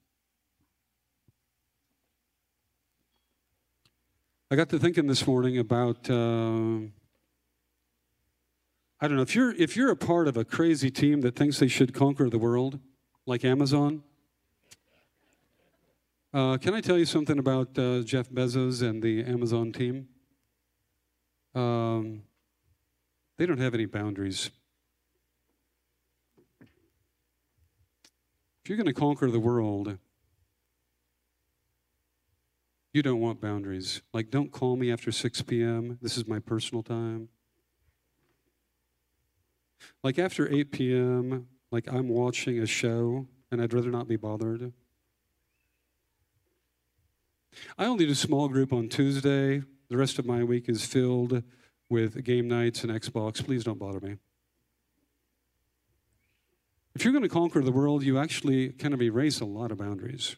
I 4.49 4.55
got 4.55 4.69
to 4.69 4.79
thinking 4.79 5.07
this 5.07 5.25
morning 5.27 5.57
about. 5.57 6.09
Uh, 6.09 6.79
I 8.99 9.07
don't 9.07 9.17
know 9.17 9.23
if 9.23 9.35
you're 9.35 9.53
if 9.53 9.77
you're 9.77 9.91
a 9.91 9.95
part 9.95 10.27
of 10.27 10.37
a 10.37 10.43
crazy 10.43 10.89
team 10.89 11.21
that 11.21 11.35
thinks 11.35 11.59
they 11.59 11.67
should 11.67 11.93
conquer 11.93 12.29
the 12.29 12.39
world, 12.39 12.79
like 13.27 13.45
Amazon. 13.45 14.01
Uh, 16.33 16.57
can 16.57 16.73
I 16.73 16.81
tell 16.81 16.97
you 16.97 17.05
something 17.05 17.37
about 17.37 17.77
uh, 17.77 18.01
Jeff 18.01 18.29
Bezos 18.29 18.81
and 18.81 19.01
the 19.01 19.23
Amazon 19.23 19.71
team? 19.71 20.07
Um, 21.53 22.23
they 23.37 23.45
don't 23.45 23.59
have 23.59 23.73
any 23.73 23.85
boundaries. 23.85 24.49
If 26.59 28.69
you're 28.69 28.77
going 28.77 28.87
to 28.87 28.93
conquer 28.93 29.31
the 29.31 29.39
world, 29.39 29.97
you 32.93 33.01
don't 33.01 33.21
want 33.21 33.39
boundaries. 33.39 34.01
Like, 34.11 34.29
don't 34.29 34.51
call 34.51 34.75
me 34.75 34.91
after 34.91 35.11
6 35.11 35.41
p.m. 35.43 35.97
This 36.01 36.17
is 36.17 36.27
my 36.27 36.39
personal 36.39 36.83
time. 36.83 37.29
Like 40.03 40.19
after 40.19 40.51
8 40.51 40.71
p.m., 40.71 41.47
like 41.71 41.91
I'm 41.91 42.07
watching 42.07 42.59
a 42.59 42.65
show 42.65 43.27
and 43.51 43.61
I'd 43.61 43.73
rather 43.73 43.91
not 43.91 44.07
be 44.07 44.15
bothered. 44.15 44.73
I 47.77 47.85
only 47.85 48.05
do 48.05 48.13
small 48.13 48.47
group 48.47 48.71
on 48.71 48.89
Tuesday. 48.89 49.63
The 49.89 49.97
rest 49.97 50.19
of 50.19 50.25
my 50.25 50.43
week 50.43 50.69
is 50.69 50.85
filled 50.85 51.43
with 51.89 52.23
game 52.23 52.47
nights 52.47 52.83
and 52.83 52.91
Xbox. 52.91 53.43
Please 53.43 53.63
don't 53.63 53.79
bother 53.79 53.99
me. 53.99 54.17
If 56.95 57.03
you're 57.03 57.13
going 57.13 57.23
to 57.23 57.29
conquer 57.29 57.61
the 57.61 57.71
world, 57.71 58.03
you 58.03 58.17
actually 58.17 58.69
kind 58.69 58.93
of 58.93 59.01
erase 59.01 59.39
a 59.39 59.45
lot 59.45 59.71
of 59.71 59.77
boundaries. 59.77 60.35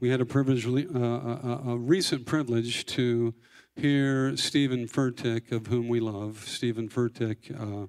We 0.00 0.08
had 0.10 0.20
a 0.20 0.26
privilege, 0.26 0.66
uh, 0.66 0.98
a, 0.98 1.62
a 1.68 1.76
recent 1.76 2.26
privilege 2.26 2.86
to 2.86 3.34
hear 3.76 4.34
Steven 4.36 4.86
Furtick, 4.86 5.52
of 5.52 5.66
whom 5.66 5.88
we 5.88 6.00
love, 6.00 6.44
Steven 6.46 6.88
Furtick, 6.88 7.52
uh, 7.54 7.88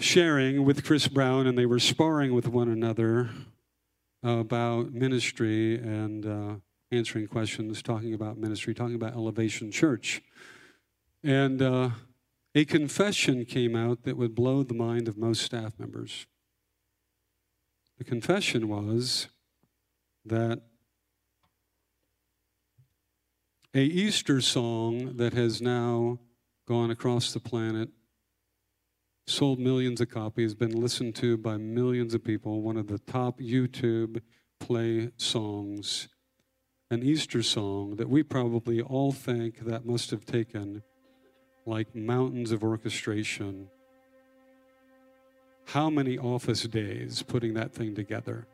sharing 0.00 0.64
with 0.64 0.84
Chris 0.84 1.06
Brown, 1.06 1.46
and 1.46 1.56
they 1.56 1.66
were 1.66 1.78
sparring 1.78 2.34
with 2.34 2.48
one 2.48 2.68
another 2.68 3.30
about 4.22 4.92
ministry 4.92 5.78
and 5.78 6.26
uh, 6.26 6.54
answering 6.90 7.28
questions, 7.28 7.82
talking 7.82 8.12
about 8.12 8.36
ministry, 8.36 8.74
talking 8.74 8.96
about 8.96 9.14
Elevation 9.14 9.70
Church. 9.70 10.22
And 11.22 11.62
uh, 11.62 11.90
a 12.54 12.64
confession 12.64 13.44
came 13.44 13.76
out 13.76 14.02
that 14.02 14.16
would 14.16 14.34
blow 14.34 14.64
the 14.64 14.74
mind 14.74 15.06
of 15.06 15.16
most 15.16 15.42
staff 15.42 15.78
members. 15.78 16.26
The 17.98 18.04
confession 18.04 18.68
was 18.68 19.28
that 20.24 20.62
a 23.72 23.82
Easter 23.82 24.40
song 24.40 25.16
that 25.16 25.32
has 25.32 25.62
now 25.62 26.18
gone 26.66 26.90
across 26.90 27.32
the 27.32 27.38
planet, 27.38 27.88
sold 29.28 29.60
millions 29.60 30.00
of 30.00 30.08
copies, 30.08 30.56
been 30.56 30.72
listened 30.72 31.14
to 31.14 31.36
by 31.36 31.56
millions 31.56 32.12
of 32.12 32.24
people, 32.24 32.62
one 32.62 32.76
of 32.76 32.88
the 32.88 32.98
top 32.98 33.38
YouTube 33.38 34.20
play 34.58 35.12
songs, 35.16 36.08
an 36.90 37.04
Easter 37.04 37.44
song 37.44 37.94
that 37.94 38.10
we 38.10 38.24
probably 38.24 38.80
all 38.82 39.12
think 39.12 39.60
that 39.60 39.86
must 39.86 40.10
have 40.10 40.26
taken 40.26 40.82
like 41.64 41.94
mountains 41.94 42.50
of 42.50 42.64
orchestration. 42.64 43.68
How 45.66 45.88
many 45.88 46.18
office 46.18 46.64
days 46.64 47.22
putting 47.22 47.54
that 47.54 47.72
thing 47.72 47.94
together? 47.94 48.48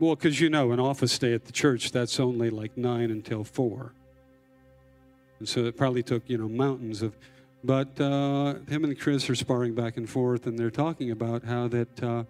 Well, 0.00 0.16
because 0.16 0.40
you 0.40 0.50
know, 0.50 0.72
an 0.72 0.80
office 0.80 1.16
day 1.18 1.34
at 1.34 1.44
the 1.44 1.52
church, 1.52 1.92
that's 1.92 2.18
only 2.18 2.50
like 2.50 2.76
nine 2.76 3.10
until 3.10 3.44
four. 3.44 3.92
And 5.38 5.48
so 5.48 5.64
it 5.64 5.76
probably 5.76 6.02
took, 6.02 6.22
you 6.26 6.38
know, 6.38 6.48
mountains 6.48 7.02
of. 7.02 7.16
But 7.62 7.98
uh, 8.00 8.54
him 8.68 8.84
and 8.84 8.98
Chris 8.98 9.30
are 9.30 9.34
sparring 9.34 9.74
back 9.74 9.96
and 9.96 10.08
forth, 10.08 10.46
and 10.46 10.58
they're 10.58 10.70
talking 10.70 11.10
about 11.10 11.44
how 11.44 11.68
that, 11.68 12.02
uh, 12.02 12.24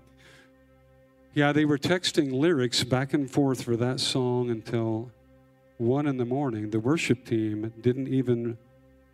yeah, 1.33 1.53
they 1.53 1.65
were 1.65 1.79
texting 1.79 2.33
lyrics 2.33 2.85
back 2.85 3.15
and 3.15 3.29
forth 3.29 3.63
for 3.63 3.77
that 3.77 3.99
song 3.99 4.51
until 4.51 5.11
one 5.79 6.07
in 6.07 6.19
the 6.19 6.25
morning. 6.25 6.71
The 6.71 6.79
worship 6.79 7.25
team 7.25 7.73
didn't 7.81 8.09
even, 8.09 8.59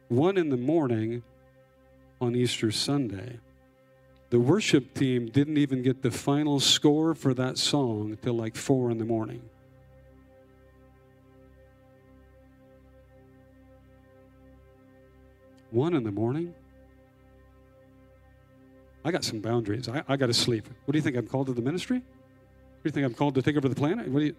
one 0.09 0.37
in 0.37 0.51
the 0.51 0.59
morning 0.59 1.23
on 2.21 2.37
Easter 2.37 2.71
Sunday 2.71 3.39
the 4.31 4.39
worship 4.39 4.95
team 4.95 5.27
didn't 5.27 5.59
even 5.59 5.83
get 5.83 6.03
the 6.03 6.11
final 6.11 6.61
score 6.61 7.15
for 7.15 7.35
that 7.35 7.59
song 7.59 8.17
till 8.23 8.35
like 8.35 8.57
four 8.57 8.91
in 8.91 8.99
the 8.99 9.05
morning. 9.05 9.43
One 15.73 15.95
in 15.95 16.05
the 16.05 16.13
morning? 16.13 16.55
I 19.05 19.11
got 19.11 19.25
some 19.25 19.41
boundaries. 19.41 19.89
I, 19.89 20.03
I 20.09 20.17
got 20.17 20.27
to 20.27 20.35
sleep. 20.35 20.69
What 20.85 20.93
do 20.93 20.99
you 20.99 21.03
think? 21.03 21.17
I'm 21.17 21.27
called 21.27 21.47
to 21.47 21.53
the 21.53 21.63
ministry? 21.63 21.99
What 21.99 22.83
do 22.83 22.89
you 22.89 22.91
think? 22.91 23.07
I'm 23.07 23.15
called 23.15 23.35
to 23.35 23.43
take 23.43 23.57
over 23.57 23.69
the 23.69 23.75
planet? 23.75 24.09
What 24.09 24.21
do 24.21 24.27
you. 24.27 24.37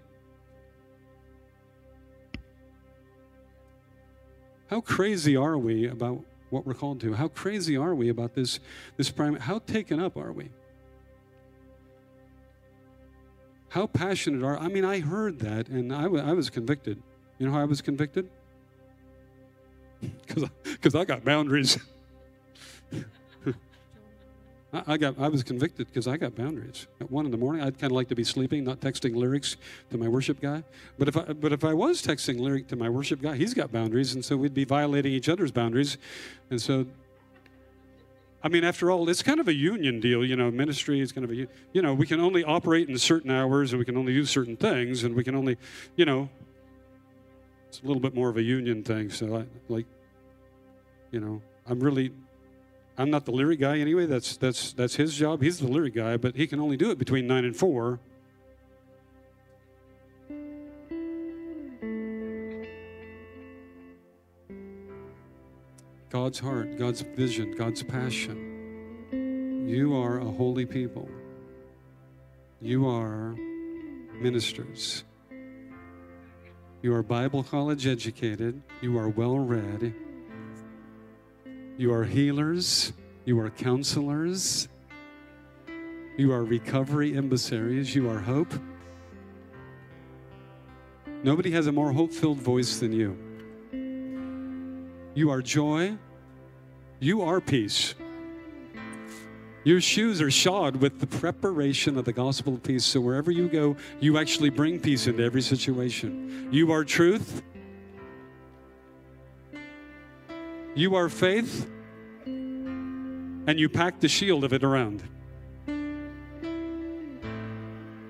How 4.70 4.80
crazy 4.80 5.36
are 5.36 5.58
we 5.58 5.88
about 5.88 6.24
what 6.52 6.68
we're 6.68 6.76
called 6.76 7.02
to. 7.02 7.14
How 7.14 7.28
crazy 7.30 7.76
are 7.76 7.96
we 7.96 8.10
about 8.10 8.36
this, 8.36 8.60
this 8.98 9.10
prime? 9.10 9.36
How 9.36 9.60
taken 9.60 10.00
up 10.00 10.18
are 10.18 10.32
we? 10.32 10.50
How 13.70 13.88
passionate 13.88 14.44
are 14.44 14.60
I 14.60 14.68
mean, 14.68 14.86
I 14.86 15.00
heard 15.00 15.40
that 15.40 15.70
and 15.70 15.94
I, 15.94 16.04
w- 16.04 16.24
I 16.24 16.34
was 16.34 16.50
convicted. 16.50 17.02
You 17.40 17.48
know 17.48 17.54
how 17.54 17.62
I 17.62 17.66
was 17.66 17.82
convicted? 17.82 18.30
Because 20.28 20.96
I 20.96 21.06
got 21.06 21.24
boundaries. 21.24 21.78
I, 24.74 24.96
got, 24.98 25.20
I 25.20 25.28
was 25.28 25.44
convicted 25.44 25.88
because 25.88 26.08
I 26.08 26.16
got 26.16 26.36
boundaries. 26.36 26.88
At 27.02 27.12
one 27.12 27.26
in 27.26 27.32
the 27.32 27.38
morning, 27.38 27.62
I'd 27.62 27.78
kind 27.78 27.92
of 27.92 27.96
like 27.96 28.08
to 28.08 28.16
be 28.16 28.24
sleeping, 28.24 28.64
not 28.64 28.80
texting 28.80 29.16
lyrics 29.16 29.58
to 29.90 29.98
my 29.98 30.08
worship 30.08 30.40
guy. 30.40 30.64
But 30.98 31.10
if 31.10 31.18
I, 31.18 31.34
but 31.34 31.52
if 31.52 31.66
I 31.66 31.74
was 31.74 32.02
texting 32.02 32.40
lyric 32.40 32.68
to 32.70 32.78
my 32.78 32.88
worship 32.88 33.22
guy, 33.22 33.36
he's 33.36 33.54
got 33.54 33.72
boundaries, 33.72 34.14
and 34.14 34.24
so 34.24 34.38
we'd 34.38 34.54
be 34.54 34.64
violating 34.64 35.12
each 35.12 35.28
other's 35.28 35.52
boundaries. 35.52 35.98
And 36.50 36.62
so, 36.62 36.86
I 38.42 38.48
mean, 38.48 38.64
after 38.64 38.90
all, 38.90 39.10
it's 39.10 39.22
kind 39.22 39.42
of 39.42 39.50
a 39.50 39.54
union 39.54 40.00
deal. 40.00 40.24
You 40.24 40.38
know, 40.38 40.50
ministry 40.50 41.02
is 41.02 41.12
kind 41.12 41.26
of 41.26 41.32
a, 41.32 41.48
you 41.74 41.82
know, 41.82 41.94
we 41.94 42.08
can 42.08 42.22
only 42.22 42.46
operate 42.46 42.88
in 42.88 42.98
certain 42.98 43.30
hours, 43.30 43.74
and 43.74 43.80
we 43.80 43.86
can 43.86 43.98
only 43.98 44.14
do 44.14 44.26
certain 44.26 44.56
things, 44.56 45.04
and 45.04 45.14
we 45.14 45.24
can 45.26 45.36
only, 45.36 45.58
you 45.98 46.06
know, 46.06 46.30
it's 47.68 47.82
a 47.82 47.86
little 47.86 48.02
bit 48.02 48.16
more 48.16 48.30
of 48.30 48.38
a 48.38 48.44
union 48.44 48.84
thing. 48.84 49.10
So, 49.10 49.36
I, 49.36 49.46
like, 49.68 49.86
you 51.12 51.20
know, 51.20 51.42
I'm 51.68 51.82
really 51.82 52.14
I'm 52.98 53.10
not 53.10 53.26
the 53.26 53.32
lyric 53.32 53.60
guy 53.60 53.80
anyway. 53.80 54.06
That's, 54.06 54.38
that's, 54.38 54.74
that's 54.74 54.96
his 54.96 55.16
job. 55.16 55.42
He's 55.42 55.60
the 55.60 55.68
lyric 55.68 55.96
guy, 55.96 56.18
but 56.18 56.36
he 56.36 56.48
can 56.48 56.60
only 56.60 56.78
do 56.78 56.92
it 56.92 56.98
between 56.98 57.28
9 57.28 57.46
and 57.46 57.56
4. 57.56 58.00
God's 66.10 66.40
heart, 66.40 66.78
God's 66.78 67.02
vision, 67.02 67.56
God's 67.56 67.84
passion. 67.84 69.68
You 69.68 69.96
are 69.96 70.20
a 70.20 70.26
holy 70.26 70.66
people. 70.66 71.08
You 72.62 72.88
are 72.88 73.34
ministers. 74.20 75.06
You 76.82 76.94
are 76.94 77.02
Bible 77.02 77.44
college 77.44 77.88
educated. 77.88 78.62
You 78.82 78.98
are 78.98 79.08
well 79.08 79.40
read. 79.40 79.94
You 81.78 81.94
are 81.94 82.04
healers. 82.04 82.94
You 83.26 83.40
are 83.40 83.50
counselors. 83.50 84.68
You 86.18 86.32
are 86.34 86.44
recovery 86.44 87.18
emissaries. 87.18 87.96
You 87.96 88.10
are 88.10 88.20
hope. 88.20 88.54
Nobody 91.24 91.52
has 91.52 91.68
a 91.68 91.72
more 91.72 91.92
hope 91.92 92.12
filled 92.12 92.40
voice 92.40 92.80
than 92.80 92.92
you. 92.92 93.18
You 95.14 95.30
are 95.30 95.42
joy. 95.42 95.98
You 97.00 97.22
are 97.22 97.42
peace. 97.42 97.96
Your 99.64 99.80
shoes 99.80 100.22
are 100.22 100.32
shod 100.32 100.78
with 100.78 101.00
the 101.00 101.06
preparation 101.06 101.96
of 101.98 102.06
the 102.06 102.14
gospel 102.14 102.56
of 102.56 102.64
peace. 102.64 102.84
So 102.84 103.00
wherever 103.00 103.30
you 103.30 103.48
go, 103.48 103.76
you 104.00 104.18
actually 104.18 104.50
bring 104.50 104.80
peace 104.80 105.06
into 105.06 105.24
every 105.24 105.42
situation. 105.42 106.50
You 106.52 106.72
are 106.72 106.84
truth. 106.84 107.44
You 110.74 110.96
are 110.96 111.10
faith, 111.10 111.70
and 112.26 113.60
you 113.60 113.68
pack 113.68 114.00
the 114.00 114.08
shield 114.08 114.46
of 114.46 114.54
it 114.54 114.64
around. 114.64 115.04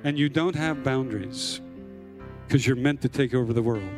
And 0.03 0.17
you 0.17 0.29
don't 0.29 0.55
have 0.55 0.83
boundaries 0.83 1.59
because 2.45 2.67
you're 2.67 2.75
meant 2.75 3.01
to 3.01 3.09
take 3.09 3.33
over 3.33 3.51
the 3.53 3.63
world. 3.63 3.89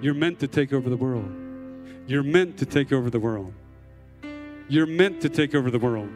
You're 0.00 0.14
meant 0.14 0.38
to 0.40 0.48
take 0.48 0.72
over 0.72 0.88
the 0.88 0.96
world. 0.96 1.30
You're 2.06 2.22
meant 2.22 2.56
to 2.58 2.66
take 2.66 2.92
over 2.92 3.10
the 3.10 3.20
world. 3.20 3.52
You're 4.68 4.86
meant 4.86 5.20
to 5.22 5.28
take 5.28 5.54
over 5.54 5.70
the 5.70 5.78
world. 5.78 6.10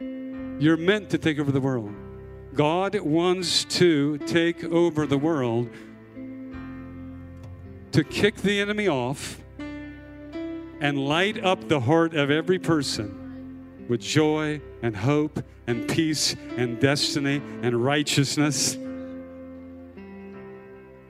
You're 0.00 0.76
meant 0.76 1.10
to 1.10 1.18
take 1.18 1.38
over 1.38 1.52
the 1.52 1.60
world. 1.60 1.94
God 2.54 2.98
wants 3.00 3.64
to 3.64 4.18
take 4.18 4.64
over 4.64 5.06
the 5.06 5.18
world 5.18 5.68
to 7.92 8.04
kick 8.04 8.36
the 8.36 8.60
enemy 8.60 8.88
off 8.88 9.39
and 10.80 10.98
light 10.98 11.42
up 11.44 11.68
the 11.68 11.80
heart 11.80 12.14
of 12.14 12.30
every 12.30 12.58
person 12.58 13.86
with 13.88 14.00
joy 14.00 14.60
and 14.82 14.96
hope 14.96 15.42
and 15.66 15.88
peace 15.88 16.34
and 16.56 16.80
destiny 16.80 17.42
and 17.62 17.84
righteousness 17.84 18.74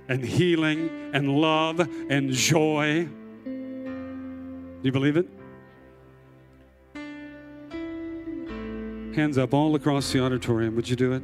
and 0.09 0.25
healing 0.25 0.91
and 1.15 1.37
love 1.37 1.79
and 2.11 2.33
joy. 2.33 3.05
Do 3.45 4.81
you 4.83 4.93
believe 4.93 5.17
it? 5.17 5.29
Hands 9.15 9.39
up 9.39 9.55
all 9.55 9.75
across 9.75 10.13
the 10.13 10.21
auditorium. 10.25 10.75
Would 10.77 10.89
you 10.89 10.97
do 10.97 11.13
it? 11.13 11.23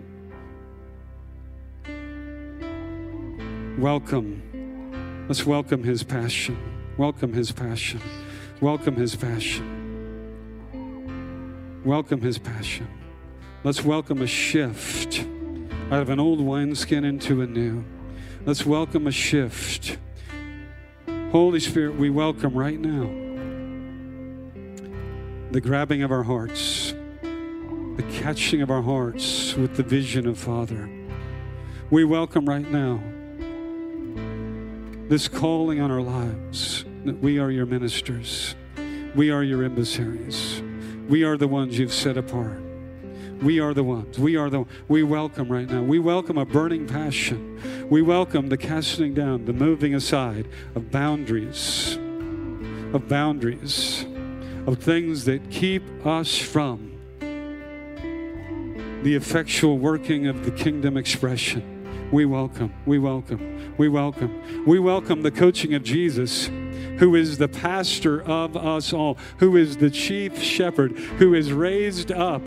Welcome. 3.79 5.27
Let's 5.29 5.45
welcome 5.45 5.83
his 5.83 6.03
passion. 6.03 6.57
Welcome 6.97 7.33
his 7.33 7.53
passion. 7.53 8.01
Welcome 8.63 8.97
his 8.97 9.15
passion. 9.15 9.75
Welcome 11.85 12.23
his 12.23 12.39
passion. 12.39 12.89
Let's 13.65 13.85
welcome 13.85 14.23
a 14.23 14.27
shift 14.27 15.27
out 15.91 16.01
of 16.01 16.09
an 16.09 16.19
old 16.19 16.41
wineskin 16.41 17.05
into 17.05 17.43
a 17.43 17.47
new. 17.47 17.85
Let's 18.47 18.65
welcome 18.65 19.07
a 19.07 19.13
shift. 19.13 19.99
Holy 21.33 21.61
Spirit, 21.61 21.97
we 21.97 22.09
welcome 22.09 22.55
right 22.55 22.81
now 22.81 23.05
the 25.51 25.61
grabbing 25.61 26.03
of 26.03 26.11
our 26.11 26.23
hearts, 26.23 26.95
the 27.23 28.07
catching 28.11 28.63
of 28.63 28.71
our 28.71 28.81
hearts 28.81 29.55
with 29.55 29.77
the 29.77 29.83
vision 29.83 30.27
of 30.27 30.39
Father. 30.39 30.89
We 31.91 32.05
welcome 32.05 32.49
right 32.49 32.71
now 32.71 33.03
this 35.09 35.29
calling 35.29 35.79
on 35.79 35.91
our 35.91 36.01
lives 36.01 36.86
we 37.13 37.39
are 37.39 37.51
your 37.51 37.67
ministers, 37.67 38.55
we 39.15 39.31
are 39.31 39.43
your 39.43 39.63
emissaries, 39.65 40.63
we 41.09 41.23
are 41.23 41.37
the 41.37 41.49
ones 41.49 41.79
you've 41.79 41.95
set 41.95 42.17
apart. 42.17 42.63
We 43.43 43.61
are 43.61 43.75
the 43.75 43.85
ones. 43.85 44.19
We 44.19 44.37
are 44.37 44.49
the 44.49 44.65
we 44.89 45.03
welcome 45.03 45.51
right 45.53 45.69
now. 45.69 45.83
We 45.83 45.99
welcome 45.99 46.39
a 46.39 46.47
burning 46.47 46.87
passion. 46.87 47.61
We 47.91 48.01
welcome 48.01 48.49
the 48.49 48.57
casting 48.57 49.13
down, 49.13 49.45
the 49.45 49.53
moving 49.53 49.95
aside 49.95 50.49
of 50.75 50.91
boundaries, 50.91 51.99
of 52.95 53.07
boundaries, 53.09 54.07
of 54.67 54.79
things 54.79 55.27
that 55.27 55.51
keep 55.51 56.07
us 56.07 56.39
from 56.39 56.93
the 57.21 59.15
effectual 59.15 59.79
working 59.79 60.27
of 60.27 60.45
the 60.45 60.51
kingdom 60.51 60.97
expression. 60.97 62.09
We 62.11 62.25
welcome, 62.25 62.73
we 62.87 62.99
welcome, 62.99 63.75
we 63.77 63.89
welcome. 63.89 64.65
We 64.65 64.79
welcome 64.79 65.23
the 65.23 65.31
coaching 65.31 65.75
of 65.75 65.85
Jesus, 65.85 66.49
who 66.99 67.15
is 67.15 67.39
the 67.39 67.49
pastor 67.49 68.23
of 68.23 68.57
us 68.57 68.93
all, 68.93 69.19
who 69.39 69.57
is 69.57 69.77
the 69.77 69.91
chief 69.91 70.41
shepherd, 70.43 70.93
who 70.93 71.35
is 71.35 71.53
raised 71.53 72.13
up 72.13 72.43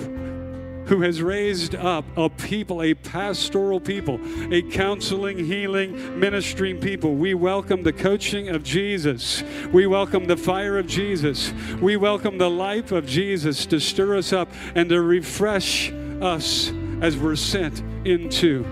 who 0.89 1.01
has 1.01 1.21
raised 1.21 1.75
up 1.75 2.03
a 2.17 2.27
people, 2.29 2.81
a 2.81 2.95
pastoral 2.95 3.79
people, 3.79 4.19
a 4.51 4.63
counseling, 4.63 5.37
healing, 5.37 6.19
ministering 6.19 6.79
people. 6.79 7.13
We 7.13 7.35
welcome 7.35 7.83
the 7.83 7.93
coaching 7.93 8.49
of 8.49 8.63
Jesus. 8.63 9.43
We 9.71 9.85
welcome 9.85 10.25
the 10.25 10.35
fire 10.35 10.79
of 10.79 10.87
Jesus. 10.87 11.53
We 11.79 11.95
welcome 11.95 12.39
the 12.39 12.49
life 12.49 12.91
of 12.91 13.05
Jesus 13.05 13.67
to 13.67 13.79
stir 13.79 14.17
us 14.17 14.33
up 14.33 14.51
and 14.73 14.89
to 14.89 14.99
refresh 14.99 15.91
us 16.21 16.71
as 17.01 17.15
we're 17.15 17.35
sent 17.35 17.83
into 18.03 18.65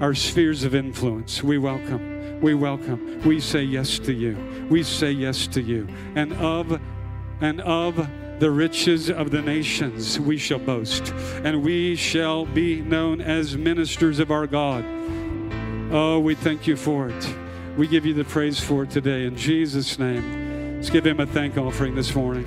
our 0.00 0.14
spheres 0.14 0.64
of 0.64 0.74
influence. 0.74 1.42
We 1.42 1.58
welcome. 1.58 2.17
We 2.40 2.54
welcome. 2.54 3.20
We 3.24 3.40
say 3.40 3.62
yes 3.62 3.98
to 4.00 4.12
you. 4.12 4.36
We 4.70 4.82
say 4.84 5.10
yes 5.10 5.46
to 5.48 5.60
you. 5.60 5.88
And 6.14 6.32
of 6.34 6.80
and 7.40 7.60
of 7.60 7.96
the 8.38 8.50
riches 8.50 9.10
of 9.10 9.30
the 9.30 9.42
nations 9.42 10.20
we 10.20 10.38
shall 10.38 10.60
boast, 10.60 11.12
and 11.42 11.62
we 11.62 11.96
shall 11.96 12.46
be 12.46 12.80
known 12.80 13.20
as 13.20 13.56
ministers 13.56 14.20
of 14.20 14.30
our 14.30 14.46
God. 14.46 14.84
Oh, 15.90 16.20
we 16.20 16.34
thank 16.34 16.66
you 16.66 16.76
for 16.76 17.08
it. 17.08 17.34
We 17.76 17.88
give 17.88 18.06
you 18.06 18.14
the 18.14 18.24
praise 18.24 18.60
for 18.60 18.84
it 18.84 18.90
today. 18.90 19.24
In 19.26 19.36
Jesus' 19.36 19.98
name, 19.98 20.76
let's 20.76 20.90
give 20.90 21.06
him 21.06 21.18
a 21.18 21.26
thank 21.26 21.56
offering 21.56 21.94
this 21.94 22.14
morning. 22.14 22.46